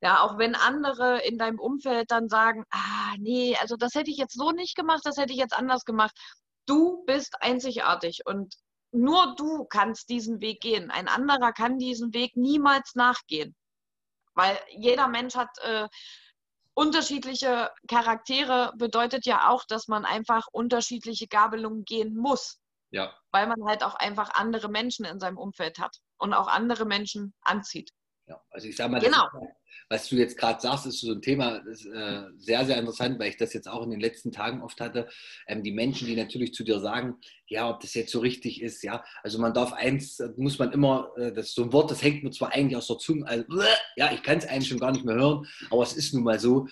Ja, 0.00 0.22
auch 0.22 0.36
wenn 0.36 0.54
andere 0.54 1.22
in 1.22 1.38
deinem 1.38 1.58
Umfeld 1.58 2.10
dann 2.10 2.28
sagen, 2.28 2.64
ah, 2.70 3.14
nee, 3.18 3.56
also 3.60 3.76
das 3.76 3.94
hätte 3.94 4.10
ich 4.10 4.18
jetzt 4.18 4.36
so 4.36 4.50
nicht 4.50 4.76
gemacht, 4.76 5.02
das 5.04 5.16
hätte 5.16 5.32
ich 5.32 5.38
jetzt 5.38 5.56
anders 5.56 5.84
gemacht. 5.84 6.14
Du 6.66 7.04
bist 7.06 7.40
einzigartig 7.40 8.20
und 8.26 8.54
nur 8.90 9.34
du 9.36 9.64
kannst 9.64 10.08
diesen 10.08 10.40
Weg 10.40 10.60
gehen. 10.60 10.90
Ein 10.90 11.08
anderer 11.08 11.52
kann 11.52 11.78
diesen 11.78 12.12
Weg 12.14 12.36
niemals 12.36 12.94
nachgehen. 12.94 13.54
Weil 14.34 14.58
jeder 14.70 15.08
Mensch 15.08 15.36
hat 15.36 15.56
äh, 15.62 15.88
unterschiedliche 16.74 17.70
Charaktere 17.88 18.72
bedeutet 18.76 19.26
ja 19.26 19.48
auch, 19.48 19.64
dass 19.64 19.88
man 19.88 20.04
einfach 20.04 20.46
unterschiedliche 20.52 21.26
Gabelungen 21.26 21.84
gehen 21.84 22.16
muss. 22.16 22.60
Ja. 22.90 23.12
Weil 23.32 23.46
man 23.46 23.64
halt 23.66 23.82
auch 23.82 23.94
einfach 23.94 24.30
andere 24.34 24.68
Menschen 24.68 25.04
in 25.04 25.18
seinem 25.18 25.38
Umfeld 25.38 25.78
hat 25.78 25.98
und 26.18 26.34
auch 26.34 26.46
andere 26.46 26.84
Menschen 26.84 27.34
anzieht. 27.42 27.90
Ja, 28.26 28.40
also 28.50 28.68
ich 28.68 28.76
sage 28.76 28.90
mal, 28.90 29.00
genau. 29.00 29.24
Ist, 29.26 29.48
was 29.90 30.08
du 30.08 30.16
jetzt 30.16 30.38
gerade 30.38 30.60
sagst, 30.60 30.86
ist 30.86 31.00
so 31.00 31.12
ein 31.12 31.20
Thema, 31.20 31.60
das 31.60 31.80
ist 31.80 31.86
äh, 31.86 32.22
sehr, 32.38 32.64
sehr 32.64 32.78
interessant, 32.78 33.18
weil 33.18 33.28
ich 33.28 33.36
das 33.36 33.52
jetzt 33.52 33.68
auch 33.68 33.82
in 33.82 33.90
den 33.90 34.00
letzten 34.00 34.32
Tagen 34.32 34.62
oft 34.62 34.80
hatte. 34.80 35.08
Ähm, 35.46 35.62
die 35.62 35.72
Menschen, 35.72 36.06
die 36.06 36.16
natürlich 36.16 36.54
zu 36.54 36.64
dir 36.64 36.80
sagen, 36.80 37.18
ja, 37.46 37.68
ob 37.68 37.80
das 37.80 37.92
jetzt 37.94 38.10
so 38.10 38.20
richtig 38.20 38.62
ist, 38.62 38.82
ja. 38.82 39.04
Also 39.22 39.38
man 39.38 39.52
darf 39.52 39.72
eins, 39.72 40.22
muss 40.36 40.58
man 40.58 40.72
immer, 40.72 41.12
äh, 41.16 41.32
das 41.32 41.52
so 41.52 41.64
ein 41.64 41.72
Wort, 41.72 41.90
das 41.90 42.02
hängt 42.02 42.24
mir 42.24 42.30
zwar 42.30 42.52
eigentlich 42.52 42.76
aus 42.76 42.86
der 42.86 42.98
Zunge, 42.98 43.26
also, 43.26 43.44
ja, 43.96 44.10
ich 44.12 44.22
kann 44.22 44.38
es 44.38 44.46
eigentlich 44.46 44.68
schon 44.68 44.80
gar 44.80 44.92
nicht 44.92 45.04
mehr 45.04 45.16
hören, 45.16 45.46
aber 45.70 45.82
es 45.82 45.92
ist 45.92 46.14
nun 46.14 46.24
mal 46.24 46.40
so, 46.40 46.66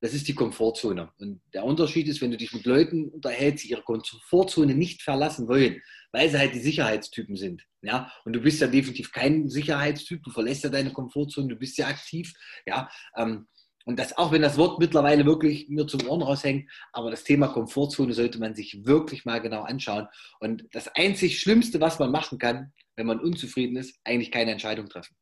das 0.00 0.14
ist 0.14 0.28
die 0.28 0.34
Komfortzone. 0.34 1.10
Und 1.18 1.40
der 1.52 1.64
Unterschied 1.64 2.08
ist, 2.08 2.20
wenn 2.20 2.30
du 2.30 2.36
dich 2.36 2.52
mit 2.52 2.64
Leuten 2.64 3.08
unterhältst, 3.08 3.64
die 3.64 3.70
ihre 3.70 3.82
Komfortzone 3.82 4.74
nicht 4.74 5.02
verlassen 5.02 5.46
wollen, 5.48 5.82
weil 6.12 6.28
sie 6.30 6.38
halt 6.38 6.54
die 6.54 6.60
Sicherheitstypen 6.60 7.36
sind. 7.36 7.66
Ja, 7.82 8.12
und 8.24 8.32
du 8.34 8.40
bist 8.40 8.60
ja 8.60 8.66
definitiv 8.66 9.12
kein 9.12 9.48
Sicherheitstyp, 9.48 10.22
du 10.22 10.30
verlässt 10.30 10.64
ja 10.64 10.70
deine 10.70 10.92
Komfortzone, 10.92 11.48
du 11.48 11.56
bist 11.56 11.78
ja 11.78 11.86
aktiv. 11.86 12.32
Ja, 12.66 12.90
ähm, 13.16 13.46
und 13.86 13.98
das, 13.98 14.16
auch 14.16 14.30
wenn 14.30 14.42
das 14.42 14.58
Wort 14.58 14.78
mittlerweile 14.78 15.24
wirklich 15.24 15.68
mir 15.68 15.86
zum 15.86 16.06
Ohren 16.06 16.22
raushängt, 16.22 16.70
aber 16.92 17.10
das 17.10 17.24
Thema 17.24 17.48
Komfortzone 17.48 18.12
sollte 18.12 18.38
man 18.38 18.54
sich 18.54 18.84
wirklich 18.84 19.24
mal 19.24 19.40
genau 19.40 19.62
anschauen. 19.62 20.06
Und 20.38 20.64
das 20.72 20.88
einzig 20.88 21.40
Schlimmste, 21.40 21.80
was 21.80 21.98
man 21.98 22.10
machen 22.10 22.38
kann, 22.38 22.72
wenn 22.96 23.06
man 23.06 23.20
unzufrieden 23.20 23.76
ist, 23.76 23.98
eigentlich 24.04 24.30
keine 24.30 24.52
Entscheidung 24.52 24.88
treffen. 24.88 25.16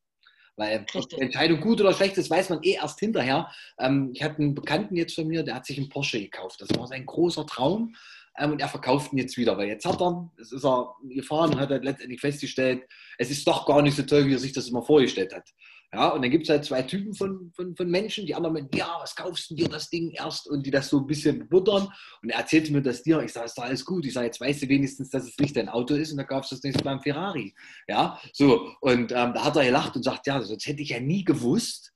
Weil 0.58 0.84
die 1.12 1.20
Entscheidung 1.20 1.60
gut 1.60 1.80
oder 1.80 1.94
schlecht 1.94 2.18
ist, 2.18 2.30
weiß 2.30 2.50
man 2.50 2.62
eh 2.64 2.72
erst 2.72 2.98
hinterher. 2.98 3.50
Ähm, 3.78 4.10
ich 4.12 4.22
hatte 4.22 4.38
einen 4.38 4.54
Bekannten 4.54 4.96
jetzt 4.96 5.14
von 5.14 5.28
mir, 5.28 5.44
der 5.44 5.54
hat 5.54 5.64
sich 5.64 5.78
einen 5.78 5.88
Porsche 5.88 6.20
gekauft. 6.20 6.60
Das 6.60 6.68
war 6.76 6.86
sein 6.88 7.06
großer 7.06 7.46
Traum. 7.46 7.94
Ähm, 8.36 8.52
und 8.52 8.60
er 8.60 8.68
verkauft 8.68 9.12
ihn 9.12 9.18
jetzt 9.18 9.36
wieder, 9.36 9.56
weil 9.56 9.68
jetzt 9.68 9.84
hat 9.84 10.00
er, 10.00 10.30
es 10.36 10.52
ist 10.52 10.64
er 10.64 10.94
gefahren 11.04 11.54
und 11.54 11.60
hat 11.60 11.70
halt 11.70 11.84
letztendlich 11.84 12.20
festgestellt, 12.20 12.82
es 13.18 13.30
ist 13.30 13.46
doch 13.46 13.66
gar 13.66 13.82
nicht 13.82 13.96
so 13.96 14.02
toll, 14.02 14.26
wie 14.26 14.34
er 14.34 14.38
sich 14.38 14.52
das 14.52 14.68
immer 14.68 14.82
vorgestellt 14.82 15.32
hat. 15.32 15.48
Ja, 15.92 16.08
und 16.10 16.20
dann 16.20 16.30
gibt 16.30 16.44
es 16.44 16.50
halt 16.50 16.66
zwei 16.66 16.82
Typen 16.82 17.14
von, 17.14 17.50
von, 17.56 17.74
von 17.74 17.90
Menschen, 17.90 18.26
die 18.26 18.34
anderen 18.34 18.54
mit, 18.54 18.74
ja, 18.74 18.98
was 19.00 19.16
kaufst 19.16 19.50
du 19.50 19.54
dir 19.54 19.68
das 19.68 19.88
Ding 19.88 20.10
erst? 20.10 20.46
Und 20.46 20.66
die 20.66 20.70
das 20.70 20.90
so 20.90 20.98
ein 20.98 21.06
bisschen 21.06 21.48
buttern. 21.48 21.88
Und 22.22 22.28
er 22.28 22.40
erzählte 22.40 22.72
mir 22.72 22.82
das 22.82 23.02
dir. 23.02 23.20
Ich 23.22 23.32
sage, 23.32 23.46
ist 23.46 23.56
doch 23.56 23.64
alles 23.64 23.86
gut. 23.86 24.04
Ich 24.04 24.12
sage, 24.12 24.26
jetzt 24.26 24.40
weißt 24.40 24.62
du 24.62 24.68
wenigstens, 24.68 25.08
dass 25.08 25.24
es 25.24 25.38
nicht 25.38 25.56
dein 25.56 25.70
Auto 25.70 25.94
ist 25.94 26.10
und 26.10 26.18
dann 26.18 26.26
kaufst 26.26 26.50
du 26.50 26.56
das 26.56 26.62
nächste 26.62 26.84
Mal 26.84 26.92
ein 26.92 27.00
Ferrari. 27.00 27.54
Ja, 27.88 28.20
so. 28.34 28.74
Und 28.82 29.12
ähm, 29.12 29.32
da 29.32 29.44
hat 29.44 29.56
er 29.56 29.64
gelacht 29.64 29.96
und 29.96 30.02
sagt, 30.02 30.26
ja, 30.26 30.42
sonst 30.42 30.66
hätte 30.66 30.82
ich 30.82 30.90
ja 30.90 31.00
nie 31.00 31.24
gewusst, 31.24 31.94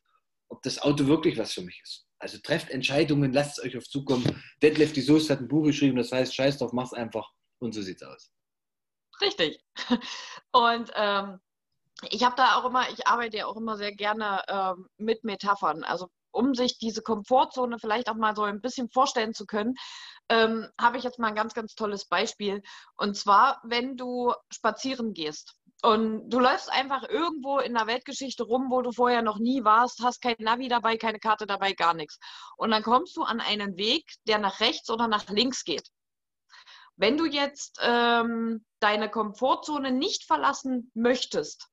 ob 0.48 0.62
das 0.62 0.80
Auto 0.80 1.06
wirklich 1.06 1.36
was 1.36 1.52
für 1.52 1.62
mich 1.62 1.78
ist. 1.82 2.06
Also 2.18 2.38
trefft 2.38 2.70
Entscheidungen, 2.70 3.32
lasst 3.32 3.58
es 3.58 3.64
euch 3.64 3.76
auf 3.76 3.84
zukommen. 3.84 4.24
Detlef 4.62 4.94
die 4.94 5.00
Soest 5.02 5.28
hat 5.28 5.40
ein 5.40 5.48
Buch 5.48 5.64
geschrieben, 5.64 5.96
das 5.96 6.12
heißt, 6.12 6.34
scheiß 6.34 6.58
drauf, 6.58 6.72
mach's 6.72 6.94
einfach. 6.94 7.30
Und 7.58 7.74
so 7.74 7.82
sieht's 7.82 8.02
aus. 8.02 8.30
Richtig. 9.20 9.62
Und 10.52 10.90
ähm, 10.94 11.40
ich 12.10 12.24
habe 12.24 12.36
da 12.36 12.56
auch 12.56 12.64
immer, 12.64 12.88
ich 12.90 13.06
arbeite 13.06 13.38
ja 13.38 13.46
auch 13.46 13.56
immer 13.56 13.76
sehr 13.76 13.94
gerne 13.94 14.42
ähm, 14.48 14.88
mit 14.96 15.24
Metaphern. 15.24 15.84
Also 15.84 16.08
um 16.32 16.54
sich 16.54 16.78
diese 16.78 17.02
Komfortzone 17.02 17.78
vielleicht 17.78 18.08
auch 18.08 18.14
mal 18.14 18.34
so 18.34 18.42
ein 18.42 18.60
bisschen 18.60 18.88
vorstellen 18.90 19.34
zu 19.34 19.46
können, 19.46 19.74
ähm, 20.28 20.68
habe 20.80 20.96
ich 20.96 21.04
jetzt 21.04 21.18
mal 21.18 21.28
ein 21.28 21.34
ganz, 21.34 21.54
ganz 21.54 21.74
tolles 21.74 22.06
Beispiel. 22.06 22.62
Und 22.96 23.16
zwar, 23.16 23.60
wenn 23.64 23.96
du 23.96 24.32
spazieren 24.50 25.12
gehst 25.12 25.54
und 25.82 26.30
du 26.30 26.40
läufst 26.40 26.72
einfach 26.72 27.08
irgendwo 27.08 27.58
in 27.58 27.74
der 27.74 27.86
Weltgeschichte 27.86 28.44
rum, 28.44 28.70
wo 28.70 28.82
du 28.82 28.92
vorher 28.92 29.22
noch 29.22 29.38
nie 29.38 29.62
warst, 29.62 30.02
hast 30.02 30.22
kein 30.22 30.36
Navi 30.38 30.68
dabei, 30.68 30.96
keine 30.96 31.18
Karte 31.20 31.46
dabei, 31.46 31.72
gar 31.72 31.94
nichts. 31.94 32.18
Und 32.56 32.70
dann 32.70 32.82
kommst 32.82 33.16
du 33.16 33.22
an 33.22 33.40
einen 33.40 33.76
Weg, 33.76 34.10
der 34.26 34.38
nach 34.38 34.60
rechts 34.60 34.88
oder 34.90 35.08
nach 35.08 35.28
links 35.28 35.64
geht. 35.64 35.88
Wenn 36.96 37.16
du 37.16 37.24
jetzt 37.24 37.78
ähm, 37.82 38.64
deine 38.80 39.10
Komfortzone 39.10 39.92
nicht 39.92 40.24
verlassen 40.24 40.90
möchtest, 40.94 41.68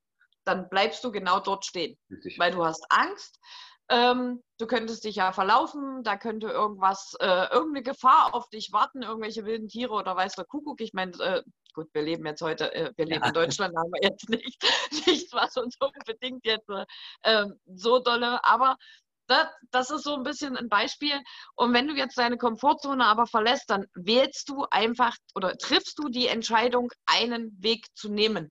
dann 0.50 0.68
bleibst 0.68 1.04
du 1.04 1.12
genau 1.12 1.40
dort 1.40 1.64
stehen, 1.64 1.96
Richtig. 2.10 2.38
weil 2.38 2.50
du 2.50 2.64
hast 2.64 2.84
Angst. 2.90 3.38
Ähm, 3.88 4.42
du 4.58 4.66
könntest 4.66 5.04
dich 5.04 5.16
ja 5.16 5.32
verlaufen, 5.32 6.04
da 6.04 6.16
könnte 6.16 6.46
irgendwas, 6.48 7.16
äh, 7.20 7.52
irgendeine 7.52 7.82
Gefahr 7.82 8.34
auf 8.34 8.48
dich 8.48 8.72
warten, 8.72 9.02
irgendwelche 9.02 9.44
wilden 9.44 9.68
Tiere 9.68 9.92
oder 9.94 10.14
weiß 10.14 10.34
der 10.34 10.44
Kuckuck. 10.44 10.80
Ich 10.80 10.92
meine, 10.92 11.12
äh, 11.18 11.42
gut, 11.74 11.88
wir 11.92 12.02
leben 12.02 12.24
jetzt 12.24 12.42
heute, 12.42 12.72
äh, 12.72 12.92
wir 12.96 13.06
leben 13.06 13.22
ja. 13.22 13.28
in 13.28 13.34
Deutschland, 13.34 13.76
haben 13.76 13.90
wir 13.92 14.02
jetzt 14.02 14.28
nicht, 14.28 14.62
nichts, 15.06 15.32
was 15.32 15.56
uns 15.56 15.76
unbedingt 15.80 16.44
jetzt 16.44 16.68
äh, 17.22 17.46
so 17.66 17.98
dolle, 17.98 18.44
aber 18.44 18.76
das, 19.26 19.46
das, 19.70 19.90
ist 19.90 20.04
so 20.04 20.14
ein 20.14 20.24
bisschen 20.24 20.56
ein 20.56 20.68
Beispiel. 20.68 21.20
Und 21.54 21.72
wenn 21.72 21.86
du 21.86 21.94
jetzt 21.94 22.18
deine 22.18 22.36
Komfortzone 22.36 23.04
aber 23.04 23.26
verlässt, 23.26 23.70
dann 23.70 23.86
wählst 23.94 24.48
du 24.48 24.66
einfach 24.70 25.16
oder 25.36 25.56
triffst 25.56 25.98
du 25.98 26.08
die 26.08 26.26
Entscheidung, 26.26 26.90
einen 27.06 27.56
Weg 27.60 27.86
zu 27.94 28.08
nehmen 28.08 28.50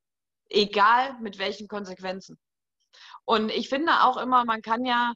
egal 0.50 1.18
mit 1.20 1.38
welchen 1.38 1.68
Konsequenzen. 1.68 2.40
Und 3.26 3.50
ich 3.50 3.70
finde 3.70 4.04
auch 4.04 4.18
immer, 4.18 4.46
man 4.46 4.62
kann 4.62 4.86
ja, 4.86 5.14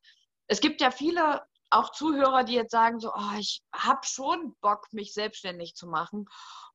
es 0.48 0.62
gibt 0.62 0.82
ja 0.82 0.92
viele 0.92 1.42
auch 1.72 1.92
Zuhörer, 1.92 2.44
die 2.44 2.54
jetzt 2.54 2.72
sagen 2.72 3.00
so, 3.00 3.12
oh, 3.14 3.38
ich 3.40 3.62
habe 3.74 4.02
schon 4.04 4.56
Bock, 4.62 4.88
mich 4.92 5.14
selbstständig 5.14 5.76
zu 5.76 5.88
machen. 5.88 6.28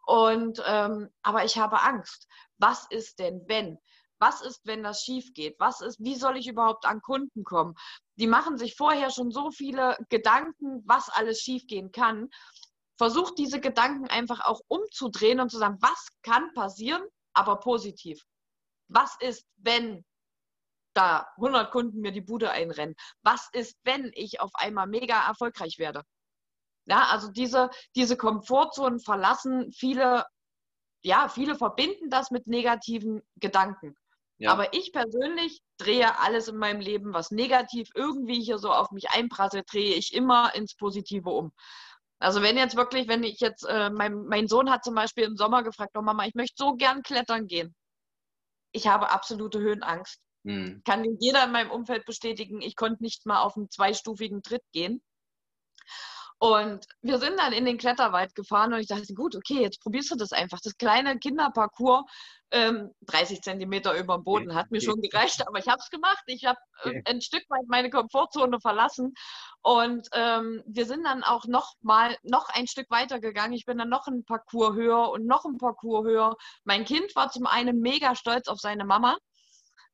Und 0.07 0.62
ähm, 0.66 1.09
aber 1.23 1.44
ich 1.44 1.59
habe 1.59 1.83
Angst. 1.83 2.27
Was 2.59 2.87
ist 2.90 3.18
denn, 3.21 3.42
wenn? 3.47 3.79
Was 4.18 4.40
ist, 4.40 4.62
wenn 4.64 4.83
das 4.83 5.03
schief 5.03 5.33
geht? 5.35 5.55
Was 5.61 5.81
ist, 5.81 6.01
wie 6.01 6.16
soll 6.16 6.37
ich 6.37 6.49
überhaupt 6.49 6.87
an 6.87 7.01
Kunden 7.03 7.44
kommen? 7.44 7.75
Die 8.16 8.27
machen 8.27 8.59
sich 8.59 8.75
vorher 8.75 9.11
schon 9.11 9.31
so 9.31 9.53
viele 9.53 9.97
Gedanken, 10.09 10.83
was 10.87 11.09
alles 11.09 11.40
schief 11.40 11.66
gehen 11.68 11.92
kann. 11.92 12.29
Versucht 12.97 13.38
diese 13.38 13.61
Gedanken 13.61 14.09
einfach 14.09 14.40
auch 14.44 14.61
umzudrehen 14.66 15.38
und 15.38 15.51
zu 15.51 15.59
sagen, 15.59 15.79
was 15.81 16.09
kann 16.23 16.53
passieren, 16.55 17.03
aber 17.33 17.61
positiv 17.61 18.25
was 18.88 19.16
ist, 19.20 19.46
wenn 19.57 20.05
da 20.94 21.29
100 21.37 21.70
Kunden 21.70 22.01
mir 22.01 22.12
die 22.12 22.20
Bude 22.20 22.51
einrennen? 22.51 22.96
Was 23.22 23.48
ist, 23.53 23.77
wenn 23.85 24.11
ich 24.14 24.40
auf 24.40 24.51
einmal 24.55 24.87
mega 24.87 25.27
erfolgreich 25.27 25.79
werde? 25.79 26.03
Ja, 26.87 27.09
also 27.11 27.31
diese, 27.31 27.70
diese 27.94 28.16
Komfortzonen 28.16 28.98
verlassen 28.98 29.70
viele, 29.72 30.24
ja, 31.03 31.29
viele 31.29 31.55
verbinden 31.55 32.11
das 32.11 32.31
mit 32.31 32.46
negativen 32.46 33.22
Gedanken. 33.37 33.94
Ja. 34.38 34.53
Aber 34.53 34.72
ich 34.72 34.92
persönlich 34.92 35.61
drehe 35.79 36.18
alles 36.18 36.48
in 36.48 36.57
meinem 36.57 36.81
Leben, 36.81 37.12
was 37.12 37.31
negativ 37.31 37.88
irgendwie 37.94 38.40
hier 38.40 38.59
so 38.59 38.72
auf 38.72 38.90
mich 38.92 39.11
einprasselt, 39.11 39.70
drehe 39.70 39.94
ich 39.94 40.14
immer 40.14 40.55
ins 40.55 40.77
Positive 40.77 41.29
um. 41.29 41.53
Also 42.20 42.42
wenn 42.42 42.57
jetzt 42.57 42.77
wirklich, 42.77 43.09
wenn 43.09 43.22
ich 43.22 43.40
jetzt, 43.40 43.64
äh, 43.64 43.90
mein, 43.90 44.24
mein 44.27 44.48
Sohn 44.48 44.70
hat 44.70 44.85
zum 44.85 44.94
Beispiel 44.94 45.24
im 45.24 45.37
Sommer 45.37 45.62
gefragt, 45.62 45.96
oh 45.96 46.03
Mama, 46.03 46.24
ich 46.27 46.35
möchte 46.35 46.55
so 46.57 46.74
gern 46.74 47.03
klettern 47.03 47.46
gehen 47.46 47.74
ich 48.79 48.87
habe 48.87 49.11
absolute 49.11 49.59
Höhenangst. 49.59 50.21
Mhm. 50.45 50.83
Kann 50.85 51.05
jeder 51.19 51.45
in 51.45 51.53
meinem 51.53 51.71
Umfeld 51.71 52.07
bestätigen, 52.07 52.62
ich 52.62 52.77
konnte 52.77 53.03
nicht 53.03 53.27
mal 53.27 53.43
auf 53.43 53.57
einen 53.57 53.71
zweistufigen 53.71 54.43
Tritt 54.43 54.62
gehen. 54.73 55.03
Und 56.40 56.87
wir 57.03 57.18
sind 57.18 57.38
dann 57.38 57.53
in 57.53 57.64
den 57.64 57.79
Kletterwald 57.79 58.35
gefahren 58.37 58.72
und 58.72 58.79
ich 58.79 58.87
dachte, 58.87 59.12
gut, 59.12 59.35
okay, 59.35 59.61
jetzt 59.61 59.81
probierst 59.81 60.12
du 60.12 60.14
das 60.14 60.33
einfach. 60.33 60.61
Das 60.62 60.77
kleine 60.77 61.18
Kinderparcours, 61.18 62.05
ähm, 62.53 62.92
30 63.03 63.42
Zentimeter 63.42 63.98
über 63.98 64.16
dem 64.16 64.24
Boden, 64.24 64.55
hat 64.55 64.70
mir 64.70 64.81
schon 64.81 65.01
gereicht, 65.01 65.46
aber 65.46 65.59
ich 65.59 65.66
habe 65.66 65.81
es 65.81 65.90
gemacht. 65.90 66.22
Ich 66.27 66.44
habe 66.44 66.59
äh, 66.85 67.03
ein 67.07 67.20
Stück 67.20 67.42
weit 67.48 67.66
meine 67.66 67.90
Komfortzone 67.90 68.61
verlassen 68.61 69.14
und 69.62 70.07
ähm, 70.12 70.62
wir 70.64 70.87
sind 70.87 71.05
dann 71.05 71.24
auch 71.24 71.44
noch 71.46 71.74
mal 71.81 72.16
noch 72.22 72.48
ein 72.51 72.68
Stück 72.68 72.88
weiter 72.88 73.18
gegangen. 73.18 73.53
Ich 73.53 73.66
bin 73.66 73.79
dann 73.79 73.88
noch 73.88 74.07
ein 74.07 74.24
Parcours 74.24 74.77
höher 74.77 75.11
und 75.11 75.27
noch 75.27 75.44
ein 75.44 75.59
Parcours 75.59 76.07
höher. 76.07 76.37
Mein 76.62 76.85
Kind 76.85 77.16
war 77.16 77.31
zum 77.31 77.46
einen 77.46 77.81
mega 77.81 78.14
stolz 78.14 78.46
auf 78.46 78.61
seine 78.61 78.85
Mama. 78.85 79.16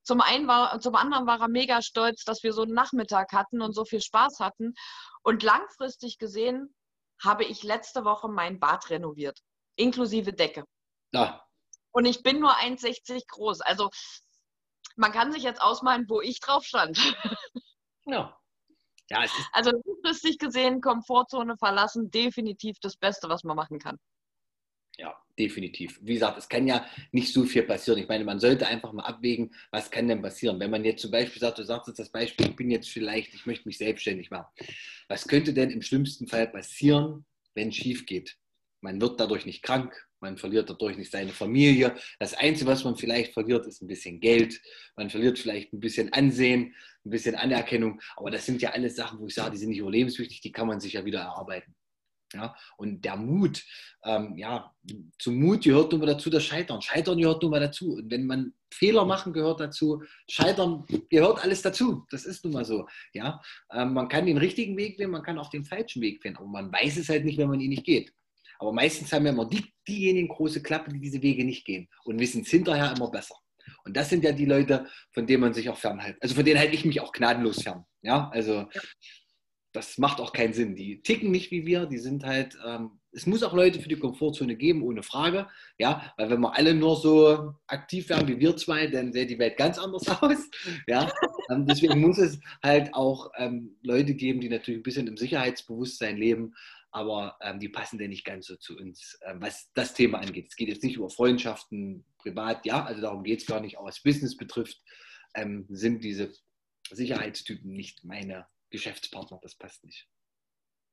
Zum, 0.04 0.20
einen 0.20 0.46
war, 0.46 0.78
zum 0.80 0.94
anderen 0.94 1.26
war 1.26 1.40
er 1.40 1.48
mega 1.48 1.82
stolz, 1.82 2.24
dass 2.24 2.42
wir 2.42 2.52
so 2.52 2.62
einen 2.62 2.74
Nachmittag 2.74 3.32
hatten 3.32 3.62
und 3.62 3.72
so 3.72 3.84
viel 3.84 4.00
Spaß 4.00 4.40
hatten. 4.40 4.74
Und 5.22 5.42
langfristig 5.42 6.18
gesehen 6.18 6.74
habe 7.22 7.44
ich 7.44 7.62
letzte 7.62 8.04
Woche 8.04 8.28
mein 8.28 8.60
Bad 8.60 8.90
renoviert, 8.90 9.40
inklusive 9.76 10.32
Decke. 10.32 10.64
Ja. 11.12 11.42
Und 11.92 12.04
ich 12.04 12.22
bin 12.22 12.40
nur 12.40 12.52
1,60 12.52 13.22
groß. 13.28 13.60
Also 13.62 13.90
man 14.96 15.12
kann 15.12 15.32
sich 15.32 15.42
jetzt 15.42 15.62
ausmalen, 15.62 16.08
wo 16.08 16.20
ich 16.20 16.40
drauf 16.40 16.64
stand. 16.64 16.98
Ja. 18.06 18.38
ja 19.08 19.24
also 19.52 19.70
langfristig 19.70 20.38
gesehen, 20.38 20.82
Komfortzone 20.82 21.56
verlassen, 21.56 22.10
definitiv 22.10 22.76
das 22.82 22.98
Beste, 22.98 23.30
was 23.30 23.42
man 23.42 23.56
machen 23.56 23.78
kann. 23.78 23.98
Ja, 24.96 25.16
definitiv. 25.38 25.98
Wie 26.02 26.14
gesagt, 26.14 26.38
es 26.38 26.48
kann 26.48 26.68
ja 26.68 26.86
nicht 27.10 27.32
so 27.32 27.44
viel 27.44 27.64
passieren. 27.64 27.98
Ich 27.98 28.08
meine, 28.08 28.24
man 28.24 28.38
sollte 28.38 28.66
einfach 28.66 28.92
mal 28.92 29.02
abwägen, 29.02 29.52
was 29.72 29.90
kann 29.90 30.06
denn 30.06 30.22
passieren. 30.22 30.60
Wenn 30.60 30.70
man 30.70 30.84
jetzt 30.84 31.02
zum 31.02 31.10
Beispiel 31.10 31.40
sagt, 31.40 31.58
du 31.58 31.64
sagst 31.64 31.88
jetzt 31.88 31.98
das 31.98 32.12
Beispiel, 32.12 32.46
ich 32.46 32.56
bin 32.56 32.70
jetzt 32.70 32.88
vielleicht, 32.88 33.34
ich 33.34 33.44
möchte 33.44 33.66
mich 33.66 33.78
selbstständig 33.78 34.30
machen. 34.30 34.46
Was 35.08 35.26
könnte 35.26 35.52
denn 35.52 35.70
im 35.70 35.82
schlimmsten 35.82 36.28
Fall 36.28 36.46
passieren, 36.46 37.26
wenn 37.54 37.68
es 37.68 37.76
schief 37.76 38.06
geht? 38.06 38.36
Man 38.82 39.00
wird 39.00 39.18
dadurch 39.18 39.46
nicht 39.46 39.62
krank, 39.62 39.92
man 40.20 40.38
verliert 40.38 40.70
dadurch 40.70 40.96
nicht 40.96 41.10
seine 41.10 41.32
Familie. 41.32 41.96
Das 42.18 42.34
Einzige, 42.34 42.70
was 42.70 42.84
man 42.84 42.96
vielleicht 42.96 43.32
verliert, 43.32 43.66
ist 43.66 43.82
ein 43.82 43.88
bisschen 43.88 44.20
Geld. 44.20 44.60
Man 44.94 45.10
verliert 45.10 45.38
vielleicht 45.38 45.72
ein 45.72 45.80
bisschen 45.80 46.12
Ansehen, 46.12 46.74
ein 47.04 47.10
bisschen 47.10 47.34
Anerkennung. 47.34 48.00
Aber 48.16 48.30
das 48.30 48.46
sind 48.46 48.62
ja 48.62 48.70
alles 48.70 48.94
Sachen, 48.94 49.18
wo 49.18 49.26
ich 49.26 49.34
sage, 49.34 49.52
die 49.52 49.56
sind 49.56 49.70
nicht 49.70 49.78
überlebenswichtig, 49.78 50.40
die 50.40 50.52
kann 50.52 50.68
man 50.68 50.80
sich 50.80 50.92
ja 50.92 51.04
wieder 51.04 51.20
erarbeiten. 51.20 51.74
Ja? 52.34 52.54
Und 52.76 53.04
der 53.04 53.16
Mut, 53.16 53.64
ähm, 54.04 54.36
ja, 54.36 54.72
zum 55.18 55.36
Mut 55.36 55.64
gehört 55.64 55.92
nun 55.92 56.00
mal 56.00 56.06
dazu 56.06 56.30
das 56.30 56.44
Scheitern. 56.44 56.82
Scheitern 56.82 57.18
gehört 57.18 57.42
nun 57.42 57.50
mal 57.50 57.60
dazu. 57.60 57.94
Und 57.94 58.10
wenn 58.10 58.26
man 58.26 58.52
Fehler 58.72 59.04
machen 59.04 59.32
gehört 59.32 59.60
dazu, 59.60 60.02
Scheitern 60.28 60.84
gehört 61.08 61.42
alles 61.42 61.62
dazu. 61.62 62.04
Das 62.10 62.24
ist 62.24 62.44
nun 62.44 62.54
mal 62.54 62.64
so. 62.64 62.86
Ja? 63.12 63.40
Ähm, 63.72 63.94
man 63.94 64.08
kann 64.08 64.26
den 64.26 64.38
richtigen 64.38 64.76
Weg 64.76 64.98
wählen, 64.98 65.10
man 65.10 65.22
kann 65.22 65.38
auch 65.38 65.50
den 65.50 65.64
falschen 65.64 66.02
Weg 66.02 66.22
wählen, 66.24 66.36
aber 66.36 66.46
man 66.46 66.72
weiß 66.72 66.98
es 66.98 67.08
halt 67.08 67.24
nicht, 67.24 67.38
wenn 67.38 67.48
man 67.48 67.60
ihn 67.60 67.70
nicht 67.70 67.84
geht. 67.84 68.12
Aber 68.58 68.72
meistens 68.72 69.12
haben 69.12 69.26
ja 69.26 69.32
immer 69.32 69.46
die, 69.46 69.64
diejenigen 69.86 70.28
große 70.28 70.62
Klappe, 70.62 70.92
die 70.92 71.00
diese 71.00 71.22
Wege 71.22 71.44
nicht 71.44 71.64
gehen 71.64 71.88
und 72.04 72.18
wissen 72.18 72.42
es 72.42 72.48
hinterher 72.48 72.94
immer 72.96 73.10
besser. 73.10 73.34
Und 73.84 73.96
das 73.96 74.10
sind 74.10 74.24
ja 74.24 74.32
die 74.32 74.44
Leute, 74.44 74.86
von 75.12 75.26
denen 75.26 75.40
man 75.40 75.54
sich 75.54 75.68
auch 75.68 75.78
fernhält. 75.78 76.16
Also 76.20 76.34
von 76.34 76.44
denen 76.44 76.58
halte 76.58 76.74
ich 76.74 76.84
mich 76.84 77.00
auch 77.00 77.12
gnadenlos 77.12 77.62
fern. 77.62 77.84
Ja, 78.02 78.28
also 78.30 78.52
ja 78.52 78.80
das 79.74 79.98
macht 79.98 80.20
auch 80.20 80.32
keinen 80.32 80.54
Sinn. 80.54 80.76
Die 80.76 81.02
ticken 81.02 81.32
nicht 81.32 81.50
wie 81.50 81.66
wir, 81.66 81.86
die 81.86 81.98
sind 81.98 82.24
halt, 82.24 82.56
ähm, 82.64 82.92
es 83.10 83.26
muss 83.26 83.42
auch 83.42 83.52
Leute 83.52 83.80
für 83.80 83.88
die 83.88 83.98
Komfortzone 83.98 84.54
geben, 84.54 84.84
ohne 84.84 85.02
Frage. 85.02 85.48
Ja, 85.78 86.14
weil 86.16 86.30
wenn 86.30 86.40
wir 86.40 86.56
alle 86.56 86.74
nur 86.74 86.94
so 86.94 87.54
aktiv 87.66 88.08
wären 88.08 88.28
wie 88.28 88.38
wir 88.38 88.56
zwei, 88.56 88.86
dann 88.86 89.12
sähe 89.12 89.26
die 89.26 89.38
Welt 89.38 89.56
ganz 89.56 89.76
anders 89.78 90.08
aus. 90.22 90.48
Ja, 90.86 91.10
ähm, 91.50 91.66
deswegen 91.66 92.00
muss 92.00 92.18
es 92.18 92.38
halt 92.62 92.94
auch 92.94 93.32
ähm, 93.36 93.76
Leute 93.82 94.14
geben, 94.14 94.40
die 94.40 94.48
natürlich 94.48 94.78
ein 94.78 94.84
bisschen 94.84 95.08
im 95.08 95.16
Sicherheitsbewusstsein 95.16 96.18
leben, 96.18 96.54
aber 96.92 97.36
ähm, 97.42 97.58
die 97.58 97.68
passen 97.68 97.98
denn 97.98 98.10
nicht 98.10 98.24
ganz 98.24 98.46
so 98.46 98.54
zu 98.54 98.76
uns, 98.76 99.18
ähm, 99.26 99.42
was 99.42 99.72
das 99.74 99.92
Thema 99.92 100.20
angeht. 100.20 100.46
Es 100.50 100.56
geht 100.56 100.68
jetzt 100.68 100.84
nicht 100.84 100.96
über 100.96 101.10
Freundschaften, 101.10 102.04
privat, 102.18 102.64
ja, 102.64 102.84
also 102.84 103.00
darum 103.00 103.24
geht 103.24 103.40
es 103.40 103.46
gar 103.46 103.60
nicht, 103.60 103.76
aber 103.76 103.88
was 103.88 104.04
Business 104.04 104.36
betrifft, 104.36 104.80
ähm, 105.34 105.66
sind 105.68 106.04
diese 106.04 106.32
Sicherheitstypen 106.92 107.72
nicht 107.72 108.04
meine 108.04 108.46
Geschäftspartner, 108.74 109.38
das 109.40 109.54
passt 109.54 109.84
nicht. 109.84 110.08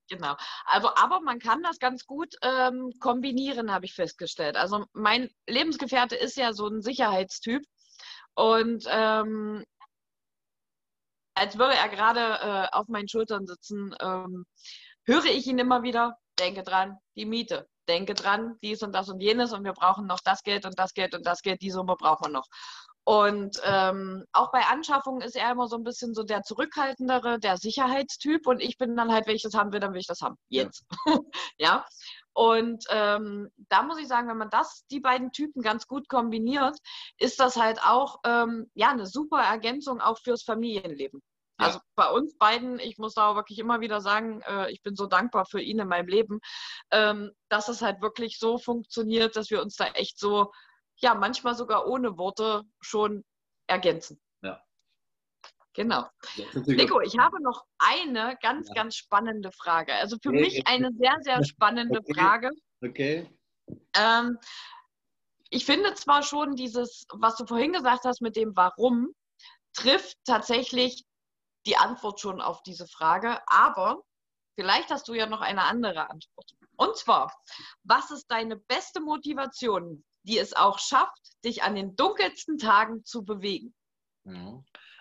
Genau. 0.08 0.36
Also, 0.66 0.94
aber 0.96 1.22
man 1.22 1.40
kann 1.40 1.64
das 1.64 1.80
ganz 1.80 2.06
gut 2.06 2.36
ähm, 2.44 2.92
kombinieren, 3.00 3.72
habe 3.72 3.86
ich 3.86 3.94
festgestellt. 3.94 4.56
Also, 4.56 4.86
mein 4.94 5.30
Lebensgefährte 5.48 6.16
ist 6.16 6.38
ja 6.38 6.54
so 6.54 6.68
ein 6.68 6.82
Sicherheitstyp. 6.82 7.64
Und 8.36 8.86
ähm, 8.88 9.66
als 11.34 11.58
würde 11.58 11.76
er 11.76 11.90
gerade 11.90 12.20
äh, 12.20 12.78
auf 12.78 12.88
meinen 12.88 13.08
Schultern 13.08 13.48
sitzen, 13.48 13.96
ähm, 14.00 14.46
höre 15.06 15.26
ich 15.26 15.48
ihn 15.48 15.60
immer 15.60 15.82
wieder, 15.82 16.18
denke 16.40 16.64
dran, 16.64 16.98
die 17.16 17.26
Miete, 17.26 17.68
denke 17.88 18.14
dran, 18.14 18.58
dies 18.62 18.84
und 18.84 18.94
das 18.94 19.10
und 19.10 19.22
jenes 19.22 19.54
und 19.54 19.64
wir 19.64 19.74
brauchen 19.74 20.06
noch 20.08 20.20
das 20.24 20.44
Geld 20.44 20.66
und 20.66 20.78
das 20.78 20.94
Geld 20.94 21.16
und 21.16 21.26
das 21.26 21.42
Geld, 21.42 21.62
die 21.62 21.72
Summe 21.72 21.96
brauchen 21.96 22.28
wir 22.28 22.40
noch. 22.40 22.48
Und 23.04 23.60
ähm, 23.64 24.26
auch 24.32 24.52
bei 24.52 24.62
Anschaffungen 24.66 25.22
ist 25.22 25.36
er 25.36 25.52
immer 25.52 25.68
so 25.68 25.76
ein 25.76 25.84
bisschen 25.84 26.14
so 26.14 26.24
der 26.24 26.43
zurückhaltendere, 26.43 27.39
der 27.39 27.58
Sicherheitstyp. 27.58 28.45
Und 28.45 28.62
ich 28.62 28.78
bin 28.78 28.95
dann 28.95 29.12
halt, 29.12 29.28
wenn 29.28 29.36
ich 29.36 29.41
das 29.41 29.56
haben 29.56 29.74
will, 29.74 29.80
dann 29.80 29.93
will 29.93 30.02
ich 30.02 30.08
das 30.08 30.22
haben. 30.22 30.38
Jetzt. 30.49 30.86
Ja. 31.06 31.18
ja? 31.58 31.86
Und 32.34 32.86
ähm, 32.89 33.49
da 33.70 33.84
muss 33.84 33.99
ich 33.99 34.08
sagen, 34.08 34.30
wenn 34.30 34.38
man 34.38 34.49
das, 34.49 34.86
die 34.89 34.99
beiden 34.99 35.32
Typen 35.32 35.62
ganz 35.62 35.88
gut 35.88 36.08
kombiniert, 36.08 36.78
ist 37.18 37.39
das 37.39 37.58
halt 37.58 37.82
auch 37.84 38.20
ähm, 38.24 38.70
ja, 38.74 38.91
eine 38.91 39.06
super 39.06 39.41
Ergänzung 39.41 39.99
auch 39.99 40.20
fürs 40.20 40.43
Familienleben. 40.43 41.22
Ja. 41.60 41.68
Also 41.68 41.80
bei 41.95 42.10
uns 42.10 42.38
beiden, 42.38 42.80
ich 42.80 42.97
muss 42.97 43.16
da 43.16 43.30
auch 43.30 43.36
wirklich 43.36 43.60
immer 43.60 43.82
wieder 43.82 43.99
sagen, 43.99 44.41
äh, 44.41 44.72
ich 44.72 44.82
bin 44.82 44.95
so 44.95 45.08
dankbar 45.08 45.45
für 45.45 45.62
ihn 45.62 45.80
in 45.80 45.88
meinem 45.88 46.08
Leben, 46.08 46.39
ähm, 46.91 47.32
dass 47.49 47.68
es 47.68 47.82
halt 47.82 48.02
wirklich 48.02 48.39
so 48.39 48.58
funktioniert, 48.58 49.36
dass 49.36 49.49
wir 49.49 49.62
uns 49.62 49.76
da 49.76 49.88
echt 49.88 50.18
so 50.18 50.52
ja 51.02 51.16
manchmal 51.16 51.56
sogar 51.56 51.88
ohne 51.88 52.18
Worte 52.18 52.64
schon 52.80 53.24
ergänzen. 53.68 54.22
Ja. 54.41 54.62
Genau. 55.74 56.08
Nico, 56.66 56.99
ich 57.02 57.18
habe 57.18 57.41
noch 57.41 57.66
eine 57.80 58.38
ganz, 58.41 58.68
ja. 58.70 58.76
ganz 58.76 58.95
spannende 58.95 59.52
Frage. 59.52 59.93
Also 59.93 60.18
für 60.22 60.30
okay. 60.30 60.41
mich 60.41 60.68
eine 60.68 60.91
sehr, 60.93 61.18
sehr 61.22 61.43
spannende 61.45 61.99
okay. 61.99 62.14
Frage. 62.14 62.49
Okay. 62.82 63.39
Ähm, 63.95 64.38
ich 65.49 65.66
finde 65.66 65.93
zwar 65.95 66.24
schon 66.24 66.56
dieses, 66.56 67.06
was 67.14 67.36
du 67.36 67.45
vorhin 67.45 67.74
gesagt 67.74 68.06
hast 68.06 68.22
mit 68.22 68.36
dem 68.36 68.56
Warum, 68.56 69.14
trifft 69.74 70.18
tatsächlich 70.26 71.04
die 71.66 71.78
Antwort 71.78 72.20
schon 72.20 72.41
auf 72.41 72.64
diese 72.64 72.88
Frage, 72.88 73.39
aber 73.47 74.02
vielleicht 74.56 74.89
hast 74.89 75.08
du 75.08 75.14
ja 75.14 75.26
noch 75.26 75.41
eine 75.41 75.64
andere 75.64 76.10
Antwort. 76.10 76.52
Und 76.78 76.97
zwar, 76.97 77.34
was 77.84 78.12
ist 78.12 78.26
deine 78.32 78.58
beste 78.58 79.02
Motivation, 79.02 80.04
die 80.24 80.38
es 80.38 80.56
auch 80.56 80.80
schafft, 80.80 81.18
dich 81.44 81.64
an 81.64 81.76
den 81.76 81.96
dunkelsten 81.96 82.58
Tagen 82.58 83.04
zu 83.04 83.24
bewegen. 83.24 83.74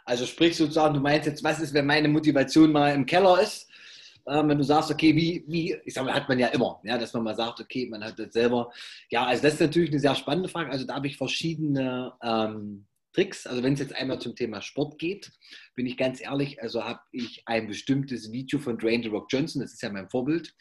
Also 0.05 0.27
sprich 0.27 0.57
sozusagen, 0.57 0.95
du 0.95 1.01
meinst 1.01 1.27
jetzt, 1.27 1.45
was 1.45 1.61
ist, 1.61 1.75
wenn 1.75 1.87
meine 1.87 2.09
Motivation 2.09 2.73
mal 2.73 2.95
im 2.95 3.07
Keller 3.07 3.41
ist? 3.41 3.68
Ähm, 4.27 4.49
wenn 4.49 4.59
du 4.59 4.64
sagst, 4.64 4.91
okay, 4.91 5.14
wie, 5.14 5.45
wie, 5.47 5.77
ich 5.85 5.95
sage 5.95 6.07
mal, 6.07 6.14
hat 6.14 6.29
man 6.29 6.39
ja 6.39 6.49
immer, 6.49 6.81
ja, 6.85 6.99
dass 6.99 7.12
man 7.12 7.25
mal 7.25 7.35
sagt, 7.35 7.61
okay, 7.61 7.87
man 7.87 8.05
hat 8.05 8.18
das 8.18 8.33
selber. 8.33 8.71
Ja, 9.11 9.25
also 9.27 9.43
das 9.43 9.55
ist 9.55 9.61
natürlich 9.61 9.91
eine 9.91 10.01
sehr 10.01 10.14
spannende 10.14 10.49
Frage. 10.49 10.71
Also 10.71 10.87
da 10.87 10.95
habe 10.95 11.07
ich 11.07 11.16
verschiedene 11.16 12.12
ähm, 12.23 12.87
Tricks. 13.12 13.47
Also 13.47 13.62
wenn 13.62 13.75
es 13.75 13.81
jetzt 13.81 13.95
einmal 13.95 14.21
zum 14.21 14.37
Thema 14.37 14.62
Sport 14.62 14.99
geht, 14.99 15.33
bin 15.75 15.87
ich 15.87 15.97
ganz 15.97 16.21
ehrlich, 16.21 16.62
also 16.62 16.85
habe 16.85 17.01
ich 17.12 17.43
ein 17.47 17.66
bestimmtes 17.66 18.31
Video 18.31 18.59
von 18.59 18.79
Dwayne 18.79 19.03
The 19.03 19.09
Rock 19.09 19.27
Johnson, 19.31 19.62
das 19.62 19.73
ist 19.73 19.83
ja 19.83 19.91
mein 19.91 20.09
Vorbild. 20.11 20.55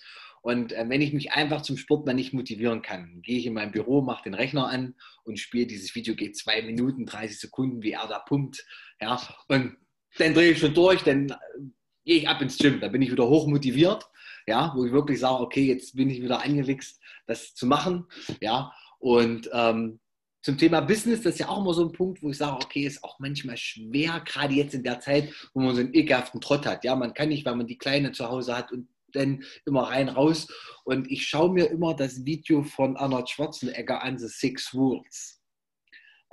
Und 0.49 0.73
äh, 0.73 0.83
wenn 0.87 1.01
ich 1.01 1.13
mich 1.13 1.33
einfach 1.33 1.61
zum 1.61 1.77
Sport 1.77 2.07
mal 2.07 2.13
nicht 2.13 2.33
motivieren 2.33 2.81
kann, 2.81 3.21
gehe 3.21 3.37
ich 3.37 3.45
in 3.45 3.53
mein 3.53 3.71
Büro, 3.71 4.01
mache 4.01 4.23
den 4.23 4.33
Rechner 4.33 4.67
an 4.67 4.95
und 5.23 5.37
spiele 5.37 5.67
dieses 5.67 5.93
Video, 5.93 6.15
geht 6.15 6.35
zwei 6.35 6.63
Minuten, 6.63 7.05
30 7.05 7.39
Sekunden, 7.39 7.83
wie 7.83 7.91
er 7.91 8.07
da 8.07 8.17
pumpt. 8.17 8.65
Ja, 8.99 9.21
und 9.47 9.77
dann 10.17 10.33
drehe 10.33 10.53
ich 10.53 10.57
schon 10.57 10.73
durch, 10.73 11.03
dann 11.03 11.29
äh, 11.29 11.35
gehe 12.03 12.17
ich 12.17 12.27
ab 12.27 12.41
ins 12.41 12.57
Gym, 12.57 12.79
da 12.79 12.87
bin 12.87 13.03
ich 13.03 13.11
wieder 13.11 13.27
hoch 13.27 13.45
motiviert, 13.45 14.09
ja, 14.47 14.73
wo 14.75 14.85
ich 14.85 14.91
wirklich 14.91 15.19
sage, 15.19 15.43
okay, 15.43 15.67
jetzt 15.67 15.95
bin 15.95 16.09
ich 16.09 16.19
wieder 16.19 16.43
angewichst, 16.43 16.99
das 17.27 17.53
zu 17.53 17.67
machen, 17.67 18.07
ja, 18.41 18.73
und 18.97 19.51
ähm, 19.53 19.99
zum 20.41 20.57
Thema 20.57 20.81
Business, 20.81 21.21
das 21.21 21.33
ist 21.33 21.41
ja 21.41 21.49
auch 21.49 21.61
immer 21.61 21.75
so 21.75 21.85
ein 21.85 21.91
Punkt, 21.91 22.23
wo 22.23 22.31
ich 22.31 22.37
sage, 22.37 22.55
okay, 22.55 22.87
ist 22.87 23.03
auch 23.03 23.19
manchmal 23.19 23.57
schwer, 23.57 24.19
gerade 24.25 24.55
jetzt 24.55 24.73
in 24.73 24.81
der 24.81 24.99
Zeit, 24.99 25.31
wo 25.53 25.59
man 25.59 25.75
so 25.75 25.81
einen 25.81 25.93
ekelhaften 25.93 26.41
Trott 26.41 26.65
hat. 26.65 26.83
Ja, 26.83 26.95
man 26.95 27.13
kann 27.13 27.29
nicht, 27.29 27.45
weil 27.45 27.55
man 27.55 27.67
die 27.67 27.77
Kleine 27.77 28.13
zu 28.13 28.27
Hause 28.27 28.57
hat 28.57 28.71
und 28.71 28.87
dann 29.11 29.43
immer 29.65 29.83
rein, 29.83 30.09
raus. 30.09 30.47
Und 30.83 31.09
ich 31.09 31.27
schaue 31.27 31.51
mir 31.51 31.69
immer 31.69 31.95
das 31.95 32.25
Video 32.25 32.63
von 32.63 32.97
Arnold 32.97 33.29
Schwarzenegger 33.29 34.01
an, 34.03 34.17
The 34.17 34.27
Six 34.27 34.73
Rules. 34.73 35.41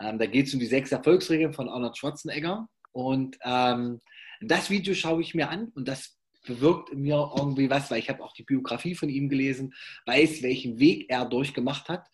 Ähm, 0.01 0.19
da 0.19 0.27
geht 0.27 0.47
es 0.47 0.55
um 0.55 0.61
die 0.61 0.67
sechs 0.67 0.93
Erfolgsregeln 0.93 1.53
von 1.53 1.69
Arnold 1.69 1.97
Schwarzenegger. 1.97 2.69
Und 2.93 3.39
ähm, 3.45 4.01
das 4.41 4.71
Video 4.71 4.95
schaue 4.95 5.23
ich 5.23 5.35
mir 5.35 5.49
an 5.49 5.69
und 5.75 5.89
das 5.89 6.17
bewirkt 6.47 6.91
in 6.91 7.03
mir 7.03 7.33
irgendwie 7.37 7.69
was, 7.69 7.91
weil 7.91 7.99
ich 7.99 8.09
habe 8.09 8.23
auch 8.23 8.33
die 8.33 8.45
Biografie 8.45 8.95
von 8.95 9.09
ihm 9.09 9.29
gelesen, 9.29 9.75
weiß, 10.07 10.43
welchen 10.43 10.79
Weg 10.79 11.07
er 11.09 11.27
durchgemacht 11.27 11.89
hat. 11.89 12.07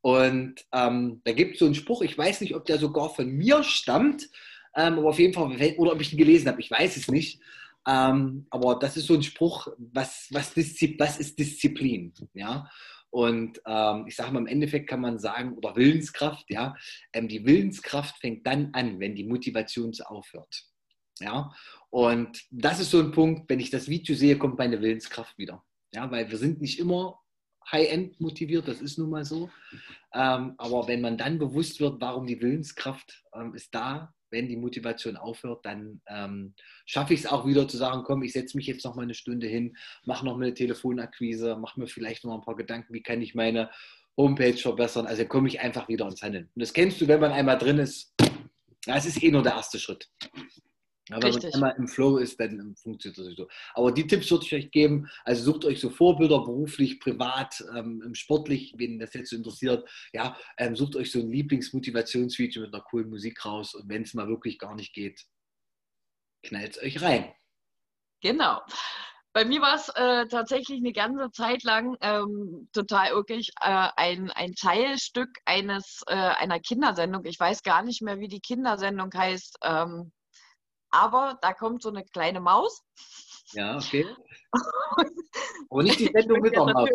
Und 0.00 0.64
ähm, 0.72 1.20
da 1.24 1.32
gibt 1.32 1.54
es 1.54 1.58
so 1.58 1.66
einen 1.66 1.74
Spruch, 1.74 2.02
ich 2.02 2.16
weiß 2.16 2.40
nicht, 2.40 2.54
ob 2.54 2.64
der 2.64 2.78
sogar 2.78 3.10
von 3.14 3.28
mir 3.28 3.62
stammt, 3.64 4.30
ähm, 4.74 4.98
aber 4.98 5.08
auf 5.08 5.18
jeden 5.18 5.34
Fall, 5.34 5.74
oder 5.76 5.92
ob 5.92 6.00
ich 6.00 6.12
ihn 6.12 6.18
gelesen 6.18 6.48
habe, 6.48 6.60
ich 6.60 6.70
weiß 6.70 6.96
es 6.96 7.08
nicht. 7.08 7.40
Ähm, 7.86 8.46
aber 8.50 8.78
das 8.78 8.96
ist 8.96 9.06
so 9.06 9.14
ein 9.14 9.22
Spruch, 9.22 9.68
was, 9.78 10.28
was, 10.30 10.56
was 10.56 11.20
ist 11.20 11.38
Disziplin? 11.38 12.12
Ja? 12.34 12.70
Und 13.10 13.60
ähm, 13.66 14.04
ich 14.06 14.14
sage 14.14 14.32
mal, 14.32 14.40
im 14.40 14.46
Endeffekt 14.46 14.88
kann 14.88 15.00
man 15.00 15.18
sagen, 15.18 15.54
oder 15.54 15.74
Willenskraft, 15.74 16.46
ja, 16.48 16.76
ähm, 17.12 17.26
die 17.26 17.44
Willenskraft 17.44 18.16
fängt 18.18 18.46
dann 18.46 18.70
an, 18.72 19.00
wenn 19.00 19.16
die 19.16 19.24
Motivation 19.24 19.92
aufhört. 20.04 20.64
Ja, 21.18 21.52
und 21.90 22.44
das 22.50 22.80
ist 22.80 22.92
so 22.92 23.00
ein 23.00 23.10
Punkt, 23.10 23.50
wenn 23.50 23.60
ich 23.60 23.68
das 23.68 23.88
Video 23.88 24.14
sehe, 24.14 24.38
kommt 24.38 24.58
meine 24.58 24.80
Willenskraft 24.80 25.36
wieder. 25.36 25.62
Ja, 25.92 26.10
weil 26.10 26.30
wir 26.30 26.38
sind 26.38 26.62
nicht 26.62 26.78
immer 26.78 27.20
High-End 27.70 28.20
motiviert, 28.20 28.68
das 28.68 28.80
ist 28.80 28.96
nun 28.96 29.10
mal 29.10 29.24
so. 29.24 29.50
Ähm, 30.14 30.54
aber 30.56 30.88
wenn 30.88 31.00
man 31.00 31.18
dann 31.18 31.38
bewusst 31.38 31.80
wird, 31.80 32.00
warum 32.00 32.26
die 32.26 32.40
Willenskraft 32.40 33.24
ähm, 33.34 33.54
ist 33.54 33.74
da, 33.74 34.14
wenn 34.30 34.48
die 34.48 34.56
Motivation 34.56 35.16
aufhört, 35.16 35.64
dann 35.66 36.00
ähm, 36.06 36.54
schaffe 36.86 37.14
ich 37.14 37.20
es 37.20 37.26
auch 37.26 37.46
wieder 37.46 37.68
zu 37.68 37.76
sagen, 37.76 38.02
komm, 38.04 38.22
ich 38.22 38.32
setze 38.32 38.56
mich 38.56 38.66
jetzt 38.66 38.84
noch 38.84 38.94
mal 38.94 39.02
eine 39.02 39.14
Stunde 39.14 39.46
hin, 39.46 39.76
mache 40.04 40.24
noch 40.24 40.36
mal 40.36 40.44
eine 40.44 40.54
Telefonakquise, 40.54 41.56
mache 41.56 41.80
mir 41.80 41.86
vielleicht 41.86 42.24
noch 42.24 42.34
ein 42.34 42.42
paar 42.42 42.56
Gedanken, 42.56 42.94
wie 42.94 43.02
kann 43.02 43.22
ich 43.22 43.34
meine 43.34 43.70
Homepage 44.16 44.56
verbessern. 44.56 45.06
Also 45.06 45.24
komme 45.24 45.48
ich 45.48 45.60
einfach 45.60 45.88
wieder 45.88 46.06
ins 46.06 46.22
Handeln. 46.22 46.50
Und 46.54 46.60
das 46.60 46.72
kennst 46.72 47.00
du, 47.00 47.08
wenn 47.08 47.20
man 47.20 47.32
einmal 47.32 47.58
drin 47.58 47.78
ist. 47.78 48.14
Das 48.86 49.06
ist 49.06 49.22
eh 49.22 49.30
nur 49.30 49.42
der 49.42 49.52
erste 49.52 49.78
Schritt. 49.78 50.08
Aber 51.10 51.24
wenn 51.24 51.42
man 51.42 51.52
einmal 51.52 51.74
im 51.76 51.88
Flow 51.88 52.18
ist, 52.18 52.38
dann 52.38 52.74
funktioniert 52.76 53.18
das 53.18 53.36
so. 53.36 53.48
Aber 53.74 53.92
die 53.92 54.06
Tipps 54.06 54.30
würde 54.30 54.44
ich 54.44 54.54
euch 54.54 54.70
geben. 54.70 55.08
Also 55.24 55.52
sucht 55.52 55.64
euch 55.64 55.80
so 55.80 55.90
Vorbilder, 55.90 56.38
beruflich, 56.38 57.00
privat, 57.00 57.62
ähm, 57.76 58.14
sportlich, 58.14 58.74
wenn 58.76 58.98
das 58.98 59.14
jetzt 59.14 59.30
so 59.30 59.36
interessiert. 59.36 59.88
Ja, 60.12 60.36
ähm, 60.56 60.76
sucht 60.76 60.96
euch 60.96 61.10
so 61.10 61.20
ein 61.20 61.30
Lieblingsmotivationsvideo 61.30 62.62
mit 62.62 62.74
einer 62.74 62.82
coolen 62.84 63.10
Musik 63.10 63.44
raus. 63.44 63.74
Und 63.74 63.88
wenn 63.88 64.02
es 64.02 64.14
mal 64.14 64.28
wirklich 64.28 64.58
gar 64.58 64.74
nicht 64.74 64.92
geht, 64.92 65.24
knallt 66.42 66.76
es 66.76 66.82
euch 66.82 67.02
rein. 67.02 67.32
Genau. 68.22 68.60
Bei 69.32 69.44
mir 69.44 69.60
war 69.62 69.76
es 69.76 69.88
äh, 69.90 70.26
tatsächlich 70.26 70.78
eine 70.78 70.92
ganze 70.92 71.30
Zeit 71.30 71.62
lang 71.62 71.96
ähm, 72.00 72.68
total 72.72 73.14
wirklich 73.14 73.50
äh, 73.60 73.88
ein, 73.96 74.30
ein 74.32 74.54
Teilstück 74.54 75.30
eines, 75.44 76.02
äh, 76.08 76.14
einer 76.14 76.58
Kindersendung. 76.58 77.24
Ich 77.24 77.38
weiß 77.38 77.62
gar 77.62 77.82
nicht 77.82 78.02
mehr, 78.02 78.18
wie 78.18 78.26
die 78.26 78.40
Kindersendung 78.40 79.10
heißt. 79.14 79.58
Ähm, 79.62 80.10
aber 80.90 81.38
da 81.40 81.52
kommt 81.52 81.82
so 81.82 81.88
eine 81.88 82.04
kleine 82.04 82.40
Maus. 82.40 82.82
Ja, 83.52 83.76
okay. 83.76 84.06
aber 85.70 85.82
nicht 85.82 85.98
die 85.98 86.10
Sendung 86.12 86.40
mit 86.40 86.54
der 86.54 86.64
Maus. 86.64 86.90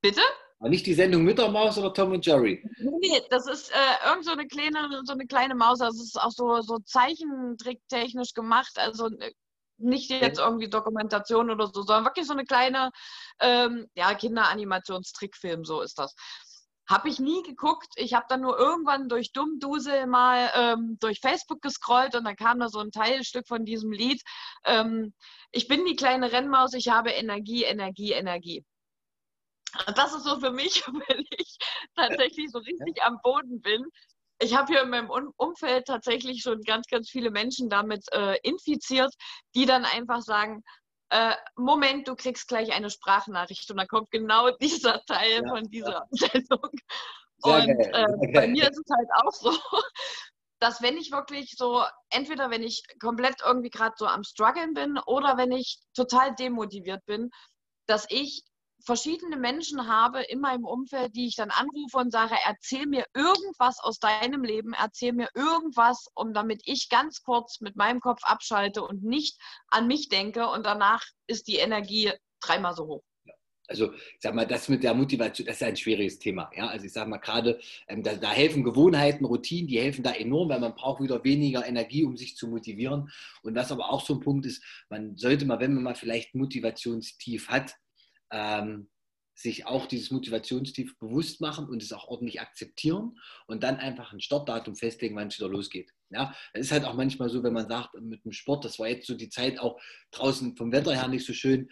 Bitte? 0.00 0.20
Aber 0.58 0.68
nicht 0.68 0.86
die 0.86 0.94
Sendung 0.94 1.24
mit 1.24 1.38
der 1.38 1.50
Maus 1.50 1.76
oder 1.76 1.92
Tom 1.92 2.12
und 2.12 2.24
Jerry? 2.24 2.64
Nee, 2.78 3.20
das 3.30 3.48
ist 3.48 3.72
äh, 3.72 4.08
irgend 4.08 4.24
so 4.24 4.30
eine 4.30 4.46
kleine, 4.46 5.02
so 5.04 5.12
eine 5.12 5.26
kleine 5.26 5.54
Maus. 5.54 5.80
Also 5.80 6.02
es 6.02 6.08
ist 6.10 6.20
auch 6.20 6.30
so, 6.30 6.60
so 6.60 6.78
zeichentricktechnisch 6.84 8.32
gemacht. 8.32 8.72
Also 8.76 9.08
äh, 9.08 9.32
nicht 9.78 10.10
jetzt 10.10 10.38
irgendwie 10.38 10.68
Dokumentation 10.68 11.50
oder 11.50 11.66
so, 11.66 11.82
sondern 11.82 12.04
wirklich 12.04 12.26
so 12.26 12.32
eine 12.32 12.44
kleine 12.44 12.90
ähm, 13.40 13.88
ja, 13.94 14.14
Kinderanimationstrickfilm, 14.14 15.64
so 15.64 15.80
ist 15.80 15.98
das. 15.98 16.14
Habe 16.92 17.08
ich 17.08 17.18
nie 17.18 17.42
geguckt. 17.42 17.88
Ich 17.96 18.12
habe 18.12 18.26
dann 18.28 18.42
nur 18.42 18.58
irgendwann 18.58 19.08
durch 19.08 19.32
Dummdusel 19.32 20.06
mal 20.06 20.50
ähm, 20.54 20.98
durch 21.00 21.20
Facebook 21.20 21.62
gescrollt 21.62 22.14
und 22.14 22.24
dann 22.24 22.36
kam 22.36 22.60
da 22.60 22.68
so 22.68 22.80
ein 22.80 22.90
Teilstück 22.90 23.48
von 23.48 23.64
diesem 23.64 23.92
Lied. 23.92 24.20
Ähm, 24.66 25.14
ich 25.52 25.68
bin 25.68 25.86
die 25.86 25.96
kleine 25.96 26.32
Rennmaus, 26.32 26.74
ich 26.74 26.88
habe 26.88 27.10
Energie, 27.10 27.64
Energie, 27.64 28.12
Energie. 28.12 28.62
Das 29.96 30.12
ist 30.14 30.24
so 30.24 30.38
für 30.38 30.50
mich, 30.50 30.86
wenn 31.08 31.24
ich 31.38 31.56
tatsächlich 31.96 32.50
so 32.50 32.58
richtig 32.58 33.02
am 33.02 33.20
Boden 33.22 33.62
bin. 33.62 33.86
Ich 34.38 34.54
habe 34.54 34.70
hier 34.70 34.82
in 34.82 34.90
meinem 34.90 35.08
Umfeld 35.36 35.86
tatsächlich 35.86 36.42
schon 36.42 36.60
ganz, 36.60 36.88
ganz 36.88 37.08
viele 37.08 37.30
Menschen 37.30 37.70
damit 37.70 38.04
äh, 38.12 38.36
infiziert, 38.42 39.14
die 39.54 39.64
dann 39.64 39.86
einfach 39.86 40.20
sagen, 40.20 40.62
äh, 41.12 41.34
Moment, 41.56 42.08
du 42.08 42.16
kriegst 42.16 42.48
gleich 42.48 42.72
eine 42.72 42.88
Sprachnachricht 42.88 43.70
und 43.70 43.76
dann 43.76 43.86
kommt 43.86 44.10
genau 44.10 44.50
dieser 44.60 45.04
Teil 45.04 45.42
ja, 45.44 45.48
von 45.48 45.64
dieser 45.70 46.06
ja. 46.10 46.28
Sendung. 46.30 46.70
und 47.42 47.68
äh, 47.68 48.06
bei 48.32 48.48
mir 48.48 48.70
ist 48.70 48.80
es 48.82 48.96
halt 48.96 49.08
auch 49.22 49.32
so, 49.32 49.52
dass 50.58 50.80
wenn 50.80 50.96
ich 50.96 51.12
wirklich 51.12 51.54
so, 51.56 51.84
entweder 52.10 52.50
wenn 52.50 52.62
ich 52.62 52.82
komplett 52.98 53.42
irgendwie 53.44 53.68
gerade 53.68 53.94
so 53.98 54.06
am 54.06 54.24
struggeln 54.24 54.72
bin 54.72 54.98
oder 55.06 55.36
wenn 55.36 55.52
ich 55.52 55.80
total 55.94 56.34
demotiviert 56.34 57.04
bin, 57.04 57.30
dass 57.86 58.06
ich 58.08 58.44
verschiedene 58.84 59.36
Menschen 59.36 59.88
habe 59.88 60.22
in 60.22 60.40
meinem 60.40 60.64
Umfeld, 60.64 61.14
die 61.14 61.26
ich 61.26 61.36
dann 61.36 61.50
anrufe 61.50 61.98
und 61.98 62.10
sage, 62.10 62.34
erzähl 62.44 62.86
mir 62.86 63.04
irgendwas 63.14 63.78
aus 63.80 63.98
deinem 63.98 64.44
Leben, 64.44 64.72
erzähl 64.72 65.12
mir 65.12 65.28
irgendwas, 65.34 66.08
um 66.14 66.34
damit 66.34 66.62
ich 66.64 66.88
ganz 66.88 67.22
kurz 67.22 67.60
mit 67.60 67.76
meinem 67.76 68.00
Kopf 68.00 68.22
abschalte 68.24 68.82
und 68.82 69.02
nicht 69.02 69.38
an 69.68 69.86
mich 69.86 70.08
denke 70.08 70.48
und 70.48 70.66
danach 70.66 71.04
ist 71.26 71.48
die 71.48 71.56
Energie 71.56 72.12
dreimal 72.40 72.74
so 72.74 72.86
hoch. 72.86 73.02
Also 73.68 73.92
ich 73.92 74.18
sag 74.20 74.34
mal, 74.34 74.46
das 74.46 74.68
mit 74.68 74.82
der 74.82 74.92
Motivation, 74.92 75.46
das 75.46 75.56
ist 75.56 75.62
ein 75.62 75.76
schwieriges 75.76 76.18
Thema. 76.18 76.50
Ja? 76.54 76.66
Also 76.66 76.84
ich 76.84 76.92
sage 76.92 77.08
mal 77.08 77.18
gerade, 77.18 77.58
ähm, 77.88 78.02
da, 78.02 78.14
da, 78.16 78.30
helfen 78.30 78.64
Gewohnheiten, 78.64 79.24
Routinen, 79.24 79.66
die 79.66 79.80
helfen 79.80 80.02
da 80.02 80.12
enorm, 80.12 80.50
weil 80.50 80.60
man 80.60 80.74
braucht 80.74 81.00
wieder 81.00 81.22
weniger 81.24 81.66
Energie, 81.66 82.04
um 82.04 82.16
sich 82.16 82.36
zu 82.36 82.48
motivieren. 82.48 83.10
Und 83.42 83.54
was 83.54 83.72
aber 83.72 83.90
auch 83.90 84.04
so 84.04 84.14
ein 84.14 84.20
Punkt 84.20 84.44
ist, 84.44 84.62
man 84.90 85.16
sollte 85.16 85.46
mal, 85.46 85.60
wenn 85.60 85.74
man 85.74 85.84
mal 85.84 85.94
vielleicht 85.94 86.34
Motivationstief 86.34 87.48
hat, 87.48 87.76
ähm, 88.32 88.88
sich 89.34 89.66
auch 89.66 89.86
dieses 89.86 90.10
Motivationstief 90.10 90.98
bewusst 90.98 91.40
machen 91.40 91.68
und 91.68 91.82
es 91.82 91.92
auch 91.92 92.08
ordentlich 92.08 92.40
akzeptieren 92.40 93.18
und 93.46 93.62
dann 93.62 93.76
einfach 93.76 94.12
ein 94.12 94.20
Startdatum 94.20 94.76
festlegen, 94.76 95.16
wann 95.16 95.28
es 95.28 95.38
wieder 95.38 95.48
losgeht. 95.48 95.90
Ja, 96.10 96.34
es 96.52 96.66
ist 96.66 96.72
halt 96.72 96.84
auch 96.84 96.94
manchmal 96.94 97.30
so, 97.30 97.42
wenn 97.42 97.54
man 97.54 97.68
sagt, 97.68 97.94
mit 98.00 98.24
dem 98.24 98.32
Sport, 98.32 98.64
das 98.64 98.78
war 98.78 98.88
jetzt 98.88 99.06
so 99.06 99.14
die 99.14 99.30
Zeit 99.30 99.58
auch 99.58 99.80
draußen 100.10 100.56
vom 100.56 100.72
Wetter 100.72 100.94
her 100.94 101.08
nicht 101.08 101.26
so 101.26 101.32
schön, 101.32 101.70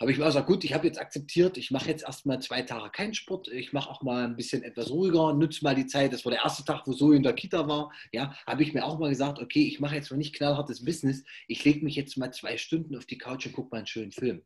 habe 0.00 0.10
ich 0.10 0.18
mir 0.18 0.24
auch 0.24 0.28
gesagt, 0.28 0.48
gut, 0.48 0.64
ich 0.64 0.74
habe 0.74 0.86
jetzt 0.86 1.00
akzeptiert, 1.00 1.56
ich 1.56 1.70
mache 1.70 1.88
jetzt 1.88 2.02
erstmal 2.02 2.40
zwei 2.40 2.62
Tage 2.62 2.90
keinen 2.90 3.14
Sport, 3.14 3.48
ich 3.48 3.72
mache 3.72 3.88
auch 3.88 4.02
mal 4.02 4.24
ein 4.24 4.36
bisschen 4.36 4.62
etwas 4.62 4.90
ruhiger, 4.90 5.32
nutze 5.32 5.62
mal 5.62 5.74
die 5.74 5.86
Zeit, 5.86 6.12
das 6.12 6.24
war 6.24 6.32
der 6.32 6.42
erste 6.42 6.64
Tag, 6.64 6.86
wo 6.86 6.92
so 6.92 7.12
in 7.12 7.22
der 7.22 7.34
Kita 7.34 7.68
war, 7.68 7.92
ja, 8.12 8.34
habe 8.46 8.62
ich 8.62 8.74
mir 8.74 8.84
auch 8.84 8.98
mal 8.98 9.10
gesagt, 9.10 9.38
okay, 9.38 9.64
ich 9.66 9.80
mache 9.80 9.94
jetzt 9.94 10.10
mal 10.10 10.16
nicht 10.16 10.34
knallhartes 10.34 10.84
Business, 10.84 11.22
ich 11.46 11.64
lege 11.64 11.84
mich 11.84 11.94
jetzt 11.94 12.16
mal 12.16 12.32
zwei 12.32 12.56
Stunden 12.56 12.96
auf 12.96 13.06
die 13.06 13.18
Couch 13.18 13.46
und 13.46 13.52
gucke 13.52 13.68
mal 13.70 13.78
einen 13.78 13.86
schönen 13.86 14.12
Film. 14.12 14.42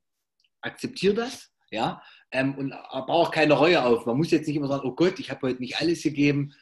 Akzeptiere 0.66 1.14
das, 1.14 1.52
ja, 1.70 2.02
ähm, 2.32 2.56
und 2.58 2.70
baue 2.70 3.08
auch 3.08 3.30
keine 3.30 3.54
Reue 3.54 3.84
auf. 3.84 4.04
Man 4.04 4.16
muss 4.16 4.32
jetzt 4.32 4.46
nicht 4.48 4.56
immer 4.56 4.66
sagen, 4.66 4.86
oh 4.86 4.94
Gott, 4.94 5.18
ich 5.20 5.30
habe 5.30 5.46
heute 5.46 5.60
nicht 5.60 5.80
alles 5.80 6.02
gegeben. 6.02 6.52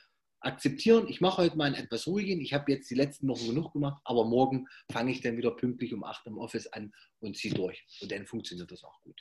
Akzeptieren, 0.40 1.09
ich 1.09 1.22
mache 1.22 1.38
heute 1.38 1.57
mal 1.57 1.64
ein 1.64 1.74
etwas 1.74 2.07
ruhigen. 2.07 2.42
Ich 2.42 2.52
habe 2.52 2.70
jetzt 2.70 2.90
die 2.90 2.94
letzten 2.94 3.26
Wochen 3.28 3.46
genug 3.46 3.72
gemacht, 3.72 4.02
aber 4.05 4.26
morgen 4.26 4.66
fange 4.92 5.11
ich 5.11 5.22
dann 5.22 5.38
wieder 5.38 5.52
pünktlich 5.52 5.94
um 5.94 6.05
8 6.05 6.26
im 6.26 6.36
Office 6.36 6.66
an 6.66 6.92
und 7.20 7.34
ziehe 7.34 7.55
durch. 7.55 7.82
Und 8.02 8.12
dann 8.12 8.26
funktioniert 8.26 8.70
das 8.70 8.84
auch 8.84 9.00
gut. 9.02 9.18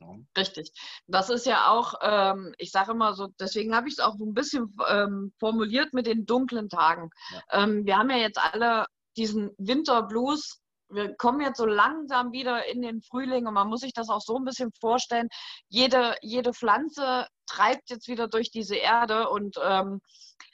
Ja. 0.00 0.16
Richtig. 0.38 0.72
Das 1.06 1.28
ist 1.28 1.44
ja 1.44 1.70
auch, 1.70 1.94
ähm, 2.00 2.54
ich 2.56 2.70
sage 2.70 2.92
immer 2.92 3.12
so, 3.12 3.28
deswegen 3.38 3.74
habe 3.74 3.88
ich 3.88 3.94
es 3.94 4.00
auch 4.00 4.16
so 4.16 4.24
ein 4.24 4.32
bisschen 4.32 4.74
ähm, 4.88 5.32
formuliert 5.38 5.92
mit 5.92 6.06
den 6.06 6.24
dunklen 6.24 6.70
Tagen. 6.70 7.10
Ja. 7.30 7.64
Ähm, 7.64 7.84
wir 7.84 7.98
haben 7.98 8.08
ja 8.08 8.16
jetzt 8.16 8.38
alle 8.38 8.86
diesen 9.18 9.50
Winterblues 9.58 10.62
wir 10.90 11.14
kommen 11.16 11.40
jetzt 11.40 11.58
so 11.58 11.66
langsam 11.66 12.32
wieder 12.32 12.66
in 12.66 12.82
den 12.82 13.02
Frühling 13.02 13.46
und 13.46 13.54
man 13.54 13.68
muss 13.68 13.80
sich 13.80 13.92
das 13.92 14.08
auch 14.08 14.20
so 14.20 14.36
ein 14.36 14.44
bisschen 14.44 14.72
vorstellen. 14.80 15.28
Jede, 15.68 16.16
jede 16.22 16.52
Pflanze 16.52 17.26
treibt 17.46 17.90
jetzt 17.90 18.08
wieder 18.08 18.28
durch 18.28 18.50
diese 18.50 18.76
Erde 18.76 19.28
und 19.28 19.56
ähm, 19.62 20.00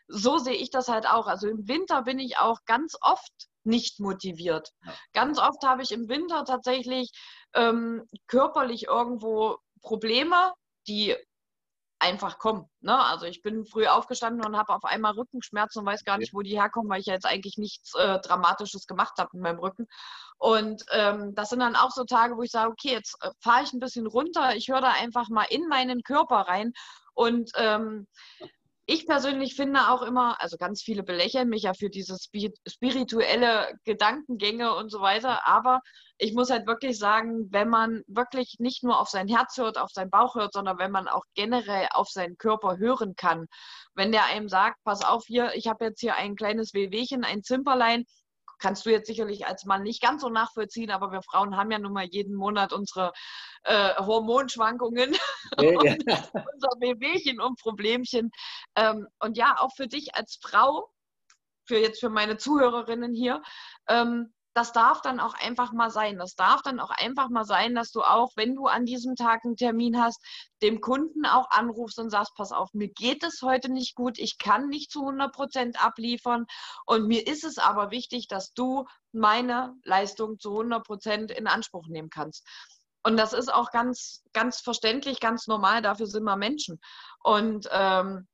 so 0.08 0.38
sehe 0.38 0.54
ich 0.54 0.70
das 0.70 0.88
halt 0.88 1.06
auch. 1.06 1.26
Also 1.26 1.48
im 1.48 1.66
Winter 1.68 2.02
bin 2.02 2.18
ich 2.18 2.38
auch 2.38 2.58
ganz 2.66 2.96
oft 3.00 3.32
nicht 3.64 4.00
motiviert. 4.00 4.70
Ja. 4.84 4.94
Ganz 5.12 5.38
oft 5.38 5.62
habe 5.64 5.82
ich 5.82 5.92
im 5.92 6.08
Winter 6.08 6.44
tatsächlich 6.44 7.10
ähm, 7.54 8.02
körperlich 8.26 8.84
irgendwo 8.84 9.56
Probleme, 9.80 10.52
die 10.86 11.16
einfach 11.98 12.38
kommen. 12.38 12.68
Ne? 12.80 12.98
Also 12.98 13.24
ich 13.24 13.40
bin 13.40 13.64
früh 13.64 13.86
aufgestanden 13.86 14.44
und 14.44 14.56
habe 14.56 14.74
auf 14.74 14.84
einmal 14.84 15.12
Rückenschmerzen 15.12 15.80
und 15.80 15.86
weiß 15.86 16.04
gar 16.04 16.18
nicht, 16.18 16.34
wo 16.34 16.42
die 16.42 16.60
herkommen, 16.60 16.90
weil 16.90 17.00
ich 17.00 17.06
ja 17.06 17.14
jetzt 17.14 17.26
eigentlich 17.26 17.56
nichts 17.56 17.94
äh, 17.94 18.18
Dramatisches 18.20 18.86
gemacht 18.86 19.14
habe 19.18 19.30
mit 19.32 19.42
meinem 19.42 19.58
Rücken. 19.58 19.86
Und 20.38 20.84
ähm, 20.90 21.34
das 21.34 21.50
sind 21.50 21.60
dann 21.60 21.76
auch 21.76 21.90
so 21.90 22.04
Tage, 22.04 22.36
wo 22.36 22.42
ich 22.42 22.50
sage, 22.50 22.70
okay, 22.70 22.92
jetzt 22.92 23.16
äh, 23.22 23.30
fahre 23.40 23.64
ich 23.64 23.72
ein 23.72 23.80
bisschen 23.80 24.06
runter, 24.06 24.54
ich 24.56 24.68
höre 24.68 24.80
da 24.80 24.90
einfach 24.90 25.28
mal 25.28 25.46
in 25.48 25.66
meinen 25.68 26.02
Körper 26.02 26.40
rein. 26.40 26.72
Und 27.14 27.50
ähm, 27.56 28.06
ich 28.86 29.06
persönlich 29.06 29.54
finde 29.54 29.88
auch 29.88 30.02
immer, 30.02 30.40
also 30.42 30.58
ganz 30.58 30.82
viele 30.82 31.02
belächeln 31.02 31.48
mich 31.48 31.62
ja 31.62 31.72
für 31.72 31.88
diese 31.88 32.18
spirituelle 32.66 33.72
Gedankengänge 33.84 34.74
und 34.74 34.90
so 34.90 35.00
weiter, 35.00 35.46
aber 35.46 35.80
ich 36.18 36.34
muss 36.34 36.50
halt 36.50 36.66
wirklich 36.66 36.98
sagen, 36.98 37.48
wenn 37.50 37.70
man 37.70 38.02
wirklich 38.06 38.56
nicht 38.58 38.84
nur 38.84 39.00
auf 39.00 39.08
sein 39.08 39.26
Herz 39.26 39.56
hört, 39.56 39.78
auf 39.78 39.90
seinen 39.90 40.10
Bauch 40.10 40.34
hört, 40.34 40.52
sondern 40.52 40.78
wenn 40.78 40.90
man 40.90 41.08
auch 41.08 41.24
generell 41.34 41.88
auf 41.92 42.08
seinen 42.10 42.36
Körper 42.36 42.76
hören 42.76 43.14
kann, 43.16 43.46
wenn 43.94 44.12
der 44.12 44.26
einem 44.26 44.50
sagt, 44.50 44.76
pass 44.84 45.02
auf 45.02 45.24
hier, 45.26 45.54
ich 45.54 45.66
habe 45.66 45.86
jetzt 45.86 46.00
hier 46.00 46.16
ein 46.16 46.36
kleines 46.36 46.74
Wehwehchen, 46.74 47.24
ein 47.24 47.42
Zimperlein, 47.42 48.04
kannst 48.64 48.86
du 48.86 48.90
jetzt 48.90 49.06
sicherlich 49.06 49.46
als 49.46 49.66
Mann 49.66 49.82
nicht 49.82 50.00
ganz 50.00 50.22
so 50.22 50.30
nachvollziehen, 50.30 50.90
aber 50.90 51.12
wir 51.12 51.20
Frauen 51.20 51.54
haben 51.58 51.70
ja 51.70 51.78
nun 51.78 51.92
mal 51.92 52.06
jeden 52.06 52.34
Monat 52.34 52.72
unsere 52.72 53.12
äh, 53.64 53.94
Hormonschwankungen, 53.96 55.14
ja, 55.60 55.84
ja. 55.84 55.96
unser 56.54 56.70
Wehwehchen 56.80 57.40
und 57.40 57.60
Problemchen. 57.60 58.30
Ähm, 58.74 59.06
und 59.20 59.36
ja, 59.36 59.56
auch 59.58 59.72
für 59.76 59.86
dich 59.86 60.14
als 60.14 60.38
Frau, 60.40 60.88
für 61.66 61.76
jetzt 61.76 62.00
für 62.00 62.08
meine 62.08 62.38
Zuhörerinnen 62.38 63.12
hier, 63.12 63.42
ähm, 63.86 64.32
das 64.54 64.72
darf 64.72 65.02
dann 65.02 65.18
auch 65.18 65.34
einfach 65.34 65.72
mal 65.72 65.90
sein. 65.90 66.16
Das 66.16 66.36
darf 66.36 66.62
dann 66.62 66.78
auch 66.78 66.90
einfach 66.90 67.28
mal 67.28 67.44
sein, 67.44 67.74
dass 67.74 67.90
du 67.90 68.02
auch, 68.02 68.30
wenn 68.36 68.54
du 68.54 68.66
an 68.66 68.86
diesem 68.86 69.16
Tag 69.16 69.44
einen 69.44 69.56
Termin 69.56 70.00
hast, 70.00 70.24
dem 70.62 70.80
Kunden 70.80 71.26
auch 71.26 71.50
anrufst 71.50 71.98
und 71.98 72.10
sagst, 72.10 72.34
pass 72.36 72.52
auf, 72.52 72.72
mir 72.72 72.88
geht 72.88 73.24
es 73.24 73.42
heute 73.42 73.70
nicht 73.70 73.96
gut, 73.96 74.18
ich 74.18 74.38
kann 74.38 74.68
nicht 74.68 74.92
zu 74.92 75.00
100 75.00 75.34
Prozent 75.34 75.84
abliefern 75.84 76.46
und 76.86 77.08
mir 77.08 77.26
ist 77.26 77.44
es 77.44 77.58
aber 77.58 77.90
wichtig, 77.90 78.28
dass 78.28 78.52
du 78.52 78.84
meine 79.12 79.74
Leistung 79.82 80.38
zu 80.38 80.50
100 80.52 80.86
Prozent 80.86 81.30
in 81.32 81.48
Anspruch 81.48 81.88
nehmen 81.88 82.10
kannst. 82.10 82.46
Und 83.02 83.18
das 83.18 83.32
ist 83.34 83.52
auch 83.52 83.70
ganz, 83.70 84.22
ganz 84.32 84.60
verständlich, 84.60 85.20
ganz 85.20 85.46
normal, 85.46 85.82
dafür 85.82 86.06
sind 86.06 86.24
wir 86.24 86.36
Menschen. 86.36 86.80
Und 87.22 87.68
ähm, 87.70 88.26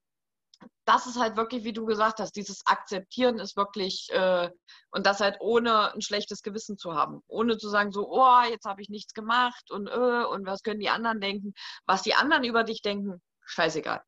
das 0.84 1.06
ist 1.06 1.18
halt 1.18 1.36
wirklich, 1.36 1.64
wie 1.64 1.72
du 1.72 1.86
gesagt 1.86 2.18
hast, 2.18 2.32
dieses 2.36 2.66
Akzeptieren 2.66 3.38
ist 3.38 3.56
wirklich, 3.56 4.08
äh, 4.10 4.50
und 4.90 5.06
das 5.06 5.20
halt 5.20 5.36
ohne 5.40 5.92
ein 5.94 6.00
schlechtes 6.00 6.42
Gewissen 6.42 6.76
zu 6.78 6.94
haben. 6.94 7.22
Ohne 7.28 7.58
zu 7.58 7.68
sagen, 7.68 7.92
so, 7.92 8.08
oh, 8.10 8.42
jetzt 8.48 8.64
habe 8.64 8.82
ich 8.82 8.88
nichts 8.88 9.14
gemacht 9.14 9.70
und, 9.70 9.86
äh, 9.88 10.24
und 10.24 10.46
was 10.46 10.62
können 10.62 10.80
die 10.80 10.90
anderen 10.90 11.20
denken. 11.20 11.54
Was 11.86 12.02
die 12.02 12.14
anderen 12.14 12.44
über 12.44 12.64
dich 12.64 12.82
denken, 12.82 13.22
scheißegal. 13.44 14.02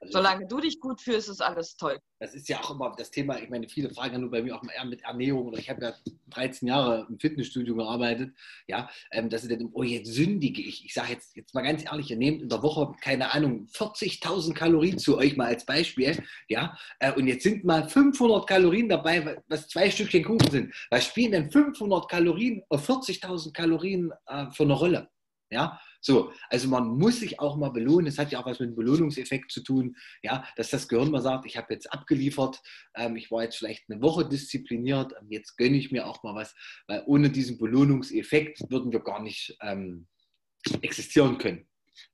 Also 0.00 0.12
Solange 0.18 0.46
du 0.46 0.60
dich 0.60 0.80
gut 0.80 1.00
fühlst, 1.00 1.28
ist 1.28 1.40
alles 1.40 1.76
toll. 1.76 1.98
Das 2.18 2.34
ist 2.34 2.48
ja 2.48 2.60
auch 2.60 2.70
immer 2.70 2.94
das 2.96 3.10
Thema. 3.10 3.38
Ich 3.38 3.50
meine, 3.50 3.68
viele 3.68 3.90
fragen 3.90 4.14
ja 4.14 4.18
nur 4.18 4.30
bei 4.30 4.42
mir 4.42 4.56
auch 4.56 4.62
eher 4.64 4.84
mit 4.84 5.02
Ernährung. 5.02 5.46
Oder 5.46 5.58
ich 5.58 5.68
habe 5.68 5.82
ja 5.82 5.94
13 6.30 6.68
Jahre 6.68 7.06
im 7.08 7.18
Fitnessstudio 7.18 7.74
gearbeitet. 7.74 8.34
Ja, 8.66 8.88
ähm, 9.10 9.28
dass 9.28 9.42
sie 9.42 9.48
dann, 9.48 9.68
oh, 9.72 9.82
jetzt 9.82 10.12
sündige 10.12 10.62
ich. 10.62 10.84
Ich 10.84 10.94
sage 10.94 11.12
jetzt, 11.12 11.36
jetzt 11.36 11.54
mal 11.54 11.62
ganz 11.62 11.84
ehrlich, 11.84 12.10
ihr 12.10 12.16
nehmt 12.16 12.42
in 12.42 12.48
der 12.48 12.62
Woche, 12.62 12.94
keine 13.00 13.32
Ahnung, 13.32 13.66
40.000 13.72 14.54
Kalorien 14.54 14.98
zu 14.98 15.18
euch 15.18 15.36
mal 15.36 15.46
als 15.46 15.66
Beispiel. 15.66 16.22
Ja, 16.48 16.76
äh, 17.00 17.12
und 17.12 17.26
jetzt 17.26 17.42
sind 17.42 17.64
mal 17.64 17.88
500 17.88 18.46
Kalorien 18.46 18.88
dabei, 18.88 19.42
was 19.48 19.68
zwei 19.68 19.90
Stückchen 19.90 20.24
Kuchen 20.24 20.50
sind. 20.50 20.74
Was 20.90 21.06
spielen 21.06 21.32
denn 21.32 21.50
500 21.50 22.08
Kalorien 22.08 22.62
auf 22.68 22.88
40.000 22.88 23.52
Kalorien 23.52 24.12
äh, 24.26 24.50
für 24.50 24.64
eine 24.64 24.74
Rolle? 24.74 25.08
Ja, 25.50 25.78
so, 26.04 26.32
also 26.50 26.68
man 26.68 26.86
muss 26.98 27.20
sich 27.20 27.40
auch 27.40 27.56
mal 27.56 27.70
belohnen. 27.70 28.06
Es 28.06 28.18
hat 28.18 28.30
ja 28.30 28.38
auch 28.38 28.44
was 28.44 28.60
mit 28.60 28.68
dem 28.68 28.76
Belohnungseffekt 28.76 29.50
zu 29.50 29.62
tun, 29.62 29.96
ja, 30.22 30.44
dass 30.56 30.68
das 30.68 30.86
Gehirn 30.86 31.10
mal 31.10 31.22
sagt, 31.22 31.46
ich 31.46 31.56
habe 31.56 31.72
jetzt 31.72 31.90
abgeliefert, 31.90 32.60
ähm, 32.94 33.16
ich 33.16 33.30
war 33.30 33.42
jetzt 33.42 33.56
vielleicht 33.56 33.84
eine 33.88 34.02
Woche 34.02 34.28
diszipliniert, 34.28 35.14
ähm, 35.18 35.28
jetzt 35.30 35.56
gönne 35.56 35.78
ich 35.78 35.92
mir 35.92 36.06
auch 36.06 36.22
mal 36.22 36.34
was, 36.34 36.54
weil 36.88 37.02
ohne 37.06 37.30
diesen 37.30 37.56
Belohnungseffekt 37.56 38.70
würden 38.70 38.92
wir 38.92 39.00
gar 39.00 39.22
nicht 39.22 39.56
ähm, 39.62 40.06
existieren 40.82 41.38
können. 41.38 41.66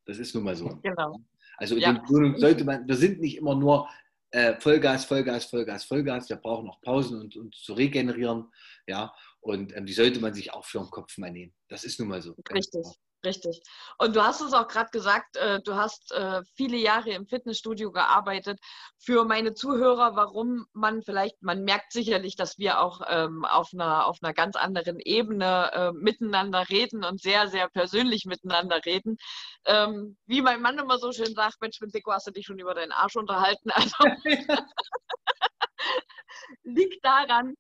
Das 0.07 0.19
ist 0.19 0.37
nun 0.37 0.45
mal 0.45 0.55
so. 0.55 0.69
Genau. 0.85 1.19
Also 1.57 1.77
ja. 1.77 1.93
Belohnung 1.93 2.39
sollte 2.39 2.65
man, 2.65 2.87
wir 2.87 2.97
sind 2.97 3.21
nicht 3.21 3.39
immer 3.39 3.57
nur 3.57 3.89
äh, 4.31 4.55
Vollgas, 4.61 5.05
Vollgas, 5.05 5.47
Vollgas, 5.47 5.85
Vollgas. 5.85 6.29
Wir 6.29 6.37
brauchen 6.37 6.69
auch 6.71 6.81
Pausen 6.81 7.21
und, 7.21 7.37
und 7.37 7.57
zu 7.57 7.73
regenerieren. 7.73 8.53
Ja, 8.87 9.13
und 9.41 9.77
ähm, 9.77 9.85
die 9.85 9.93
sollte 9.93 10.21
man 10.21 10.33
sich 10.33 10.53
auch 10.53 10.65
für 10.65 10.79
den 10.79 10.91
Kopf 10.91 11.19
mal 11.19 11.33
nehmen. 11.33 11.53
Das 11.69 11.83
ist 11.83 11.99
nun 11.99 12.09
mal 12.09 12.23
so. 12.23 12.37
Richtig. 12.53 12.87
Richtig. 13.25 13.61
Und 13.99 14.17
du 14.17 14.23
hast 14.23 14.41
es 14.41 14.55
auch 14.55 14.67
gerade 14.67 14.89
gesagt, 14.91 15.37
äh, 15.37 15.61
du 15.61 15.75
hast 15.75 16.11
äh, 16.13 16.43
viele 16.55 16.79
Jahre 16.79 17.11
im 17.11 17.27
Fitnessstudio 17.27 17.93
gearbeitet. 17.93 18.59
Für 18.99 19.25
meine 19.25 19.53
Zuhörer, 19.53 20.17
warum 20.17 20.67
man 20.73 21.03
vielleicht, 21.03 21.43
man 21.43 21.63
merkt 21.65 21.93
sicherlich, 21.93 22.35
dass 22.37 22.59
wir 22.59 22.81
auch 22.81 23.03
ähm, 23.09 23.45
auf, 23.45 23.71
einer, 23.75 24.07
auf 24.07 24.19
einer 24.23 24.33
ganz 24.33 24.57
anderen 24.57 25.01
Ebene 25.01 25.71
äh, 25.73 25.93
miteinander 25.93 26.69
reden 26.71 27.05
und 27.05 27.21
sehr, 27.21 27.49
sehr 27.49 27.69
persönlich 27.69 28.25
miteinander 28.25 28.81
reden. 28.87 29.19
Ähm, 29.67 30.17
wie 30.27 30.41
mein 30.41 30.63
Mann 30.63 30.79
immer 30.79 30.99
so 30.99 31.13
schön 31.13 31.35
sagt, 31.35 31.61
Mensch, 31.61 31.79
mit 31.81 31.95
Deko 31.95 32.13
hast 32.13 32.27
du 32.27 32.31
dich 32.31 32.47
schon 32.47 32.59
über 32.59 32.75
deinen 32.75 32.93
Arsch 32.93 33.17
unterhalten. 33.17 33.71
Also 33.71 33.97
liegt 36.63 37.05
daran, 37.05 37.55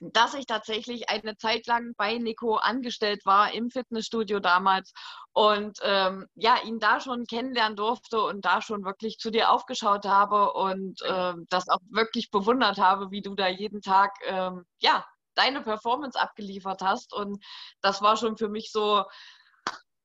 dass 0.00 0.34
ich 0.34 0.46
tatsächlich 0.46 1.10
eine 1.10 1.36
Zeit 1.36 1.66
lang 1.66 1.92
bei 1.96 2.16
Nico 2.16 2.56
angestellt 2.56 3.24
war 3.26 3.52
im 3.52 3.70
Fitnessstudio 3.70 4.40
damals 4.40 4.92
und 5.32 5.78
ähm, 5.82 6.26
ja, 6.34 6.56
ihn 6.64 6.78
da 6.78 7.00
schon 7.00 7.26
kennenlernen 7.26 7.76
durfte 7.76 8.20
und 8.22 8.44
da 8.44 8.62
schon 8.62 8.84
wirklich 8.84 9.18
zu 9.18 9.30
dir 9.30 9.50
aufgeschaut 9.50 10.06
habe 10.06 10.52
und 10.54 11.02
äh, 11.02 11.34
das 11.50 11.68
auch 11.68 11.80
wirklich 11.90 12.30
bewundert 12.30 12.78
habe, 12.78 13.10
wie 13.10 13.22
du 13.22 13.34
da 13.34 13.48
jeden 13.48 13.82
Tag 13.82 14.12
ähm, 14.24 14.64
ja 14.80 15.04
deine 15.34 15.62
Performance 15.62 16.18
abgeliefert 16.20 16.82
hast. 16.82 17.12
Und 17.14 17.42
das 17.80 18.02
war 18.02 18.16
schon 18.16 18.36
für 18.36 18.48
mich 18.48 18.72
so 18.72 19.04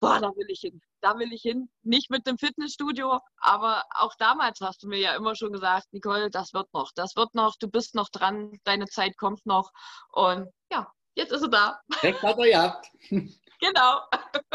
boah, 0.05 0.19
da 0.19 0.35
will 0.35 0.49
ich 0.49 0.59
hin, 0.59 0.81
da 1.01 1.17
will 1.17 1.33
ich 1.33 1.41
hin. 1.41 1.67
Nicht 1.81 2.11
mit 2.11 2.27
dem 2.27 2.37
Fitnessstudio, 2.37 3.19
aber 3.37 3.83
auch 3.89 4.13
damals 4.19 4.61
hast 4.61 4.83
du 4.83 4.87
mir 4.87 4.99
ja 4.99 5.15
immer 5.15 5.35
schon 5.35 5.51
gesagt, 5.51 5.91
Nicole, 5.93 6.29
das 6.29 6.53
wird 6.53 6.71
noch, 6.73 6.91
das 6.93 7.15
wird 7.15 7.33
noch, 7.33 7.55
du 7.59 7.67
bist 7.67 7.95
noch 7.95 8.09
dran, 8.09 8.59
deine 8.65 8.85
Zeit 8.85 9.17
kommt 9.17 9.45
noch. 9.47 9.71
Und 10.09 10.47
ja, 10.71 10.91
jetzt 11.15 11.31
ist 11.31 11.41
er 11.41 11.49
da. 11.49 11.79
Recht 12.03 12.21
hat 12.21 12.37
er 12.37 12.45
gehabt. 12.45 12.87
genau. 13.09 14.01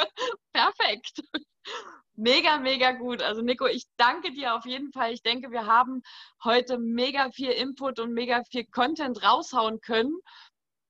Perfekt. 0.52 1.20
Mega, 2.14 2.58
mega 2.58 2.92
gut. 2.92 3.20
Also 3.20 3.42
Nico, 3.42 3.66
ich 3.66 3.86
danke 3.96 4.32
dir 4.32 4.54
auf 4.54 4.66
jeden 4.66 4.92
Fall. 4.92 5.12
Ich 5.12 5.22
denke, 5.22 5.50
wir 5.50 5.66
haben 5.66 6.02
heute 6.44 6.78
mega 6.78 7.32
viel 7.32 7.50
Input 7.50 7.98
und 7.98 8.12
mega 8.12 8.44
viel 8.44 8.66
Content 8.66 9.24
raushauen 9.24 9.80
können, 9.80 10.16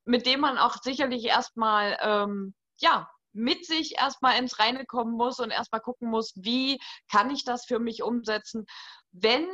mit 0.04 0.26
dem 0.26 0.40
man 0.40 0.58
auch 0.58 0.76
sicherlich 0.82 1.24
erstmal 1.24 1.96
ähm, 2.02 2.54
ja, 2.78 3.08
mit 3.32 3.64
sich 3.66 3.96
erstmal 3.98 4.38
ins 4.38 4.58
Reine 4.58 4.86
kommen 4.86 5.12
muss 5.12 5.38
und 5.38 5.50
erstmal 5.50 5.80
gucken 5.80 6.10
muss, 6.10 6.32
wie 6.36 6.80
kann 7.10 7.30
ich 7.30 7.44
das 7.44 7.64
für 7.64 7.78
mich 7.78 8.02
umsetzen. 8.02 8.66
Wenn 9.12 9.46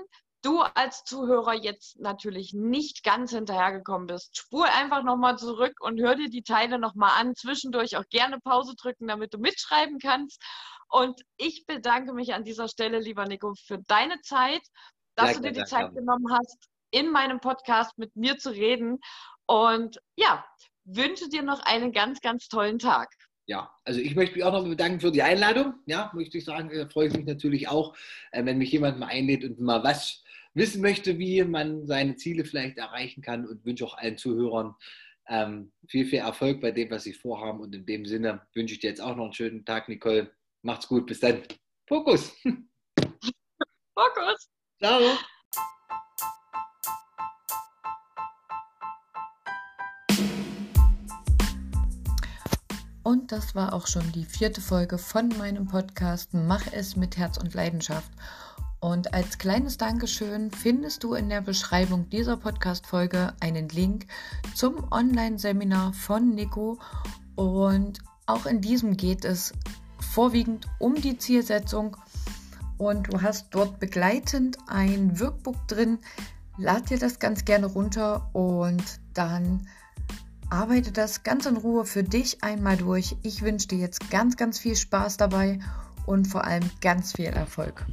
du 0.42 0.60
als 0.60 1.02
Zuhörer 1.04 1.54
jetzt 1.54 1.98
natürlich 1.98 2.52
nicht 2.54 3.02
ganz 3.02 3.32
hinterhergekommen 3.32 4.06
bist, 4.06 4.36
spur 4.36 4.66
einfach 4.66 5.02
nochmal 5.02 5.36
zurück 5.38 5.74
und 5.80 6.00
hör 6.00 6.14
dir 6.14 6.30
die 6.30 6.42
Teile 6.42 6.78
nochmal 6.78 7.12
an. 7.16 7.34
Zwischendurch 7.34 7.96
auch 7.96 8.06
gerne 8.10 8.38
Pause 8.40 8.74
drücken, 8.76 9.08
damit 9.08 9.34
du 9.34 9.38
mitschreiben 9.38 9.98
kannst. 9.98 10.40
Und 10.88 11.20
ich 11.36 11.66
bedanke 11.66 12.12
mich 12.12 12.32
an 12.34 12.44
dieser 12.44 12.68
Stelle, 12.68 13.00
lieber 13.00 13.24
Nico, 13.26 13.54
für 13.54 13.78
deine 13.78 14.20
Zeit, 14.20 14.62
dass 15.16 15.30
ja, 15.30 15.34
du 15.34 15.40
dir 15.42 15.52
die 15.52 15.64
Zeit 15.64 15.92
genommen 15.94 16.32
hast, 16.32 16.68
in 16.92 17.10
meinem 17.10 17.40
Podcast 17.40 17.98
mit 17.98 18.14
mir 18.14 18.38
zu 18.38 18.50
reden. 18.50 19.00
Und 19.46 20.00
ja, 20.14 20.46
wünsche 20.84 21.28
dir 21.28 21.42
noch 21.42 21.60
einen 21.60 21.92
ganz, 21.92 22.20
ganz 22.20 22.46
tollen 22.46 22.78
Tag 22.78 23.08
ja, 23.46 23.70
also 23.84 24.00
ich 24.00 24.14
möchte 24.16 24.34
mich 24.34 24.44
auch 24.44 24.52
noch 24.52 24.64
bedanken 24.64 25.00
für 25.00 25.12
die 25.12 25.22
Einladung. 25.22 25.74
Ja, 25.86 26.10
möchte 26.14 26.38
ich 26.38 26.44
sagen, 26.44 26.70
da 26.72 26.88
freue 26.88 27.08
ich 27.08 27.14
mich 27.14 27.26
natürlich 27.26 27.68
auch, 27.68 27.96
äh, 28.32 28.44
wenn 28.44 28.58
mich 28.58 28.72
jemand 28.72 28.98
mal 28.98 29.06
einlädt 29.06 29.44
und 29.44 29.60
mal 29.60 29.82
was 29.84 30.24
wissen 30.54 30.82
möchte, 30.82 31.18
wie 31.18 31.44
man 31.44 31.86
seine 31.86 32.16
Ziele 32.16 32.44
vielleicht 32.44 32.78
erreichen 32.78 33.22
kann 33.22 33.46
und 33.46 33.64
wünsche 33.64 33.84
auch 33.84 33.96
allen 33.96 34.16
Zuhörern 34.16 34.74
ähm, 35.28 35.72
viel, 35.86 36.06
viel 36.06 36.20
Erfolg 36.20 36.60
bei 36.60 36.72
dem, 36.72 36.90
was 36.90 37.04
sie 37.04 37.12
vorhaben. 37.12 37.60
Und 37.60 37.74
in 37.74 37.86
dem 37.86 38.04
Sinne 38.06 38.42
wünsche 38.54 38.74
ich 38.74 38.80
dir 38.80 38.90
jetzt 38.90 39.00
auch 39.00 39.16
noch 39.16 39.24
einen 39.24 39.32
schönen 39.32 39.64
Tag, 39.64 39.88
Nicole. 39.88 40.30
Macht's 40.62 40.88
gut, 40.88 41.06
bis 41.06 41.20
dann. 41.20 41.42
Fokus. 41.86 42.34
Fokus. 43.94 44.50
Ciao. 44.78 45.00
Und 53.06 53.30
das 53.30 53.54
war 53.54 53.72
auch 53.72 53.86
schon 53.86 54.10
die 54.10 54.24
vierte 54.24 54.60
Folge 54.60 54.98
von 54.98 55.28
meinem 55.38 55.68
Podcast 55.68 56.34
Mach 56.34 56.64
es 56.72 56.96
mit 56.96 57.16
Herz 57.16 57.38
und 57.38 57.54
Leidenschaft. 57.54 58.10
Und 58.80 59.14
als 59.14 59.38
kleines 59.38 59.76
Dankeschön 59.76 60.50
findest 60.50 61.04
du 61.04 61.14
in 61.14 61.28
der 61.28 61.40
Beschreibung 61.40 62.10
dieser 62.10 62.36
Podcast-Folge 62.36 63.32
einen 63.38 63.68
Link 63.68 64.06
zum 64.56 64.90
Online-Seminar 64.90 65.92
von 65.92 66.34
Nico. 66.34 66.80
Und 67.36 68.00
auch 68.26 68.44
in 68.44 68.60
diesem 68.60 68.96
geht 68.96 69.24
es 69.24 69.52
vorwiegend 70.00 70.66
um 70.80 70.96
die 70.96 71.16
Zielsetzung. 71.16 71.96
Und 72.76 73.12
du 73.12 73.22
hast 73.22 73.50
dort 73.52 73.78
begleitend 73.78 74.58
ein 74.66 75.20
Workbook 75.20 75.68
drin. 75.68 76.00
Lad 76.58 76.90
dir 76.90 76.98
das 76.98 77.20
ganz 77.20 77.44
gerne 77.44 77.66
runter 77.66 78.30
und 78.32 78.82
dann 79.14 79.68
Arbeite 80.48 80.92
das 80.92 81.24
ganz 81.24 81.46
in 81.46 81.56
Ruhe 81.56 81.84
für 81.84 82.04
dich 82.04 82.44
einmal 82.44 82.76
durch. 82.76 83.16
Ich 83.22 83.42
wünsche 83.42 83.68
dir 83.68 83.78
jetzt 83.78 84.10
ganz, 84.10 84.36
ganz 84.36 84.58
viel 84.58 84.76
Spaß 84.76 85.16
dabei 85.16 85.58
und 86.06 86.26
vor 86.28 86.44
allem 86.44 86.70
ganz 86.80 87.12
viel 87.12 87.26
Erfolg. 87.26 87.84